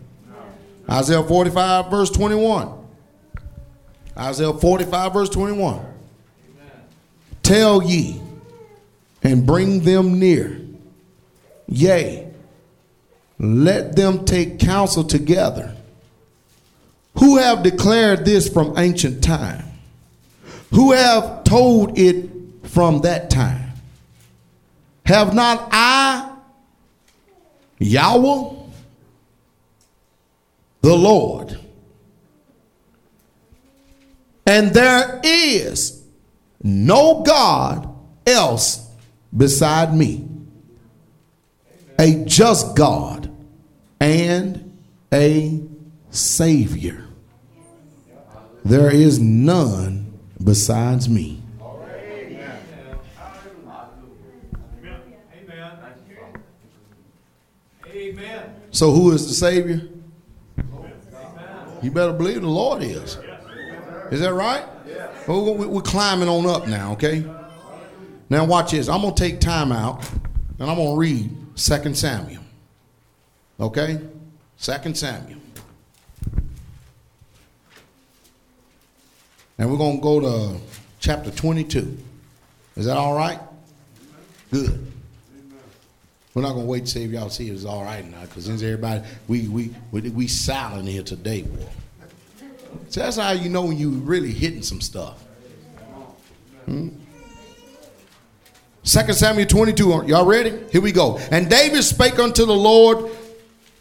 [0.89, 2.82] Isaiah 45, verse 21.
[4.17, 5.75] Isaiah 45, verse 21.
[5.75, 5.91] Amen.
[7.41, 8.21] Tell ye
[9.23, 10.59] and bring them near.
[11.67, 12.31] Yea,
[13.39, 15.75] let them take counsel together.
[17.19, 19.65] Who have declared this from ancient time?
[20.71, 22.29] Who have told it
[22.63, 23.71] from that time?
[25.05, 26.35] Have not I,
[27.79, 28.55] Yahweh,
[30.81, 31.59] the Lord,
[34.45, 36.03] and there is
[36.61, 37.89] no God
[38.25, 38.89] else
[39.35, 40.27] beside me,
[41.99, 43.31] a just God
[43.99, 44.77] and
[45.11, 45.61] a
[46.11, 47.05] Savior.
[48.65, 50.13] There is none
[50.43, 51.41] besides me.
[58.71, 59.87] So, who is the Savior?
[61.83, 63.17] You better believe the Lord is.
[64.13, 64.63] Is that right?
[64.87, 65.09] Yeah.
[65.27, 67.25] Well, we- We're climbing on up now, okay?
[68.29, 68.87] Now, watch this.
[68.87, 70.07] I'm going to take time out
[70.59, 72.43] and I'm going to read 2 Samuel.
[73.59, 73.99] Okay?
[74.61, 75.39] 2 Samuel.
[79.57, 80.59] And we're going to go to
[80.99, 81.97] chapter 22.
[82.75, 83.39] Is that all right?
[84.51, 84.91] Good.
[86.35, 88.63] We're not gonna wait to see if y'all see it's all right now, because since
[88.63, 91.67] everybody we we we, we silent here today, boy.
[92.89, 95.23] So that's how you know when you really hitting some stuff.
[96.65, 96.89] Hmm?
[98.83, 100.05] Second Samuel 22.
[100.07, 100.59] Y'all ready?
[100.71, 101.17] Here we go.
[101.31, 103.09] And David spake unto the Lord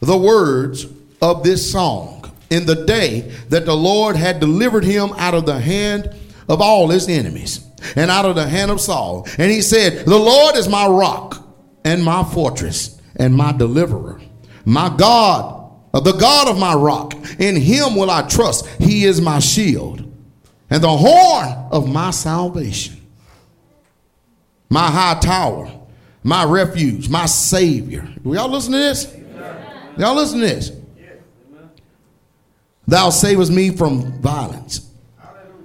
[0.00, 0.86] the words
[1.20, 5.58] of this song in the day that the Lord had delivered him out of the
[5.58, 6.14] hand
[6.48, 7.66] of all his enemies
[7.96, 9.26] and out of the hand of Saul.
[9.38, 11.44] And he said, The Lord is my rock
[11.84, 14.20] and my fortress and my deliverer,
[14.64, 15.61] my God,
[15.94, 17.14] Uh, the God of my rock.
[17.38, 18.66] In him will I trust.
[18.78, 20.08] He is my shield
[20.72, 22.96] and the horn of my salvation,
[24.70, 25.70] my high tower,
[26.22, 28.08] my refuge, my savior.
[28.24, 29.14] Will y'all listen to this?
[29.98, 30.72] Y'all listen to this.
[32.88, 34.90] Thou savest me from violence.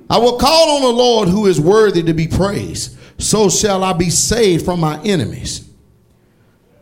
[0.10, 2.98] I will call on the Lord who is worthy to be praised.
[3.18, 5.70] So shall I be saved from my enemies.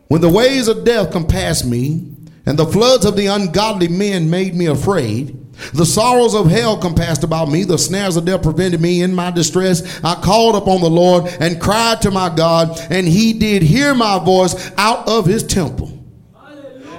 [0.08, 2.15] When the ways of death compass me,
[2.46, 5.36] and the floods of the ungodly men made me afraid,
[5.72, 9.30] the sorrows of hell compassed about me, the snares of death prevented me in my
[9.30, 10.00] distress.
[10.04, 14.22] I called upon the Lord and cried to my God, and he did hear my
[14.22, 15.92] voice out of his temple.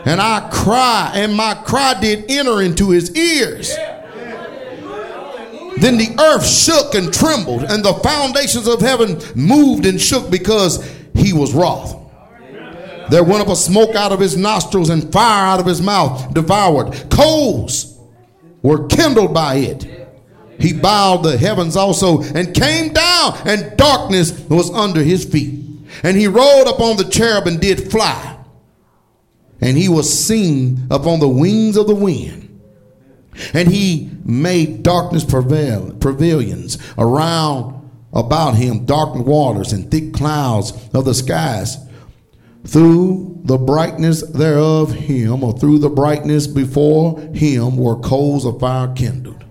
[0.06, 3.76] And I cry, and my cry did enter into his ears.
[5.80, 10.84] Then the earth shook and trembled, and the foundations of heaven moved and shook because
[11.14, 12.07] he was wroth.
[13.10, 16.34] There went up a smoke out of his nostrils, and fire out of his mouth
[16.34, 17.10] devoured.
[17.10, 17.98] Coals
[18.62, 19.86] were kindled by it.
[20.60, 25.64] He bowed the heavens also and came down, and darkness was under his feet.
[26.04, 28.38] And he rode upon the cherub and did fly.
[29.62, 32.44] And he was seen upon the wings of the wind.
[33.54, 41.06] And he made darkness prevail, pavilions around about him, dark waters and thick clouds of
[41.06, 41.78] the skies.
[42.68, 48.94] Through the brightness thereof him, or through the brightness before him, were coals of fire
[48.94, 49.46] kindled.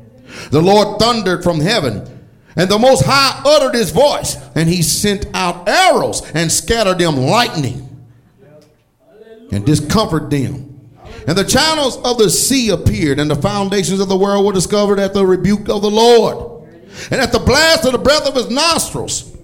[0.51, 2.07] The Lord thundered from heaven,
[2.57, 7.17] and the Most High uttered his voice, and he sent out arrows and scattered them
[7.17, 8.07] lightning
[9.51, 10.79] and discomfort them.
[11.27, 14.99] And the channels of the sea appeared, and the foundations of the world were discovered
[14.99, 16.69] at the rebuke of the Lord,
[17.11, 19.36] and at the blast of the breath of his nostrils.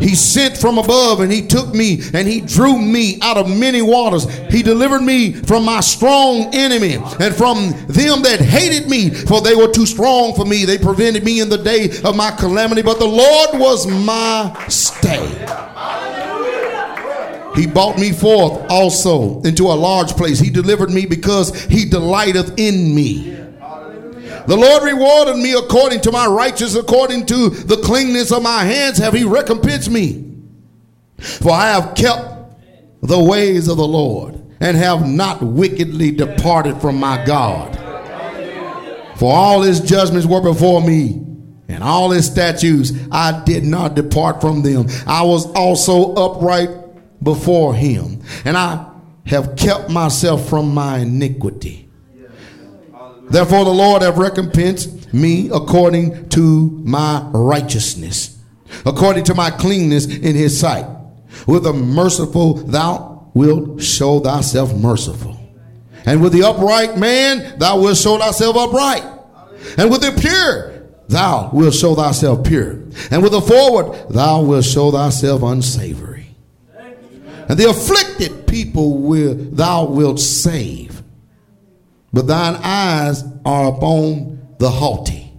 [0.00, 3.82] He sent from above and he took me and he drew me out of many
[3.82, 4.24] waters.
[4.50, 9.54] He delivered me from my strong enemy and from them that hated me, for they
[9.54, 10.64] were too strong for me.
[10.64, 15.26] They prevented me in the day of my calamity, but the Lord was my stay.
[17.54, 20.38] He brought me forth also into a large place.
[20.38, 23.36] He delivered me because he delighteth in me.
[24.46, 28.98] The Lord rewarded me according to my righteousness, according to the cleanness of my hands
[28.98, 30.26] have he recompensed me.
[31.18, 32.26] For I have kept
[33.02, 37.76] the ways of the Lord and have not wickedly departed from my God.
[39.16, 41.22] For all his judgments were before me,
[41.68, 44.86] and all his statutes I did not depart from them.
[45.06, 46.70] I was also upright
[47.22, 48.86] before him, and I
[49.26, 51.89] have kept myself from my iniquity.
[53.30, 58.38] Therefore, the Lord have recompensed me according to my righteousness,
[58.84, 60.86] according to my cleanness in his sight.
[61.46, 65.38] With the merciful, thou wilt show thyself merciful.
[66.06, 69.04] And with the upright man, thou wilt show thyself upright.
[69.76, 72.82] And with the pure, thou wilt show thyself pure.
[73.10, 76.34] And with the forward, thou wilt show thyself unsavory.
[77.48, 80.99] And the afflicted people will thou wilt save.
[82.12, 85.32] But thine eyes are upon the haughty,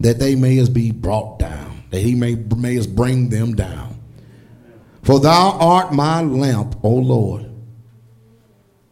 [0.00, 4.00] that they may as be brought down, that he may, may as bring them down.
[5.02, 7.50] For thou art my lamp, O Lord.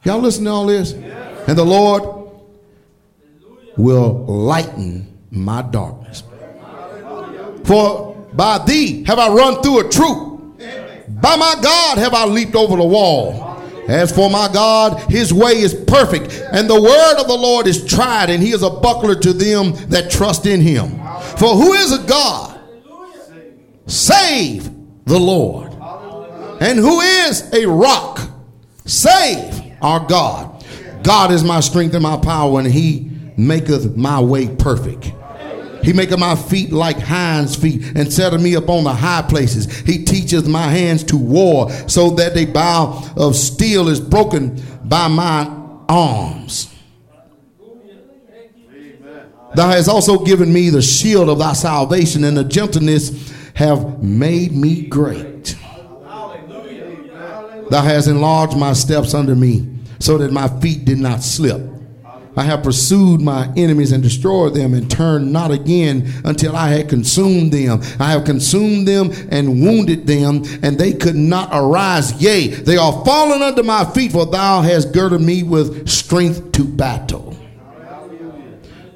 [0.05, 0.93] Y'all listen to all this?
[0.93, 2.03] And the Lord
[3.77, 6.23] will lighten my darkness.
[7.65, 10.59] For by thee have I run through a troop.
[11.09, 13.56] By my God have I leaped over the wall.
[13.89, 17.85] As for my God, his way is perfect, and the word of the Lord is
[17.85, 20.91] tried, and he is a buckler to them that trust in him.
[21.39, 22.61] For who is a God?
[23.87, 24.71] Save
[25.05, 25.73] the Lord.
[26.61, 28.21] And who is a rock?
[28.87, 30.65] Save our God.
[31.03, 35.13] God is my strength and my power, and he maketh my way perfect.
[35.83, 39.67] He maketh my feet like hinds feet and setteth me upon the high places.
[39.81, 45.09] He teacheth my hands to war so that the bow of steel is broken by
[45.09, 45.49] my
[45.89, 46.73] arms.
[49.55, 54.53] Thou hast also given me the shield of thy salvation and the gentleness have made
[54.53, 55.57] me great.
[57.71, 59.67] Thou hast enlarged my steps under me
[59.99, 61.76] so that my feet did not slip.
[62.37, 66.89] I have pursued my enemies and destroyed them and turned not again until I had
[66.91, 67.81] consumed them.
[67.99, 72.21] I have consumed them and wounded them, and they could not arise.
[72.21, 76.65] Yea, they are fallen under my feet, for thou hast girded me with strength to
[76.65, 77.35] battle.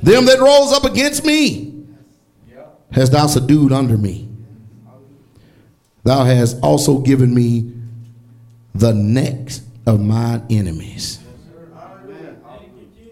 [0.02, 1.86] Them that rose up against me
[2.92, 4.28] hast thou subdued under me.
[6.04, 7.72] Thou hast also given me
[8.74, 11.19] the necks of my enemies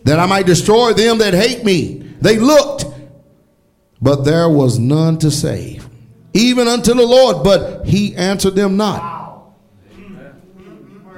[0.08, 1.98] that I might destroy them that hate me.
[2.22, 2.86] They looked,
[4.00, 5.86] but there was none to save,
[6.32, 9.52] even unto the Lord, but he answered them not.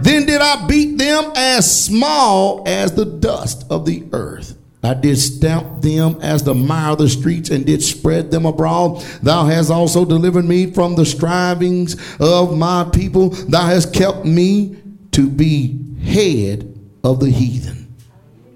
[0.00, 4.56] Then did I beat them as small as the dust of the earth.
[4.82, 9.02] I did stamp them as the mire of the streets and did spread them abroad.
[9.22, 13.28] Thou hast also delivered me from the strivings of my people.
[13.28, 14.78] Thou hast kept me
[15.12, 17.80] to be head of the heathen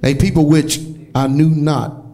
[0.05, 0.78] a people which
[1.14, 2.05] I knew not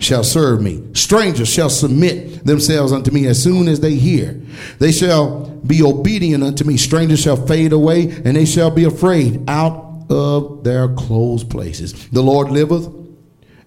[0.00, 0.82] shall serve me.
[0.94, 4.40] Strangers shall submit themselves unto me as soon as they hear.
[4.78, 6.76] They shall be obedient unto me.
[6.76, 12.08] Strangers shall fade away, and they shall be afraid out of their closed places.
[12.10, 12.88] The Lord liveth,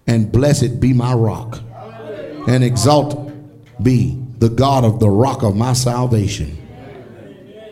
[0.08, 1.60] and blessed be my rock,
[2.48, 3.32] and exalt
[3.84, 6.58] be the God of the rock of my salvation.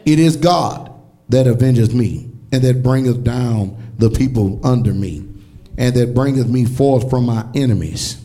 [0.05, 0.91] It is God
[1.29, 5.27] that avenges me, and that bringeth down the people under me,
[5.77, 8.19] and that bringeth me forth from my enemies.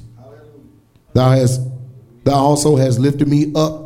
[1.13, 1.61] Thou hast
[2.23, 3.83] thou also hast lifted me up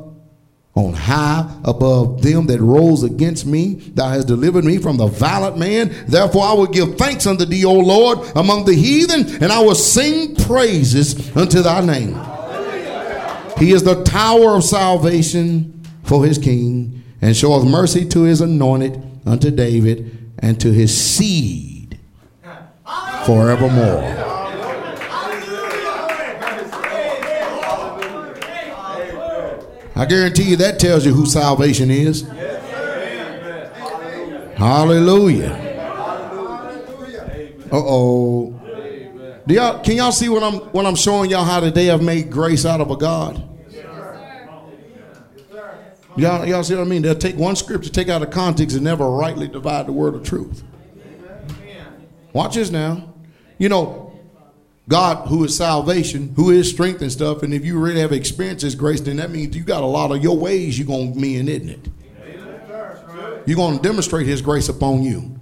[0.74, 3.74] on high above them that rose against me.
[3.74, 5.94] Thou hast delivered me from the violent man.
[6.06, 9.74] Therefore I will give thanks unto thee, O Lord, among the heathen, and I will
[9.74, 12.15] sing praises unto thy name.
[13.59, 19.02] He is the tower of salvation for his king, and showeth mercy to his anointed,
[19.27, 21.78] unto David, and to his seed
[23.29, 24.03] forevermore.
[29.95, 32.23] I guarantee you that tells you who salvation is.
[34.57, 35.53] Hallelujah.
[37.71, 38.59] Uh oh.
[39.47, 42.31] Do y'all can y'all see what I'm what I'm showing y'all how today I've made
[42.31, 43.47] grace out of a God?
[46.17, 47.03] Y'all, y'all see what I mean?
[47.03, 50.25] They'll take one scripture, take out of context, and never rightly divide the word of
[50.25, 50.63] truth.
[52.33, 53.08] Watch this now.
[53.59, 54.13] You know,
[54.89, 58.63] God, who is salvation, who is strength and stuff, and if you really have experienced
[58.63, 61.19] His grace, then that means you got a lot of your ways you're going to
[61.19, 61.89] mean, isn't it?
[63.47, 65.39] You're going to demonstrate His grace upon you.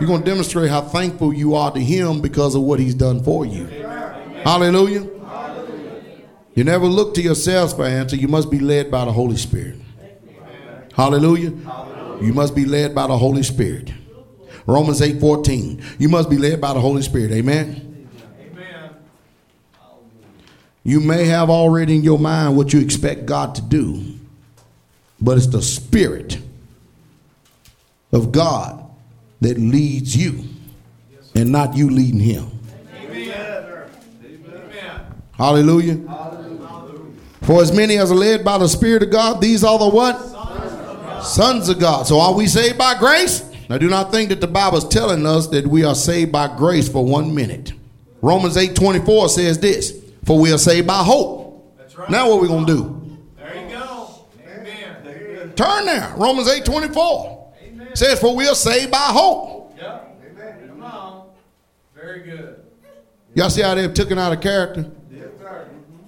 [0.00, 3.22] You're going to demonstrate how thankful you are to Him because of what He's done
[3.22, 3.66] for you.
[3.66, 5.08] Hallelujah.
[6.54, 8.16] You never look to yourselves for answer.
[8.16, 9.76] You must be led by the Holy Spirit.
[10.94, 11.52] Hallelujah.
[12.20, 13.92] You must be led by the Holy Spirit.
[14.68, 15.82] Romans 8 14.
[15.98, 17.32] You must be led by the Holy Spirit.
[17.32, 18.06] Amen.
[18.38, 18.90] Amen.
[20.84, 24.18] You may have already in your mind what you expect God to do,
[25.22, 26.38] but it's the Spirit
[28.12, 28.84] of God
[29.40, 30.44] that leads you
[31.34, 32.50] and not you leading Him.
[32.94, 33.94] Amen.
[35.32, 35.96] Hallelujah.
[37.40, 41.24] For as many as are led by the Spirit of God, these are the what?
[41.24, 42.06] Sons of God.
[42.06, 43.47] So are we saved by grace?
[43.68, 46.54] Now do not think that the Bible is telling us that we are saved by
[46.56, 47.72] grace for one minute.
[48.22, 51.76] Romans 8 24 says this, for we are saved by hope.
[51.76, 52.10] That's right.
[52.10, 53.18] Now what are we gonna do?
[53.36, 54.10] There you go.
[54.46, 55.52] Amen.
[55.54, 56.12] Turn there.
[56.16, 57.38] Romans 8 24.
[57.98, 59.74] Says, For we are saved by hope.
[59.76, 60.20] Yep.
[60.30, 60.68] Amen.
[60.68, 61.30] Come on.
[61.96, 62.62] Very good.
[63.34, 64.88] Y'all see how they've taken out of character?
[65.10, 65.68] Yes, sir.
[65.68, 66.04] Mm-hmm.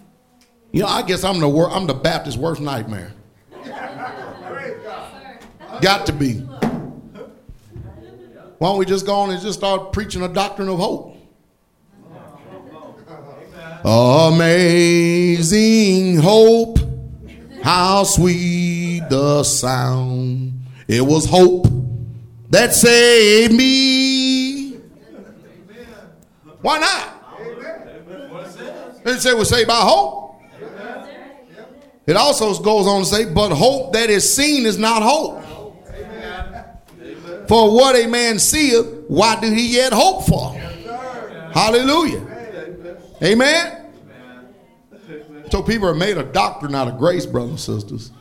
[0.70, 3.12] You know, I guess I'm the wor- I'm the Baptist worst nightmare.
[5.80, 6.46] Got to be.
[8.60, 11.16] Why don't we just go on and just start preaching a doctrine of hope?
[14.36, 16.78] Amazing hope,
[17.62, 20.60] how sweet the sound.
[20.86, 21.68] It was hope
[22.50, 24.72] that saved me.
[26.60, 27.14] Why not?
[29.06, 30.38] It said we're saved by hope.
[32.06, 35.39] It also goes on to say, but hope that is seen is not hope.
[37.50, 40.52] For what a man seeth, why do he yet hope for?
[41.52, 42.24] Hallelujah.
[43.20, 43.86] Amen.
[45.50, 48.12] So people have made a doctrine out of grace, brothers and sisters.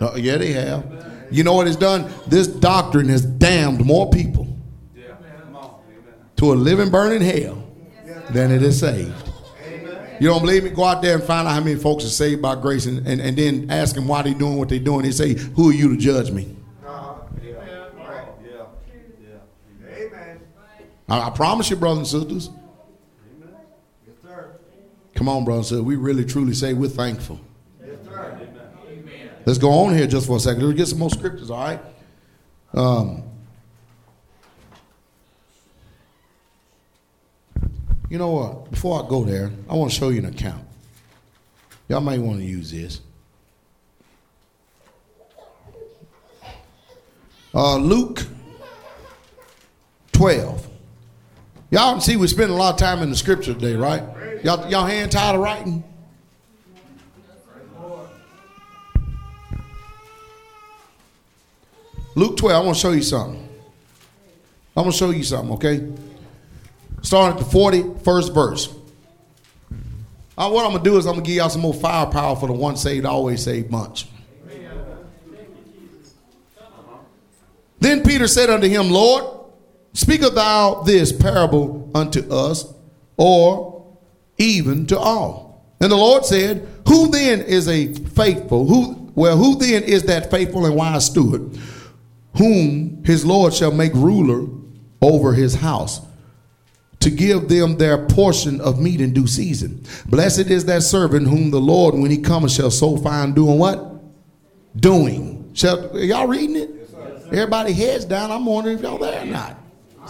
[0.00, 1.28] Uh, yeah, they have.
[1.30, 2.10] You know what it's done?
[2.28, 4.48] This doctrine has damned more people
[6.36, 7.62] to a living, burning hell
[8.30, 9.30] than it is saved.
[10.18, 10.70] You don't believe me?
[10.70, 13.20] Go out there and find out how many folks are saved by grace and, and,
[13.20, 15.02] and then ask them why they're doing what they're doing.
[15.02, 16.56] They say, Who are you to judge me?
[21.10, 22.50] I, I promise you, brothers and sisters.
[24.06, 24.52] Yes, sir.
[25.14, 25.84] Come on, brothers and sisters.
[25.84, 27.40] We really truly say we're thankful.
[27.84, 28.48] Yes, sir.
[29.44, 30.64] Let's go on here just for a second.
[30.64, 31.80] Let's get some more scriptures, all right?
[32.72, 33.24] Um,
[38.08, 38.70] you know what?
[38.70, 40.64] Before I go there, I want to show you an account.
[41.88, 43.00] Y'all might want to use this.
[47.52, 48.24] Uh, Luke
[50.12, 50.69] 12.
[51.70, 54.02] Y'all can see we spend a lot of time in the scripture today, right?
[54.44, 55.84] Y'all, y'all hand tired of writing?
[62.16, 63.48] Luke 12, I want to show you something.
[64.76, 65.88] I'm going to show you something, okay?
[67.02, 68.74] Starting at the 41st verse.
[70.36, 72.34] Uh, what I'm going to do is I'm going to give y'all some more firepower
[72.34, 74.06] for the one saved, always saved bunch.
[77.78, 79.39] Then Peter said unto him, Lord,
[80.00, 82.72] speakest thou this parable unto us,
[83.16, 83.86] or
[84.38, 85.64] even to all?
[85.80, 88.66] And the Lord said, Who then is a faithful?
[88.66, 91.58] Who well, who then is that faithful and wise steward,
[92.36, 94.48] whom his Lord shall make ruler
[95.02, 96.00] over his house?
[97.00, 99.82] to give them their portion of meat in due season.
[100.06, 104.02] Blessed is that servant whom the Lord, when he cometh, shall so find doing what?
[104.76, 105.50] Doing.
[105.54, 106.70] Shall y'all reading it?
[107.28, 108.30] Everybody heads down.
[108.30, 109.59] I'm wondering if y'all there or not.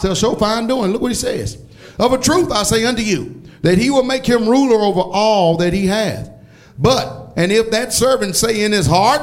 [0.00, 0.92] Shall so find doing.
[0.92, 1.58] Look what he says.
[1.98, 5.56] Of a truth I say unto you, that he will make him ruler over all
[5.58, 6.30] that he hath.
[6.78, 9.20] But, and if that servant say in his heart,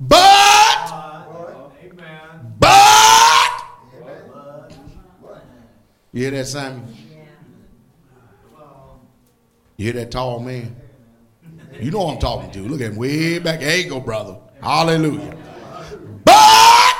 [0.00, 0.18] but,
[1.82, 2.56] Amen.
[2.58, 3.52] but,
[6.12, 6.96] you hear that, Simon?
[9.76, 10.76] You hear that tall man?
[11.80, 12.60] You know I'm talking to.
[12.60, 13.60] Look at him way back.
[13.60, 14.38] There you go, brother.
[14.62, 15.36] Hallelujah.
[16.24, 16.94] But,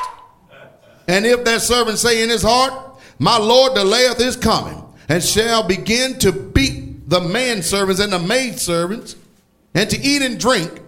[1.08, 5.66] and if that servant say in his heart, My Lord delayeth his coming, and shall
[5.66, 9.16] begin to beat the manservants and the maidservants,
[9.74, 10.80] and to eat and drink,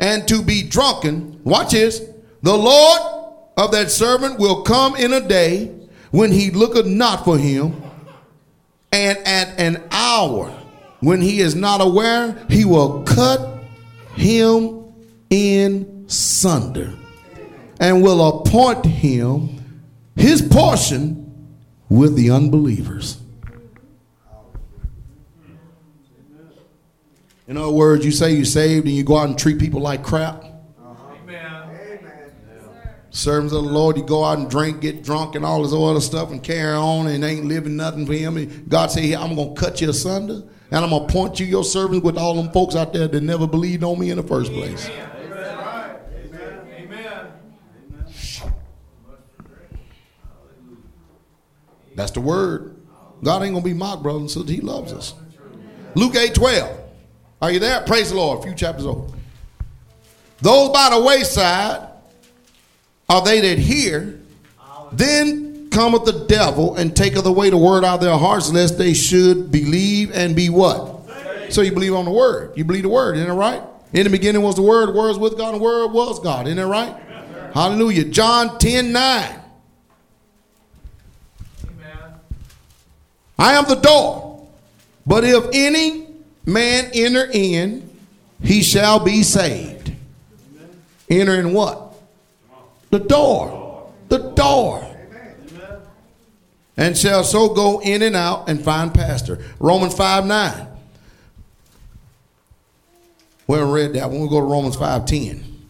[0.00, 2.02] and to be drunken, watch this,
[2.42, 3.00] the Lord
[3.56, 5.66] of that servant will come in a day
[6.10, 7.82] when he looketh not for him,
[8.92, 10.50] and at an hour
[11.00, 13.62] when he is not aware, he will cut
[14.14, 14.92] him
[15.28, 16.94] in sunder
[17.80, 19.82] and will appoint him
[20.16, 21.23] his portion
[21.88, 23.18] with the unbelievers.
[27.46, 30.02] In other words, you say you're saved and you go out and treat people like
[30.02, 30.42] crap.
[30.42, 31.44] Amen.
[33.10, 36.00] Servants of the Lord, you go out and drink, get drunk, and all this other
[36.00, 38.38] stuff, and carry on, and ain't living nothing for Him.
[38.38, 41.64] And God say, "Here, I'm gonna cut you asunder, and I'm gonna point you your
[41.64, 44.50] servants with all them folks out there that never believed on me in the first
[44.52, 45.10] place." Amen.
[46.82, 47.26] Amen.
[51.94, 52.76] That's the word.
[53.22, 54.50] God ain't gonna be mocked, brothers and sisters.
[54.50, 55.14] He loves us.
[55.94, 56.80] Luke 8 12.
[57.42, 57.80] Are you there?
[57.82, 58.40] Praise the Lord.
[58.40, 59.12] A few chapters over.
[60.40, 61.88] Those by the wayside
[63.08, 64.20] are they that hear.
[64.92, 68.94] Then cometh the devil and taketh away the word out of their hearts, lest they
[68.94, 70.92] should believe and be what?
[71.50, 72.56] So you believe on the word.
[72.56, 73.62] You believe the word, isn't it right?
[73.92, 76.18] In the beginning was the word, the word was with God, and the word was
[76.20, 76.46] God.
[76.46, 76.96] Isn't it right?
[77.52, 78.04] Hallelujah.
[78.04, 79.40] John 10 9.
[81.66, 82.14] Amen.
[83.44, 84.48] I am the door.
[85.06, 86.06] But if any
[86.46, 87.90] man enter in,
[88.42, 89.92] he shall be saved.
[91.10, 91.92] Enter in what?
[92.88, 93.92] The door.
[94.08, 94.90] The door.
[96.78, 99.44] And shall so go in and out and find pastor.
[99.60, 100.66] Romans 5 9.
[103.46, 104.20] We haven't read that one.
[104.20, 105.68] We'll go to Romans 5 10.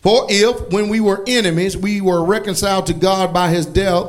[0.00, 4.06] For if, when we were enemies, we were reconciled to God by his death,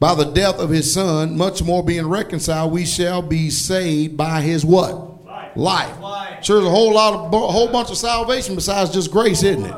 [0.00, 4.40] by the death of his son, much more being reconciled, we shall be saved by
[4.40, 5.24] his what?
[5.24, 5.56] Life.
[5.56, 6.00] Life.
[6.00, 6.44] Life.
[6.44, 9.64] Sure, there's a whole lot of a whole bunch of salvation besides just grace, isn't
[9.66, 9.74] it?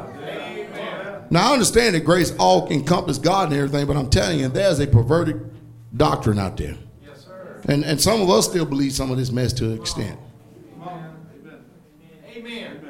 [1.30, 4.80] Now I understand that grace all encompasses God and everything, but I'm telling you, there's
[4.80, 5.50] a perverted
[5.96, 6.76] doctrine out there.
[7.04, 7.60] Yes, sir.
[7.68, 10.18] And and some of us still believe some of this mess to an extent.
[10.82, 11.14] Amen.
[12.36, 12.80] amen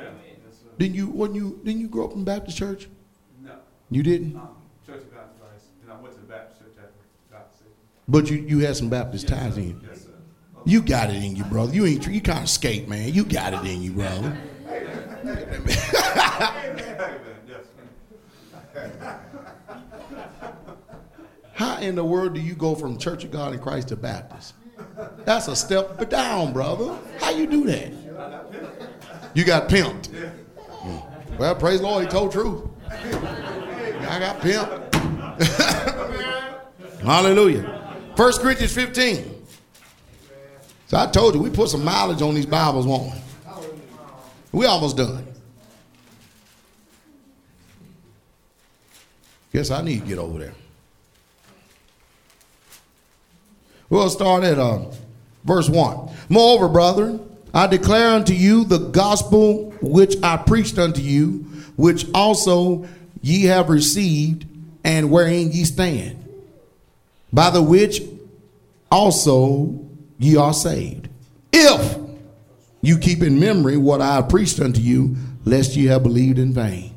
[0.79, 2.89] Didn't you when you didn't you grow up in Baptist church?
[3.43, 3.53] No,
[3.91, 4.35] You didn't?
[4.37, 4.49] um,
[4.87, 6.99] Church of God in Christ, and I went to the Baptist church after
[7.31, 7.87] God saved me.
[8.09, 9.81] But you, you had some Baptist ties in you.
[9.89, 10.11] Yes, sir.
[10.65, 11.75] You got it in you, brother.
[11.75, 13.13] You ain't you kind of skate, man.
[13.13, 14.37] You got it in you, brother.
[14.67, 16.73] Yes, sir.
[21.55, 24.55] How in the world do you go from Church of God in Christ to Baptist?
[25.25, 26.99] That's a step down, brother.
[27.21, 27.93] How you do that?
[29.35, 30.09] You got pimped.
[31.39, 32.65] Well, praise the Lord, he told truth.
[32.91, 34.93] I got pimped.
[37.03, 37.82] Hallelujah.
[38.17, 39.47] 1 Corinthians 15.
[40.89, 43.19] So I told you, we put some mileage on these Bibles, won't we?
[44.53, 45.27] We almost done.
[49.53, 50.55] Guess I need to get over there.
[53.89, 54.87] We'll start at uh,
[55.45, 56.11] verse 1.
[56.29, 57.21] Moreover, brethren,
[57.55, 62.87] I declare unto you the gospel which I preached unto you, which also
[63.21, 64.47] ye have received,
[64.85, 66.22] and wherein ye stand,
[67.33, 68.03] by the which
[68.91, 69.81] also
[70.19, 71.09] ye are saved.
[71.53, 71.99] If
[72.83, 76.53] you keep in memory what I have preached unto you, lest ye have believed in
[76.53, 76.95] vain.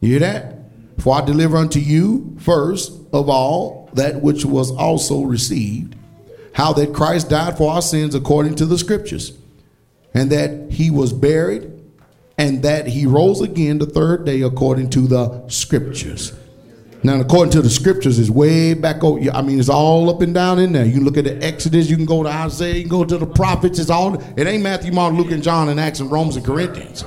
[0.00, 0.54] You hear that?
[0.98, 5.96] For I deliver unto you first of all that which was also received,
[6.52, 9.36] how that Christ died for our sins according to the scriptures,
[10.14, 11.72] and that he was buried,
[12.38, 16.32] and that he rose again the third day according to the scriptures.
[17.02, 19.30] Now, according to the scriptures, is way back over.
[19.30, 20.84] I mean, it's all up and down in there.
[20.84, 23.26] You look at the Exodus, you can go to Isaiah, you can go to the
[23.26, 23.78] prophets.
[23.78, 24.20] It's all.
[24.36, 27.04] It ain't Matthew, Mark, Luke, and John, and Acts, and Romans, and Corinthians.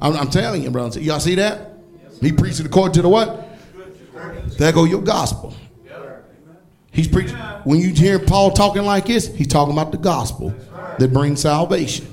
[0.00, 1.00] I'm, I'm telling you, brother.
[1.00, 1.72] Y'all see that?
[2.20, 3.48] He preached according to the what?
[4.58, 5.54] There go your gospel.
[6.90, 7.36] He's preaching.
[7.64, 10.54] When you hear Paul talking like this, he's talking about the gospel
[10.98, 12.06] that brings salvation.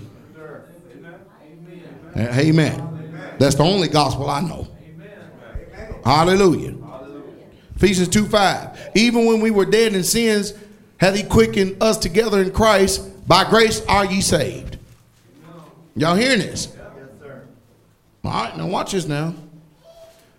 [2.18, 3.36] Amen.
[3.38, 4.68] That's the only gospel I know.
[6.04, 6.76] Hallelujah.
[7.76, 8.92] Ephesians 2 5.
[8.96, 10.54] Even when we were dead in sins,
[10.98, 13.08] hath he quickened us together in Christ.
[13.28, 14.78] By grace are ye saved.
[15.96, 16.68] Y'all hearing this?
[16.68, 17.44] Yes, sir.
[18.24, 19.34] All right, now watch this now.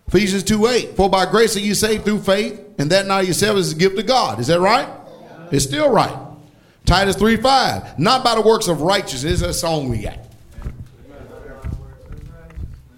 [0.06, 0.96] Ephesians 2 8.
[0.96, 3.98] For by grace are you saved through faith, and that not yourself is a gift
[3.98, 4.38] of God.
[4.38, 4.88] Is that right?
[5.50, 6.16] It's still right.
[6.84, 7.98] Titus 3 5.
[7.98, 9.40] Not by the works of righteousness.
[9.40, 10.18] That's a song we got.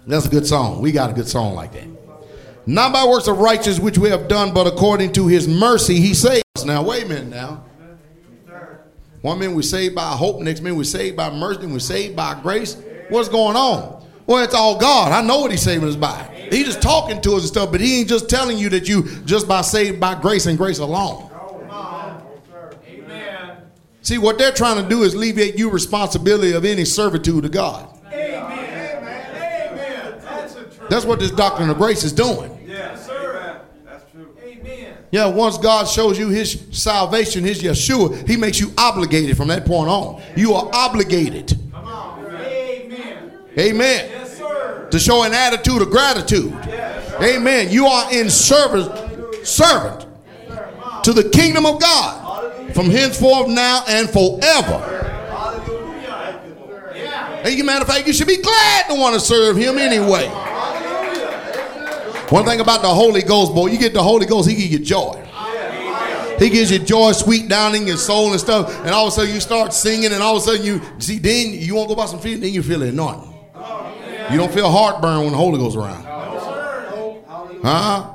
[0.07, 0.81] That's a good song.
[0.81, 1.94] We got a good song like that.
[2.67, 6.13] Not by works of righteousness which we have done, but according to his mercy he
[6.13, 6.43] saves.
[6.65, 7.63] Now, wait a minute now.
[9.21, 12.15] One minute we're saved by hope, next minute we're saved by mercy, and we're saved
[12.15, 12.77] by grace.
[13.09, 14.03] What's going on?
[14.27, 15.11] Well, it's all God.
[15.11, 16.47] I know what he's saving us by.
[16.51, 19.03] He's just talking to us and stuff, but he ain't just telling you that you
[19.25, 21.29] just by saved by grace and grace alone.
[22.87, 23.57] Amen.
[24.01, 27.89] See, what they're trying to do is alleviate you responsibility of any servitude to God.
[28.07, 28.43] Amen.
[28.43, 30.19] Amen.
[30.21, 30.89] That's a truth.
[30.89, 32.51] That's what this doctrine of grace is doing.
[32.67, 33.63] Yes, sir.
[33.85, 34.35] That's true.
[34.43, 34.97] Amen.
[35.15, 39.65] Yeah, once God shows you his salvation, his Yeshua, he makes you obligated from that
[39.65, 40.21] point on.
[40.35, 41.57] You are obligated.
[41.71, 42.35] Come on.
[42.35, 43.31] Amen.
[43.57, 44.09] Amen.
[44.11, 44.89] Yes, sir.
[44.91, 46.51] To show an attitude of gratitude.
[46.67, 47.69] Yes, Amen.
[47.71, 48.89] You are in service,
[49.49, 50.05] servant
[51.05, 54.91] to the kingdom of God from henceforth now and forever.
[56.93, 57.41] Yeah.
[57.41, 60.29] As a matter of fact, you should be glad to want to serve him anyway.
[62.29, 64.79] One thing about the Holy Ghost, boy, you get the Holy Ghost, he gives you
[64.79, 65.21] joy.
[66.39, 68.77] He gives you joy sweet down in your soul and stuff.
[68.81, 71.17] And all of a sudden you start singing, and all of a sudden you see,
[71.17, 73.33] then you won't go buy some feet, then you feel it anointing.
[74.31, 76.03] You don't feel heartburn when the Holy Ghost around.
[77.63, 78.11] Huh?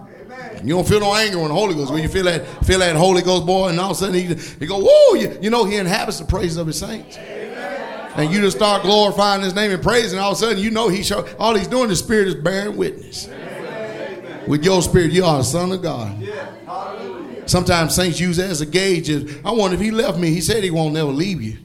[0.62, 1.92] You don't feel no anger when the Holy Ghost.
[1.92, 4.34] When you feel that, feel that Holy Ghost boy, and all of a sudden he,
[4.58, 5.14] he go, whoa!
[5.14, 7.16] You, you know he inhabits the praises of his saints.
[7.16, 10.18] And you just start glorifying his name and praising.
[10.18, 11.88] All of a sudden, you know he show all he's doing.
[11.88, 13.28] The Spirit is bearing witness.
[14.46, 16.16] With your spirit, you are a son of God.
[17.46, 19.08] Sometimes saints use that as a gauge.
[19.10, 20.30] Of, I wonder if he left me.
[20.30, 21.58] He said he won't never leave you.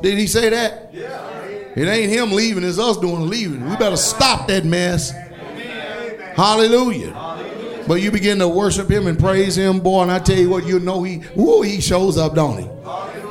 [0.00, 0.90] Did he say that?
[0.94, 3.68] It ain't him leaving, it's us doing the leaving.
[3.68, 5.12] We better stop that mess.
[6.34, 7.14] Hallelujah.
[7.86, 10.66] But you begin to worship him and praise him, boy, and I tell you what,
[10.66, 12.68] you know he, woo, he shows up, don't he?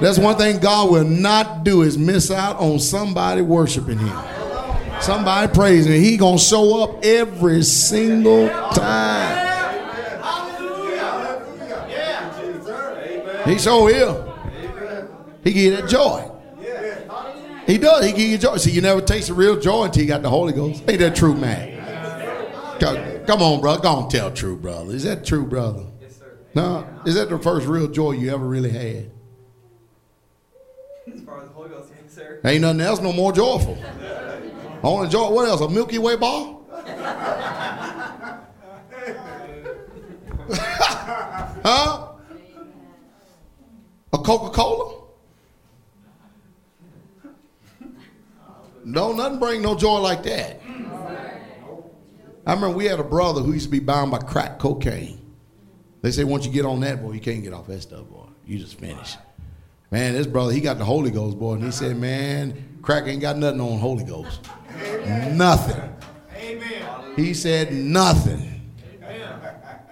[0.02, 4.37] That's one thing God will not do is miss out on somebody worshiping him.
[5.02, 6.02] Somebody praising him.
[6.02, 9.48] He gonna show up every single time.
[13.48, 14.26] He so here.
[15.44, 16.30] He give you that joy.
[17.66, 18.06] He does.
[18.06, 18.58] He give you joy.
[18.58, 20.84] See, you never taste the real joy until you got the Holy Ghost.
[20.88, 21.78] Ain't that true, man?
[22.80, 23.82] Come, on, brother.
[23.82, 24.94] Go on, tell true, brother.
[24.94, 25.86] Is that true, brother?
[26.02, 26.38] Yes, sir.
[26.56, 26.88] No.
[27.06, 29.12] Is that the first real joy you ever really had?
[31.14, 32.40] As far as the Holy Ghost, yes, sir.
[32.46, 33.78] Ain't nothing else no more joyful.
[34.84, 35.30] Only joy.
[35.30, 35.62] What else?
[35.62, 36.58] A Milky Way bar?
[41.64, 42.08] huh?
[44.14, 45.04] A Coca Cola?
[48.86, 50.62] No, nothing bring no joy like that.
[52.46, 55.20] I remember we had a brother who used to be bound by crack cocaine.
[56.02, 58.28] They say once you get on that, boy, you can't get off that stuff, boy.
[58.46, 59.18] You just finish.
[59.92, 63.20] Man, this brother, he got the Holy Ghost, boy, and he said, man, crack ain't
[63.20, 64.48] got nothing on Holy Ghost.
[65.06, 65.96] Nothing.
[66.36, 67.14] Amen.
[67.16, 68.72] He said nothing.
[69.04, 69.40] Amen.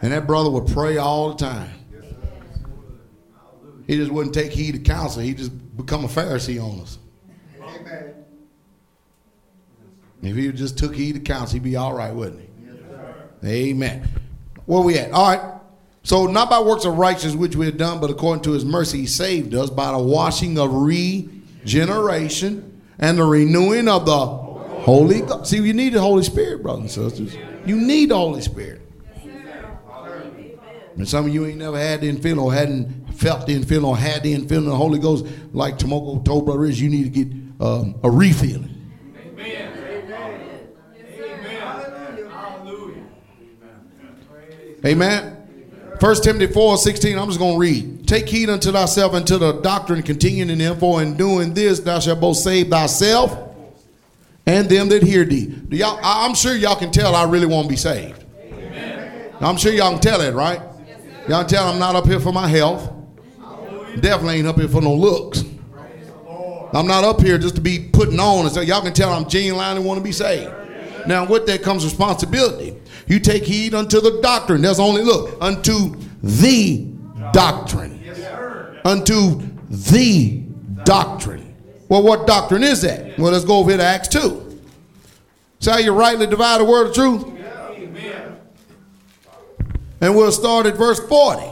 [0.02, 1.70] And that brother would pray all the time.
[3.88, 5.22] He just wouldn't take heed to counsel.
[5.22, 6.98] He just become a Pharisee on us.
[7.62, 8.14] Amen.
[10.24, 12.48] If he just took heed to counsel, he'd be all right, wouldn't he?
[12.64, 12.76] Yes,
[13.44, 14.08] Amen.
[14.66, 15.12] Where we at?
[15.12, 15.52] All right.
[16.04, 19.02] So not by works of righteousness which we have done, but according to his mercy
[19.02, 24.45] he saved us by the washing of regeneration and the renewing of the
[24.86, 25.50] Holy Ghost.
[25.50, 27.36] See, you need the Holy Spirit, brothers and sisters.
[27.66, 28.82] You need the Holy Spirit.
[30.96, 33.98] And some of you ain't never had the infilling or hadn't felt the infilling or
[33.98, 37.10] had the infilling of the Holy Ghost, like Tomoko told Brother Rich, you need to
[37.10, 37.28] get
[37.60, 38.92] um, a refilling.
[39.18, 39.74] Amen.
[40.08, 40.70] Amen.
[42.30, 43.04] Hallelujah.
[44.86, 45.32] Amen.
[46.00, 48.08] 1 Timothy 4 16, I'm just going to read.
[48.08, 51.80] Take heed unto thyself and to the doctrine continuing in them, for in doing this
[51.80, 53.45] thou shalt both save thyself
[54.48, 55.46] and them that hear thee.
[55.46, 58.24] Do y'all, I- I'm sure y'all can tell I really want to be saved.
[59.42, 60.60] I'm sure y'all can tell that, right?
[61.28, 62.92] Y'all can tell I'm not up here for my health.
[64.00, 65.44] Definitely ain't up here for no looks.
[66.74, 69.28] I'm not up here just to be putting on and so y'all can tell I'm
[69.30, 70.52] genuinely want to be saved.
[71.08, 72.76] Now, with that comes responsibility.
[73.08, 74.62] You take heed unto the doctrine.
[74.62, 76.88] There's only look unto the
[77.32, 78.04] doctrine.
[78.84, 80.44] Unto the
[80.84, 81.45] doctrine.
[81.88, 83.18] Well, what doctrine is that?
[83.18, 84.60] Well, let's go over here to Acts 2.
[85.60, 87.26] See how you rightly divide the word of truth?
[90.02, 91.44] And we'll start at verse 40.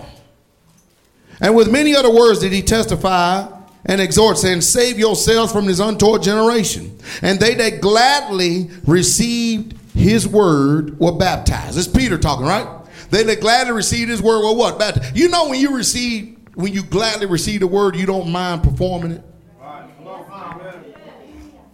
[1.42, 3.48] And with many other words did he testify
[3.86, 6.98] and exhort, saying, Save yourselves from this untoward generation.
[7.22, 11.78] And they that gladly received his word were baptized.
[11.78, 12.68] It's Peter talking, right?
[13.10, 14.80] They that gladly received his word were what?
[14.80, 15.18] Baptized.
[15.18, 19.12] You know when you receive, when you gladly receive the word, you don't mind performing
[19.12, 19.24] it.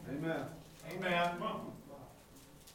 [0.09, 0.45] Amen.
[0.91, 1.29] Amen.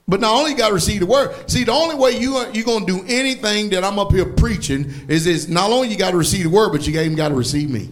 [0.07, 1.51] But not only you got to receive the word.
[1.51, 4.27] See, the only way you are, you're going to do anything that I'm up here
[4.27, 5.49] preaching is this.
[5.49, 7.89] Not only you got to receive the word, but you even got to receive me.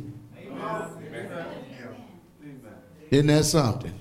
[3.10, 3.92] Isn't that something?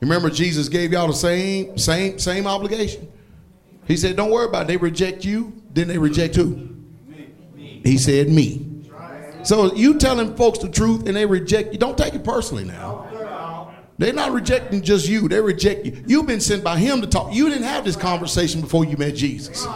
[0.00, 3.06] Remember, Jesus gave y'all the same, same, same obligation.
[3.86, 4.68] He said, "Don't worry about it.
[4.68, 6.68] They reject you, then they reject who?
[7.56, 8.66] He said, "Me."
[9.42, 11.78] So you telling folks the truth and they reject you.
[11.78, 13.09] Don't take it personally now.
[14.00, 15.28] They're not rejecting just you.
[15.28, 16.02] They reject you.
[16.06, 17.34] You've been sent by him to talk.
[17.34, 19.66] You didn't have this conversation before you met Jesus.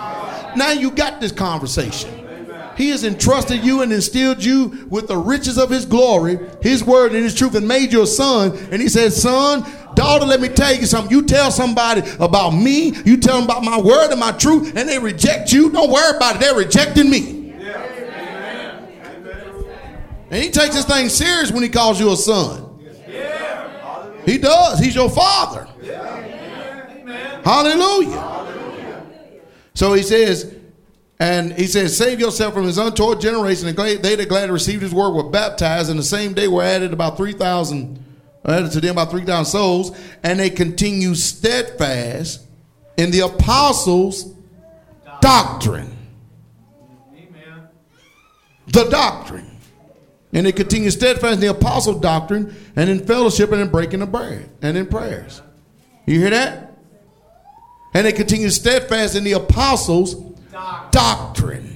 [0.57, 2.27] Now you got this conversation.
[2.75, 7.13] He has entrusted you and instilled you with the riches of his glory, his word
[7.13, 8.57] and his truth, and made you a son.
[8.73, 9.63] And he said, Son,
[9.95, 11.13] daughter, let me tell you something.
[11.13, 14.89] You tell somebody about me, you tell them about my word and my truth, and
[14.89, 15.71] they reject you.
[15.71, 16.41] Don't worry about it.
[16.41, 17.53] They're rejecting me.
[20.31, 22.74] And he takes this thing serious when he calls you a son.
[24.25, 24.79] He does.
[24.79, 25.69] He's your father.
[27.45, 28.41] Hallelujah.
[29.75, 30.55] So he says,
[31.21, 33.69] and he says, save yourself from his untoward generation.
[33.69, 36.93] And they that gladly received his word were baptized, and the same day were added
[36.93, 38.05] about 3,000,
[38.47, 42.47] added to them about 3,000 souls, and they continue steadfast
[42.97, 44.33] in the apostles'
[45.21, 45.97] doctrine.
[47.13, 47.69] Amen.
[48.69, 49.54] The doctrine.
[50.35, 54.07] And they continue steadfast in the apostle doctrine and in fellowship and in breaking the
[54.07, 55.41] bread and in prayers.
[56.07, 56.77] You hear that?
[57.95, 60.15] And they continue steadfast in the apostles'
[60.91, 61.71] doctrine.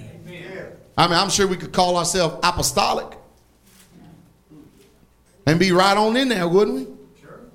[0.97, 3.17] I mean, I'm sure we could call ourselves apostolic
[5.47, 6.87] and be right on in there, wouldn't we?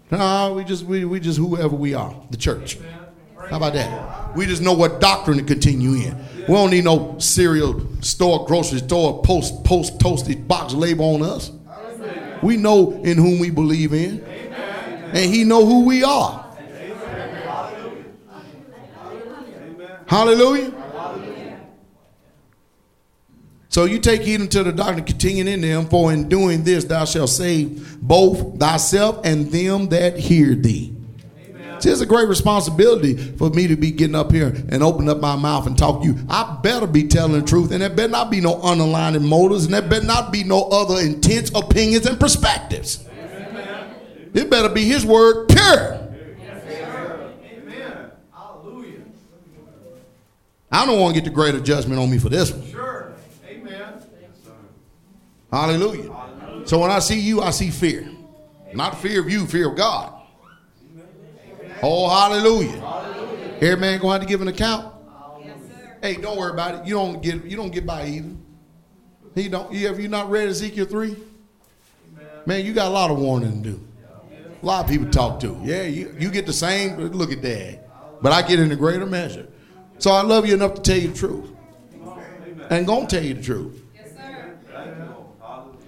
[0.10, 2.78] No, we just we, we just whoever we are, the church.
[3.49, 4.36] How about that?
[4.36, 6.18] We just know what doctrine to continue in.
[6.48, 11.52] We don't need no cereal store, grocery store, post post toasted box label on us.
[12.41, 16.44] We know in whom we believe in, and He know who we are.
[20.07, 20.74] Hallelujah.
[23.70, 27.06] So you take heed unto the doctrine, continuing in them, for in doing this thou
[27.06, 30.94] shalt save both thyself and them that hear thee.
[31.84, 35.19] See, it's a great responsibility for me to be getting up here and open up
[35.19, 36.18] my mouth and talk to you.
[36.30, 39.73] I better be telling the truth, and there better not be no underlying motives, and
[39.73, 43.05] there better not be no other intense opinions and perspectives.
[44.34, 45.95] It better be His word pure.
[47.43, 48.11] Amen.
[48.31, 49.01] Hallelujah.
[50.72, 52.65] I don't want to get the greater judgment on me for this one.
[52.72, 53.14] Sure.
[53.45, 54.01] Amen.
[55.51, 56.15] Hallelujah.
[56.64, 58.10] So when I see you, I see fear.
[58.73, 60.22] Not fear of you, fear of God.
[61.85, 62.81] Oh, hallelujah.
[63.60, 64.95] Every man gonna have to give an account.
[66.01, 66.88] Hey, don't worry about it.
[66.88, 68.30] You don't get you don't get by either.
[69.35, 71.18] He don't you have you not read Ezekiel 3?
[72.45, 73.88] Man, you got a lot of warning to do.
[74.61, 75.60] A lot of people talk to.
[75.61, 77.89] Yeah, you, you get the same, look at that.
[78.22, 79.47] But I get in a greater measure.
[79.97, 81.49] So I love you enough to tell you the truth.
[82.69, 83.81] And gonna tell you the truth.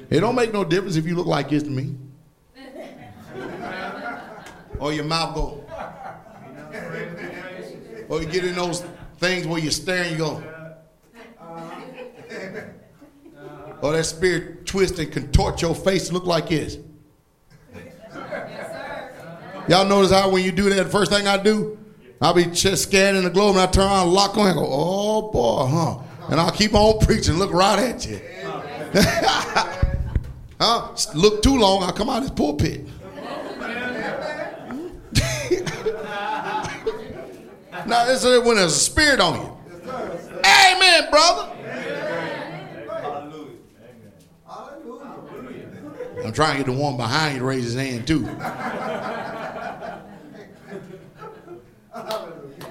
[0.09, 1.95] It don't make no difference if you look like this to me.
[4.80, 5.65] or your mouth go.
[8.10, 8.84] Or you get in those
[9.18, 10.44] things where you're staring, you go.
[13.82, 16.80] Or that spirit twist and contort your face look like this.
[19.68, 21.77] Y'all notice how when you do that, the first thing I do,
[22.22, 24.68] I'll be just scanning the globe and I turn around and lock on and go,
[24.68, 25.99] oh boy, huh?
[26.30, 28.19] And I'll keep on preaching, look right at you.
[30.60, 30.95] huh?
[31.14, 32.88] Look too long, I'll come out of this pulpit.
[37.88, 39.57] Now, this is when there's a spirit on you.
[40.44, 41.52] Amen, brother.
[46.24, 48.24] I'm trying to get the one behind you to raise his hand too.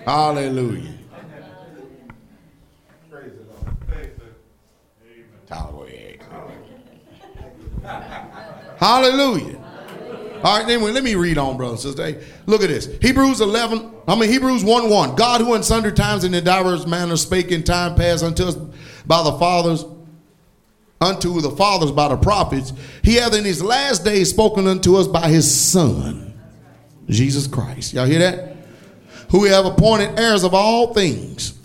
[0.04, 0.94] Hallelujah.
[5.48, 6.18] Hallelujah.
[8.78, 9.63] Hallelujah.
[10.44, 11.98] All right, anyway, let me read on, sisters.
[11.98, 12.86] Hey, look at this.
[13.00, 15.14] Hebrews 11, I mean, Hebrews 1 1.
[15.16, 18.54] God, who in sundry times and in diverse manners spake in time past unto us
[19.06, 19.86] by the fathers,
[21.00, 25.08] unto the fathers by the prophets, he hath in his last days spoken unto us
[25.08, 26.38] by his Son,
[27.08, 27.94] Jesus Christ.
[27.94, 28.56] Y'all hear that?
[29.30, 31.58] Who have appointed heirs of all things,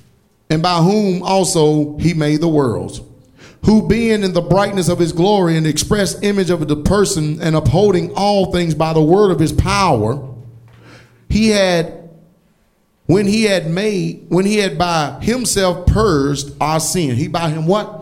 [0.49, 3.01] and by whom also he made the worlds
[3.65, 7.55] who being in the brightness of his glory and express image of the person and
[7.55, 10.25] upholding all things by the word of his power,
[11.29, 12.09] he had,
[13.05, 17.15] when he had made, when he had by himself purged our sin.
[17.15, 17.97] He by him what?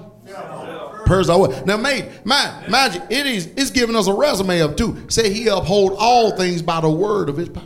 [1.06, 1.66] Purged our what?
[1.66, 4.98] Now, mate, mind, mind you, it is, it's giving us a resume of two.
[5.10, 7.64] Say he uphold all things by the word of his power.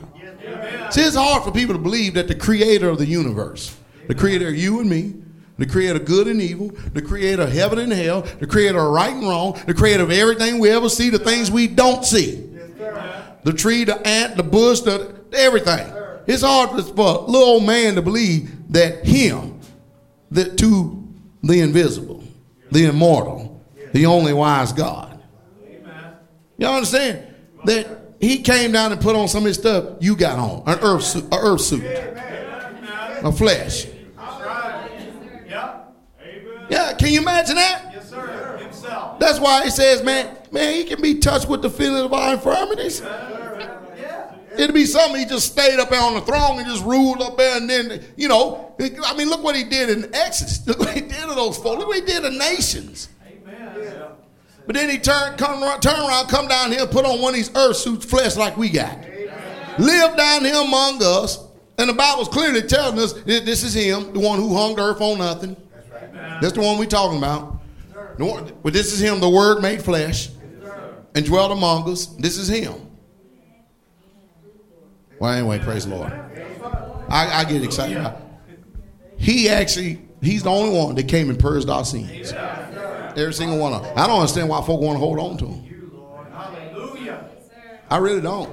[0.91, 3.75] See, it's hard for people to believe that the creator of the universe,
[4.07, 5.15] the creator of you and me,
[5.61, 8.91] the creator of good and evil, the creator of heaven and hell, the creator of
[8.91, 12.49] right and wrong, the creator of everything we ever see, the things we don't see.
[13.43, 15.87] The tree, the ant, the bush, the everything.
[16.25, 19.59] It's hard for a little old man to believe that him,
[20.31, 21.07] that to
[21.43, 22.23] the invisible,
[22.71, 23.63] the immortal,
[23.93, 25.21] the only wise God.
[26.57, 27.23] Y'all understand?
[27.65, 30.63] That he came down and put on some of his stuff you got on.
[30.65, 31.83] An earth suit, an earth suit.
[31.83, 33.85] A flesh.
[36.71, 37.91] Yeah, can you imagine that?
[37.93, 38.57] Yes, sir.
[38.57, 39.19] Himself.
[39.19, 42.33] That's why it says, man, man, he can be touched with the feeling of our
[42.33, 43.01] infirmities.
[43.01, 44.35] Yeah.
[44.57, 47.37] It'd be something he just stayed up there on the throne and just ruled up
[47.37, 50.65] there, and then you know, I mean, look what he did in Exodus.
[50.67, 51.79] Look what he did to those folks.
[51.79, 53.09] Look what he did to nations.
[53.25, 54.07] Amen.
[54.65, 57.53] But then he turned, come, turn around, come down here, put on one of these
[57.55, 58.97] earth suits, flesh like we got.
[59.77, 61.45] Live down here among us,
[61.77, 64.83] and the Bible's clearly telling us that this is him, the one who hung the
[64.83, 65.55] earth on nothing.
[66.41, 67.59] That's the one we're talking about.
[68.17, 70.29] But this is him, the Word made flesh,
[71.15, 72.05] and dwelt among us.
[72.05, 72.75] This is him.
[75.19, 76.11] Well, anyway, praise the Lord.
[77.09, 78.13] I, I get excited.
[79.17, 82.31] He actually, he's the only one that came and purged our sins.
[82.31, 83.93] Every single one of them.
[83.97, 85.67] I don't understand why folk want to hold on to him.
[87.89, 88.49] I really don't.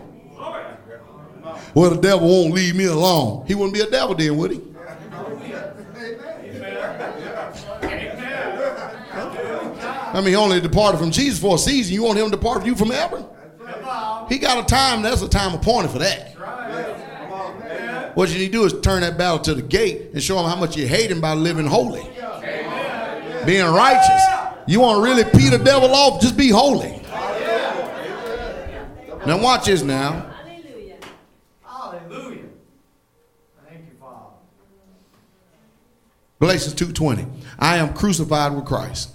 [1.75, 3.47] Well, the devil won't leave me alone.
[3.47, 4.61] He wouldn't be a devil then, would he?
[10.13, 11.95] I mean, he only departed from Jesus for a season.
[11.95, 13.25] You want him to depart from you from ever?
[14.29, 16.35] He got a time, that's a time appointed for that.
[18.15, 20.47] What you need to do is turn that battle to the gate and show him
[20.49, 22.09] how much you hate him by living holy.
[23.47, 24.23] Being righteous.
[24.67, 27.01] You want to really pee the devil off, just be holy.
[29.27, 30.35] Now watch this now.
[36.41, 37.27] Galatians 2:20.
[37.59, 39.11] I am crucified with Christ.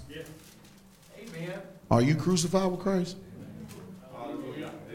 [1.94, 2.04] Amen.
[2.04, 3.16] Are you crucified with Christ?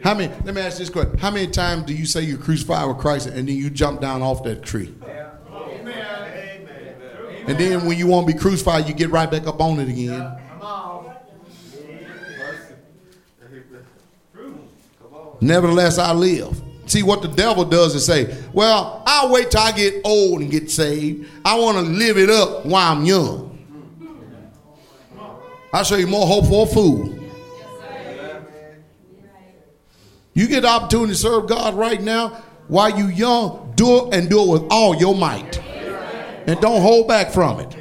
[0.04, 0.34] How many?
[0.46, 3.28] Let me ask this question: How many times do you say you're crucified with Christ
[3.28, 4.94] and then you jump down off that tree?
[5.04, 6.68] Amen.
[7.48, 9.90] And then when you want to be crucified, you get right back up on it
[9.90, 10.20] again.
[10.20, 11.06] Come on.
[15.42, 16.62] Nevertheless, I live.
[16.86, 20.52] See what the devil does is say, "Well, I'll wait till I get old and
[20.52, 21.28] get saved.
[21.46, 23.59] I want to live it up while I'm young."
[25.72, 27.16] I'll show you more hope for a fool.
[30.34, 33.74] You get the opportunity to serve God right now while you young.
[33.76, 35.58] Do it and do it with all your might,
[36.48, 37.76] and don't hold back from it.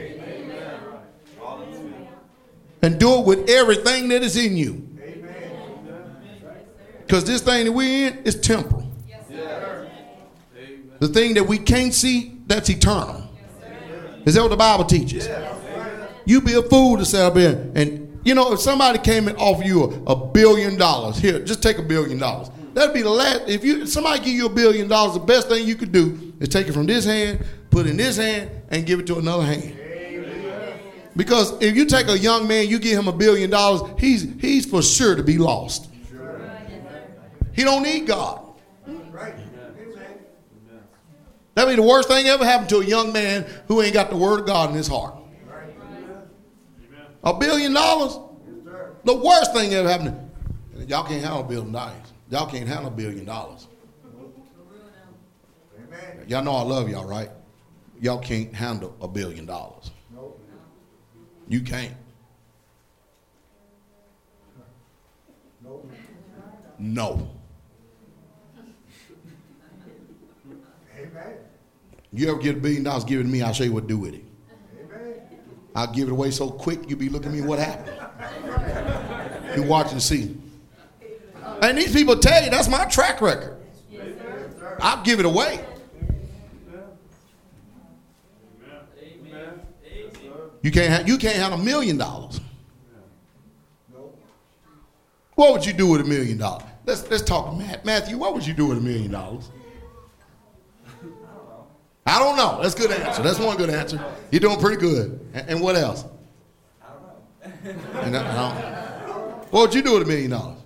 [2.82, 4.88] And do it with everything that is in you.
[7.00, 8.88] Because this thing that we're in is temporal.
[11.00, 13.28] The thing that we can't see, that's eternal.
[14.24, 15.28] Is that what the Bible teaches?
[16.28, 19.38] You be a fool to sit up here and you know if somebody came and
[19.38, 22.50] offered you a, a billion dollars, here, just take a billion dollars.
[22.74, 23.48] That'd be the last.
[23.48, 26.50] If you somebody give you a billion dollars, the best thing you could do is
[26.50, 29.44] take it from this hand, put it in this hand, and give it to another
[29.44, 29.74] hand.
[31.16, 34.66] Because if you take a young man, you give him a billion dollars, he's he's
[34.66, 35.88] for sure to be lost.
[37.54, 38.44] He don't need God.
[41.54, 44.16] That'd be the worst thing ever happened to a young man who ain't got the
[44.18, 45.17] word of God in his heart.
[47.24, 48.18] A billion dollars?
[49.04, 50.30] The worst thing ever happened.
[50.86, 51.94] Y'all can't handle a billion dollars.
[52.30, 53.66] Y'all can't handle a billion dollars.
[55.76, 56.24] Amen.
[56.26, 57.30] Y'all know I love y'all, right?
[58.00, 59.90] Y'all can't handle a billion dollars.
[60.14, 60.40] Nope.
[61.48, 61.94] You can't.
[65.64, 65.90] Nope.
[66.78, 67.30] No.
[70.96, 71.34] Amen.
[72.12, 73.98] You ever get a billion dollars, given to me, I'll show you what to do
[73.98, 74.24] with it.
[75.78, 77.96] I'll give it away so quick, you'll be looking at me, what happened?
[79.54, 80.36] You watch and see.
[81.62, 83.56] And these people tell you that's my track record.
[84.80, 85.64] I'll give it away.
[90.62, 92.40] You can't have, you can't have a million dollars.
[95.36, 96.64] What would you do with a million dollars?
[96.86, 97.56] Let's let's talk.
[97.84, 99.48] Matthew, what would you do with a million dollars?
[102.08, 102.60] I don't know.
[102.62, 103.22] That's a good answer.
[103.22, 104.02] That's one good answer.
[104.30, 105.20] You're doing pretty good.
[105.34, 106.04] And, and what else?
[106.82, 108.00] I don't know.
[108.00, 110.58] And I- I don't- what would you do with a million dollars?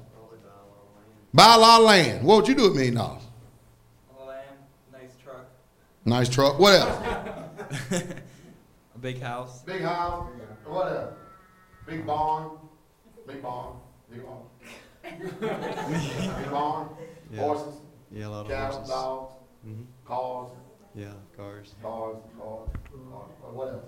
[1.35, 2.25] Buy a lot of land.
[2.27, 3.23] What would you do with a million dollars?
[4.11, 4.57] A lot of land,
[4.93, 5.47] nice truck,
[6.05, 6.59] Nice truck.
[6.59, 6.97] What else?
[8.95, 9.63] a big house.
[9.63, 10.29] Big house.
[10.67, 11.15] What else?
[11.87, 12.51] Big barn.
[13.27, 13.75] Big barn.
[14.11, 14.43] Big barn.
[15.41, 16.89] Big barn.
[17.33, 17.41] Yeah.
[17.41, 17.75] Horses.
[18.13, 18.77] Yeah, a lot of Cattle.
[18.79, 18.91] horses.
[18.93, 19.33] Dogs.
[19.67, 19.85] Mhm.
[20.05, 20.51] Cars.
[20.95, 21.07] Yeah,
[21.37, 21.75] cars.
[21.83, 22.17] Cars.
[22.39, 22.69] Cars.
[23.11, 23.31] Cars.
[23.55, 23.85] What else?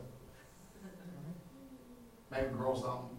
[2.31, 3.10] Maybe grow something.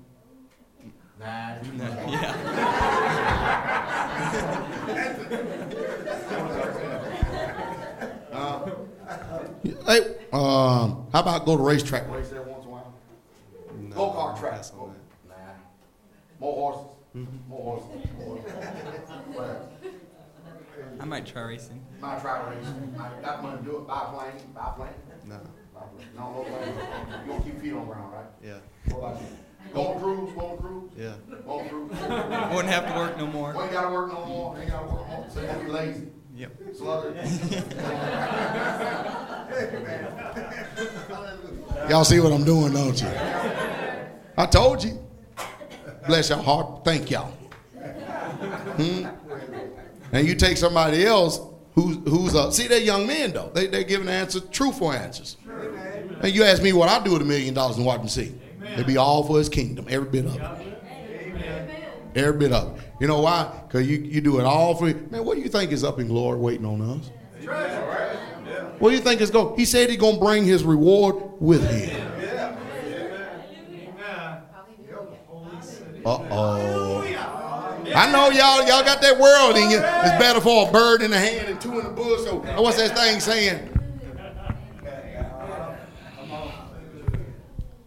[1.20, 1.56] Nah.
[2.10, 3.46] yeah.
[8.32, 8.70] Uh,
[9.86, 12.94] hey, um, how about go to racetrack race there once in a while?
[13.80, 14.54] No, Go-kart track.
[14.54, 14.94] pass on
[15.30, 15.38] that.
[15.38, 15.54] Nah.
[16.40, 16.92] More horses.
[17.48, 18.10] More horses.
[18.18, 18.38] More
[19.38, 19.75] horses.
[20.96, 21.02] What else?
[21.02, 21.82] I might try racing.
[22.02, 22.96] Might try racing.
[23.00, 23.88] I got money to do it.
[23.88, 24.32] Buy a plane.
[24.54, 24.90] Buy a plane.
[25.26, 25.40] No.
[25.74, 26.08] Buy a plane.
[26.16, 26.74] No, no plane.
[27.26, 28.26] You gonna keep feet on ground, right?
[28.44, 28.60] Yeah.
[28.94, 29.28] What about you?
[29.74, 30.34] Go on cruise.
[30.34, 30.92] Go on cruise.
[30.98, 31.14] Yeah.
[31.46, 31.92] Go on cruise.
[31.92, 33.54] Wouldn't have to work no more.
[33.54, 34.58] We ain't gotta work no more.
[34.60, 35.30] Ain't gotta work no more.
[35.30, 36.08] So you be lazy.
[36.36, 36.52] Yep.
[36.76, 37.14] Slugger.
[41.90, 43.08] Y'all see what I'm doing, don't you?
[44.38, 45.00] I told you.
[46.08, 46.84] Bless your heart.
[46.84, 47.32] Thank y'all.
[48.78, 49.06] Hmm?
[50.16, 51.42] And you take somebody else
[51.74, 53.52] who's who's uh see they're young men though.
[53.54, 55.36] They they're giving answers, truthful answers.
[56.22, 58.34] And you ask me what I do with a million dollars watch and see.
[58.74, 60.82] It'd be all for his kingdom, every bit of it.
[62.16, 62.84] Every bit of it.
[63.02, 63.52] You know why?
[63.68, 65.26] Because you, you do it all for man.
[65.26, 67.12] What do you think is up in glory waiting on us?
[68.80, 69.58] What do you think is going?
[69.58, 72.14] He said he's gonna bring his reward with him.
[76.06, 76.85] Uh oh.
[77.96, 79.78] I know y'all y'all got that world in you.
[79.78, 82.26] It's better for a bird in the hand and two in the bush.
[82.26, 83.72] So what's that thing saying?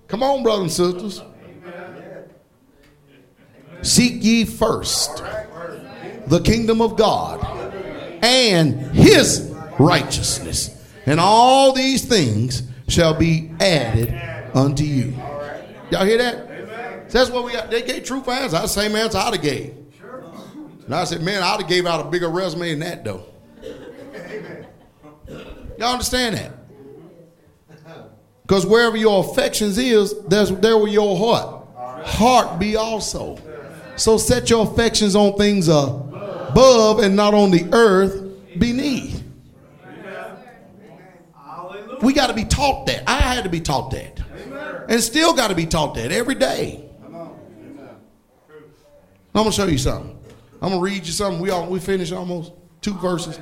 [0.07, 1.23] Come on, brothers and sisters.
[3.83, 5.23] Seek ye first
[6.27, 7.45] the kingdom of God
[8.23, 10.75] and his righteousness.
[11.05, 14.15] And all these things shall be added
[14.55, 15.15] unto you.
[15.91, 17.11] Y'all hear that?
[17.11, 17.71] That's what we got.
[17.71, 18.53] They gave true fans.
[18.53, 19.75] The same answer have gave.
[20.89, 23.27] And I said, man, I'd have gave out a bigger resume than that though.
[25.77, 26.52] Y'all understand that?
[28.40, 32.06] Because wherever your affections is, there's there will your heart.
[32.06, 33.39] Heart be also.
[33.97, 38.24] So set your affections on things above and not on the earth
[38.59, 39.23] beneath.
[42.01, 43.02] We got to be taught that.
[43.06, 44.23] I had to be taught that.
[44.89, 46.89] And still got to be taught that every day.
[47.05, 47.35] I'm
[49.35, 50.18] going to show you something.
[50.61, 51.41] I'm to read you something.
[51.41, 53.39] We all we finished almost two verses.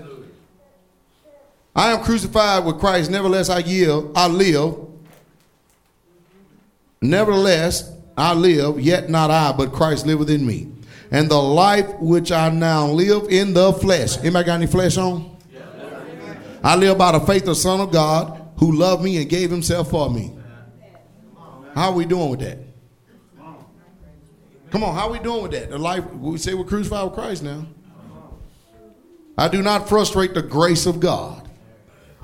[1.74, 4.76] I am crucified with Christ, nevertheless I yield, I live.
[7.02, 10.68] Nevertheless, I live, yet not I, but Christ liveth in me.
[11.10, 14.16] And the life which I now live in the flesh.
[14.18, 15.36] Anybody got any flesh on?
[16.64, 19.50] I live by the faith of the Son of God who loved me and gave
[19.50, 20.32] himself for me.
[21.74, 22.58] How are we doing with that?
[24.76, 25.70] Come on, how are we doing with that?
[25.70, 27.64] The life we say we're crucified with Christ now.
[29.38, 31.48] I do not frustrate the grace of God.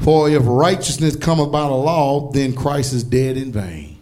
[0.01, 3.97] For if righteousness come by the law, then Christ is dead in vain.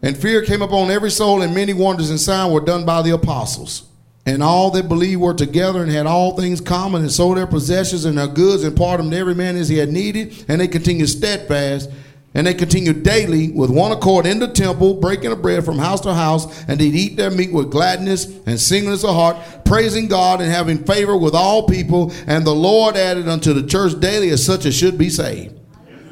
[0.00, 3.10] And fear came upon every soul, and many wonders and signs were done by the
[3.10, 3.88] apostles.
[4.24, 8.04] And all that believed were together and had all things common, and sold their possessions
[8.04, 10.44] and their goods, and parted them to every man as he had needed.
[10.46, 11.90] And they continued steadfast,
[12.32, 16.00] and they continued daily with one accord in the temple, breaking the bread from house
[16.02, 20.40] to house, and did eat their meat with gladness and singleness of heart, praising God
[20.40, 22.12] and having favor with all people.
[22.28, 25.58] And the Lord added unto the church daily as such as should be saved.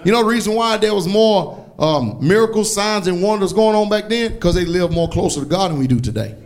[0.04, 3.88] You know the reason why there was more um, miracles, signs, and wonders going on
[3.88, 4.32] back then?
[4.32, 6.36] Because they lived more closer to God than we do today.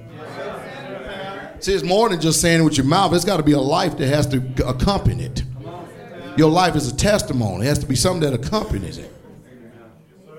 [1.61, 3.15] See, it's more than just saying it with your mouth.
[3.15, 5.45] It's got to be a life that has to accompany it.
[6.37, 7.67] Your life is a testimony.
[7.67, 9.13] It has to be something that accompanies it.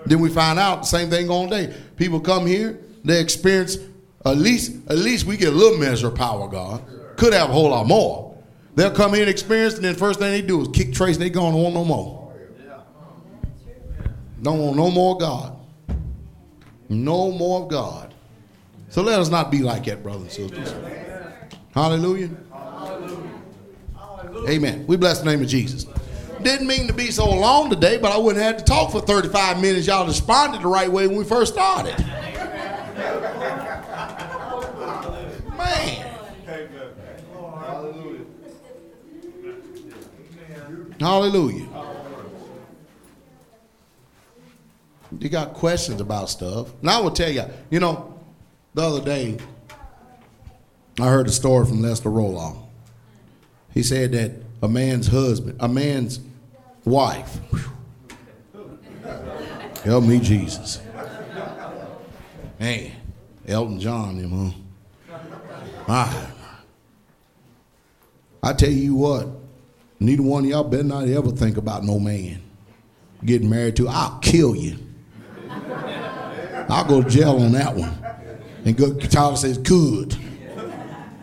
[0.05, 1.73] Then we find out the same thing on day.
[1.97, 3.77] People come here, they experience
[4.25, 6.83] at least at least we get a little measure of power, God.
[7.17, 8.37] Could have a whole lot more.
[8.75, 11.17] They'll come here and experience, and then first thing they do is kick trace.
[11.17, 12.33] They gonna want no more.
[14.41, 15.57] Don't want no more God.
[16.89, 18.13] No more of God.
[18.89, 20.73] So let us not be like that, brothers and sisters.
[21.73, 22.29] Hallelujah.
[24.47, 24.85] Amen.
[24.87, 25.85] We bless the name of Jesus.
[26.43, 29.61] Didn't mean to be so long today, but I wouldn't have to talk for 35
[29.61, 29.87] minutes.
[29.87, 31.97] Y'all responded the right way when we first started.
[35.57, 36.09] Man.
[37.63, 38.25] Hallelujah.
[40.99, 41.67] Hallelujah.
[45.19, 46.69] You got questions about stuff.
[46.81, 48.19] Now I will tell you, you know,
[48.73, 49.37] the other day,
[50.99, 52.57] I heard a story from Lester Roloff.
[53.73, 56.19] He said that a man's husband, a man's
[56.85, 57.39] wife,
[59.83, 60.81] help me, Jesus.
[62.59, 62.93] Hey,
[63.47, 64.53] Elton John, you know.
[65.87, 66.31] Ah.
[68.41, 69.27] I tell you what,
[69.99, 72.41] neither one of y'all better not ever think about no man
[73.23, 73.87] getting married to.
[73.87, 74.77] I'll kill you.
[76.69, 77.97] I'll go to jail on that one.
[78.65, 80.15] And go, Tyler says, good.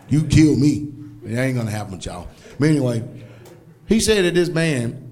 [0.09, 0.91] You kill me.
[1.25, 2.27] It ain't gonna happen with y'all.
[2.59, 3.03] But anyway,
[3.87, 5.10] he said that this man,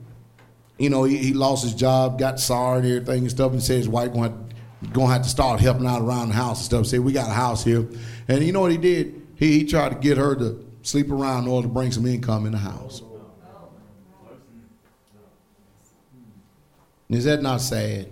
[0.79, 3.77] you know, he, he lost his job, got sorry and everything and stuff, and said
[3.77, 4.33] his wife have,
[4.93, 6.85] gonna have to start helping out around the house and stuff.
[6.87, 7.85] Said we got a house here,
[8.29, 9.27] and you know what he did?
[9.35, 12.45] He, he tried to get her to sleep around in order to bring some income
[12.45, 13.03] in the house.
[17.09, 18.07] Is that not sad?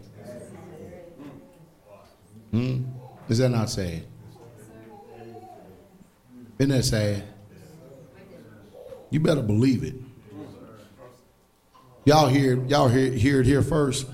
[2.51, 2.83] Hmm?
[3.29, 4.03] Is that not sad?
[6.59, 7.23] Isn't that sad?
[9.09, 9.95] You better believe it.
[12.07, 14.07] Y'all hear y'all hear, hear it here first.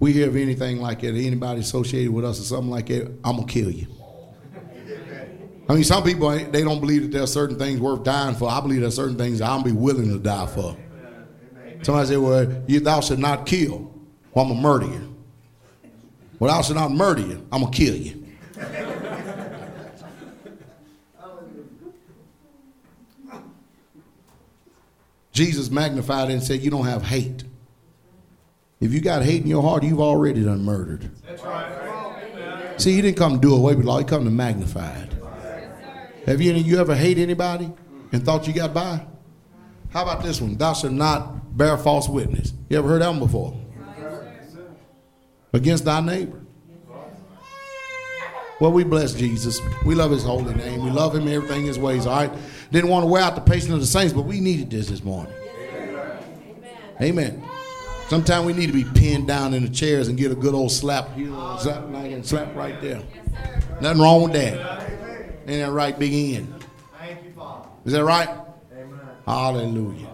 [0.00, 3.36] We hear of anything like that, anybody associated with us or something like that, I'm
[3.36, 3.86] gonna kill you.
[5.66, 8.50] I mean, some people they don't believe that there are certain things worth dying for.
[8.50, 10.76] I believe there are certain things I'll be willing to die for.
[11.80, 13.90] Somebody say, "Well, you thou should not kill."
[14.34, 15.14] Well, I'm gonna murder you.
[16.38, 17.46] Well, thou should not murder you.
[17.50, 18.23] I'm gonna kill you.
[25.34, 27.44] Jesus magnified it and said, You don't have hate.
[28.80, 31.10] If you got hate in your heart, you've already done murdered.
[31.26, 32.74] That's right.
[32.76, 35.12] See, he didn't come to do away with law, he come to magnify it.
[36.26, 37.70] Have you, you ever hate anybody
[38.12, 39.04] and thought you got by?
[39.90, 40.56] How about this one?
[40.56, 42.52] Thou shalt not bear false witness.
[42.68, 43.60] You ever heard that one before?
[45.52, 46.40] Against thy neighbor.
[48.60, 49.60] Well, we bless Jesus.
[49.84, 50.84] We love his holy name.
[50.84, 52.32] We love him, everything his ways, all right?
[52.74, 55.04] Didn't want to wear out the patience of the saints, but we needed this this
[55.04, 55.32] morning.
[57.00, 57.44] Amen.
[58.08, 60.72] Sometimes we need to be pinned down in the chairs and get a good old
[60.72, 61.28] slap here,
[61.60, 63.00] slap like and slap right there.
[63.80, 64.90] Nothing wrong with that.
[65.46, 66.52] Ain't that right, Big N?
[66.98, 67.68] Thank you, Father.
[67.84, 68.28] Is that right?
[68.72, 69.00] Amen.
[69.24, 70.08] Hallelujah.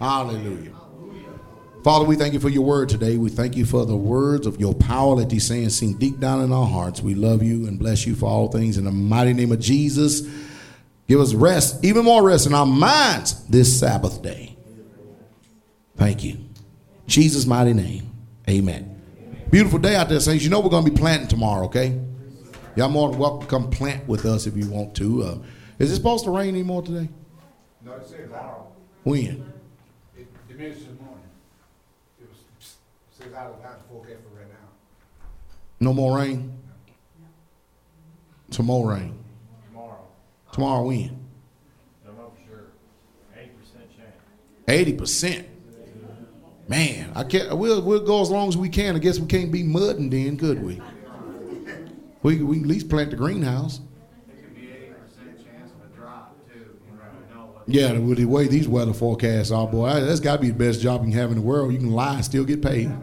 [0.00, 0.72] Hallelujah.
[1.84, 3.18] Father, we thank you for your word today.
[3.18, 6.40] We thank you for the words of your power that these sayings sing deep down
[6.40, 7.02] in our hearts.
[7.02, 10.28] We love you and bless you for all things in the mighty name of Jesus.
[11.08, 14.56] Give us rest, even more rest in our minds this Sabbath day.
[15.96, 16.36] Thank you.
[17.06, 18.10] Jesus' mighty name.
[18.48, 18.94] Amen.
[19.50, 20.44] Beautiful day out there, saints.
[20.44, 21.98] You know we're going to be planting tomorrow, okay?
[22.76, 25.22] Y'all more than welcome to come plant with us if you want to.
[25.22, 25.38] Uh,
[25.78, 27.08] is it supposed to rain anymore today?
[27.82, 28.72] No, it says out.
[29.04, 29.50] When?
[30.16, 31.24] It diminished this morning.
[32.20, 32.76] It was,
[33.18, 35.24] says out of the forecast for right now.
[35.80, 36.52] No more rain?
[38.50, 39.17] Some more rain.
[40.52, 41.28] Tomorrow, when?
[42.04, 42.66] don't sure,
[43.36, 44.14] eighty percent chance.
[44.66, 45.46] Eighty percent.
[46.68, 47.56] Man, I can't.
[47.56, 48.94] We'll we'll go as long as we can.
[48.94, 50.82] I guess we can't be mudding then, could we?
[52.22, 53.80] We we can at least plant the greenhouse.
[54.28, 56.58] It could be eighty percent chance of a drop too.
[56.58, 57.62] You never know what.
[57.66, 60.82] Yeah, with the way these weather forecasts are, boy, that's got to be the best
[60.82, 61.72] job you can have in the world.
[61.72, 62.92] You can lie and still get paid.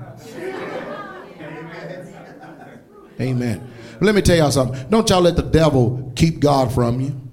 [3.20, 3.72] Amen.
[4.02, 4.90] Let me tell y'all something.
[4.90, 7.25] Don't y'all let the devil keep God from you.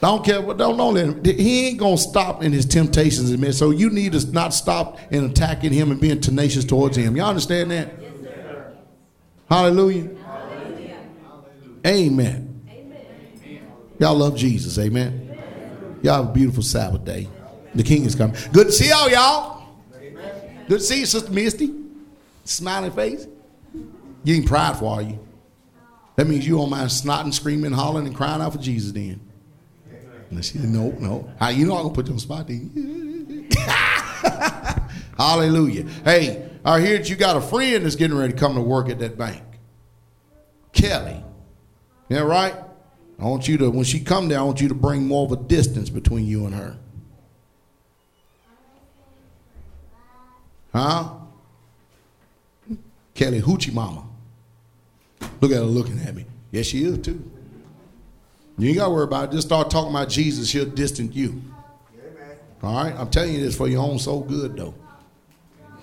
[0.00, 0.56] Don't care what.
[0.56, 1.24] Don't don't let him.
[1.24, 3.52] He ain't gonna stop in his temptations, man.
[3.52, 7.16] So you need to not stop in attacking him and being tenacious towards him.
[7.16, 7.92] Y'all understand that?
[9.50, 10.08] Hallelujah.
[10.24, 10.96] Hallelujah.
[11.86, 12.46] Amen.
[13.98, 14.78] Y'all love Jesus.
[14.78, 15.38] Amen.
[16.02, 17.28] Y'all have a beautiful Sabbath day.
[17.74, 18.36] The King is coming.
[18.52, 19.68] Good to see y'all, y'all.
[20.66, 21.74] Good to see you, Sister Misty.
[22.44, 23.26] Smiling face.
[24.24, 25.18] You ain't prideful, are you?
[26.16, 29.20] That means you don't mind snotting, screaming, hollering, and crying out for Jesus then.
[30.30, 31.28] And she said, no, no.
[31.38, 32.48] How you know I'm gonna put you on the spot?
[35.18, 35.82] Hallelujah.
[36.04, 38.88] Hey, I hear that you got a friend that's getting ready to come to work
[38.88, 39.42] at that bank.
[40.72, 41.22] Kelly.
[42.08, 42.54] Yeah, right?
[43.18, 45.32] I want you to, when she come there, I want you to bring more of
[45.32, 46.76] a distance between you and her.
[50.72, 51.14] Huh?
[53.14, 54.04] Kelly Hoochie Mama.
[55.40, 56.24] Look at her looking at me.
[56.50, 57.29] Yes, she is too.
[58.60, 59.32] You ain't got to worry about it.
[59.32, 60.50] Just start talking about Jesus.
[60.50, 61.42] he'll distance you.
[62.62, 62.94] All right?
[62.94, 64.74] I'm telling you this for your own soul good, though.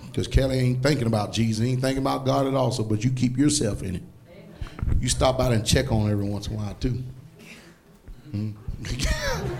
[0.06, 1.64] Because Kelly ain't thinking about Jesus.
[1.64, 2.70] Ain't thinking about God at all.
[2.70, 4.02] So, but you keep yourself in it.
[5.00, 7.02] You stop out and check on every once in a while, too.
[8.30, 8.50] Hmm?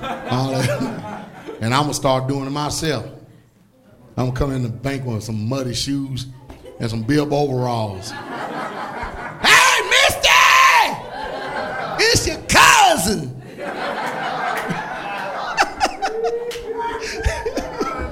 [0.00, 1.28] Hallelujah.
[1.60, 3.04] and I'm going to start doing it myself.
[4.16, 6.26] I'm going to come in the bank with some muddy shoes
[6.78, 8.12] and some bib overalls.
[13.08, 13.42] cousin.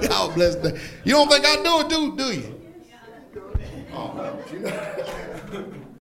[0.02, 0.78] Y'all bless that.
[1.05, 2.60] You don't think I do it, do, do you?
[3.93, 5.82] Oh, you know.